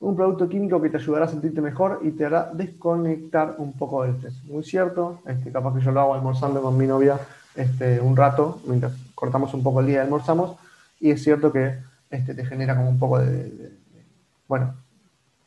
Un 0.00 0.16
producto 0.16 0.48
químico 0.48 0.80
que 0.80 0.88
te 0.88 0.96
ayudará 0.96 1.26
a 1.26 1.28
sentirte 1.28 1.60
mejor 1.60 2.00
y 2.02 2.12
te 2.12 2.24
hará 2.24 2.50
desconectar 2.52 3.56
un 3.58 3.74
poco 3.74 4.02
del 4.02 4.14
estrés. 4.14 4.42
Muy 4.44 4.64
cierto, 4.64 5.20
este, 5.26 5.52
capaz 5.52 5.74
que 5.74 5.80
yo 5.80 5.92
lo 5.92 6.00
hago 6.00 6.14
almorzando 6.14 6.62
con 6.62 6.76
mi 6.78 6.86
novia 6.86 7.18
este, 7.54 8.00
un 8.00 8.16
rato, 8.16 8.60
mientras 8.66 8.92
cortamos 9.14 9.52
un 9.52 9.62
poco 9.62 9.80
el 9.80 9.86
día 9.86 9.96
y 9.96 10.00
almorzamos, 10.00 10.56
y 11.00 11.10
es 11.10 11.22
cierto 11.22 11.52
que 11.52 11.78
este, 12.10 12.34
te 12.34 12.44
genera 12.44 12.74
como 12.74 12.88
un 12.88 12.98
poco 12.98 13.18
de, 13.18 13.72
bueno, 14.48 14.74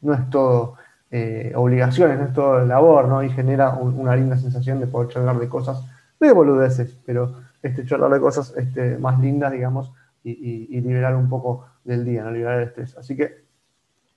no 0.01 0.13
es 0.13 0.29
todo 0.29 0.75
eh, 1.09 1.53
obligaciones, 1.55 2.19
no 2.19 2.25
es 2.25 2.33
todo 2.33 2.65
labor, 2.65 3.07
¿no? 3.07 3.23
Y 3.23 3.29
genera 3.31 3.71
una 3.71 4.15
linda 4.15 4.37
sensación 4.37 4.79
de 4.79 4.87
poder 4.87 5.09
charlar 5.09 5.39
de 5.39 5.49
cosas, 5.49 5.83
de 6.19 6.31
boludeces, 6.31 6.95
pero 7.05 7.48
este, 7.61 7.85
charlar 7.85 8.11
de 8.11 8.19
cosas 8.19 8.53
este, 8.57 8.97
más 8.97 9.19
lindas, 9.19 9.51
digamos, 9.51 9.93
y, 10.23 10.79
liberar 10.81 11.15
un 11.15 11.29
poco 11.29 11.65
del 11.83 12.05
día, 12.05 12.23
¿no? 12.23 12.31
Liberar 12.31 12.61
el 12.61 12.67
estrés. 12.67 12.97
Así 12.97 13.15
que 13.15 13.45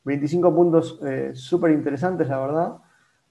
25 0.05 0.55
puntos 0.55 1.01
eh, 1.05 1.30
súper 1.34 1.70
interesantes, 1.70 2.28
la 2.28 2.38
verdad. 2.38 2.76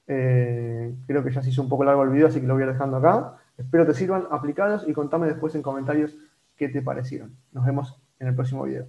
Eh, 0.08 0.96
creo 1.06 1.24
que 1.24 1.32
ya 1.32 1.42
se 1.42 1.50
hizo 1.50 1.62
un 1.62 1.70
poco 1.70 1.84
largo 1.84 2.04
el 2.04 2.10
video, 2.10 2.28
así 2.28 2.42
que 2.42 2.48
lo 2.48 2.54
voy 2.54 2.64
a 2.64 2.66
ir 2.68 2.72
dejando 2.74 2.98
acá. 2.98 3.38
Espero 3.58 3.86
te 3.86 3.94
sirvan 3.94 4.28
aplicados 4.32 4.88
y 4.88 4.94
contame 4.94 5.28
después 5.28 5.54
en 5.56 5.62
comentarios 5.62 6.18
qué 6.56 6.70
te 6.70 6.82
parecieron. 6.82 7.36
Nos 7.52 7.66
vemos 7.66 8.02
en 8.20 8.28
el 8.28 8.36
próximo 8.36 8.64
video. 8.64 8.80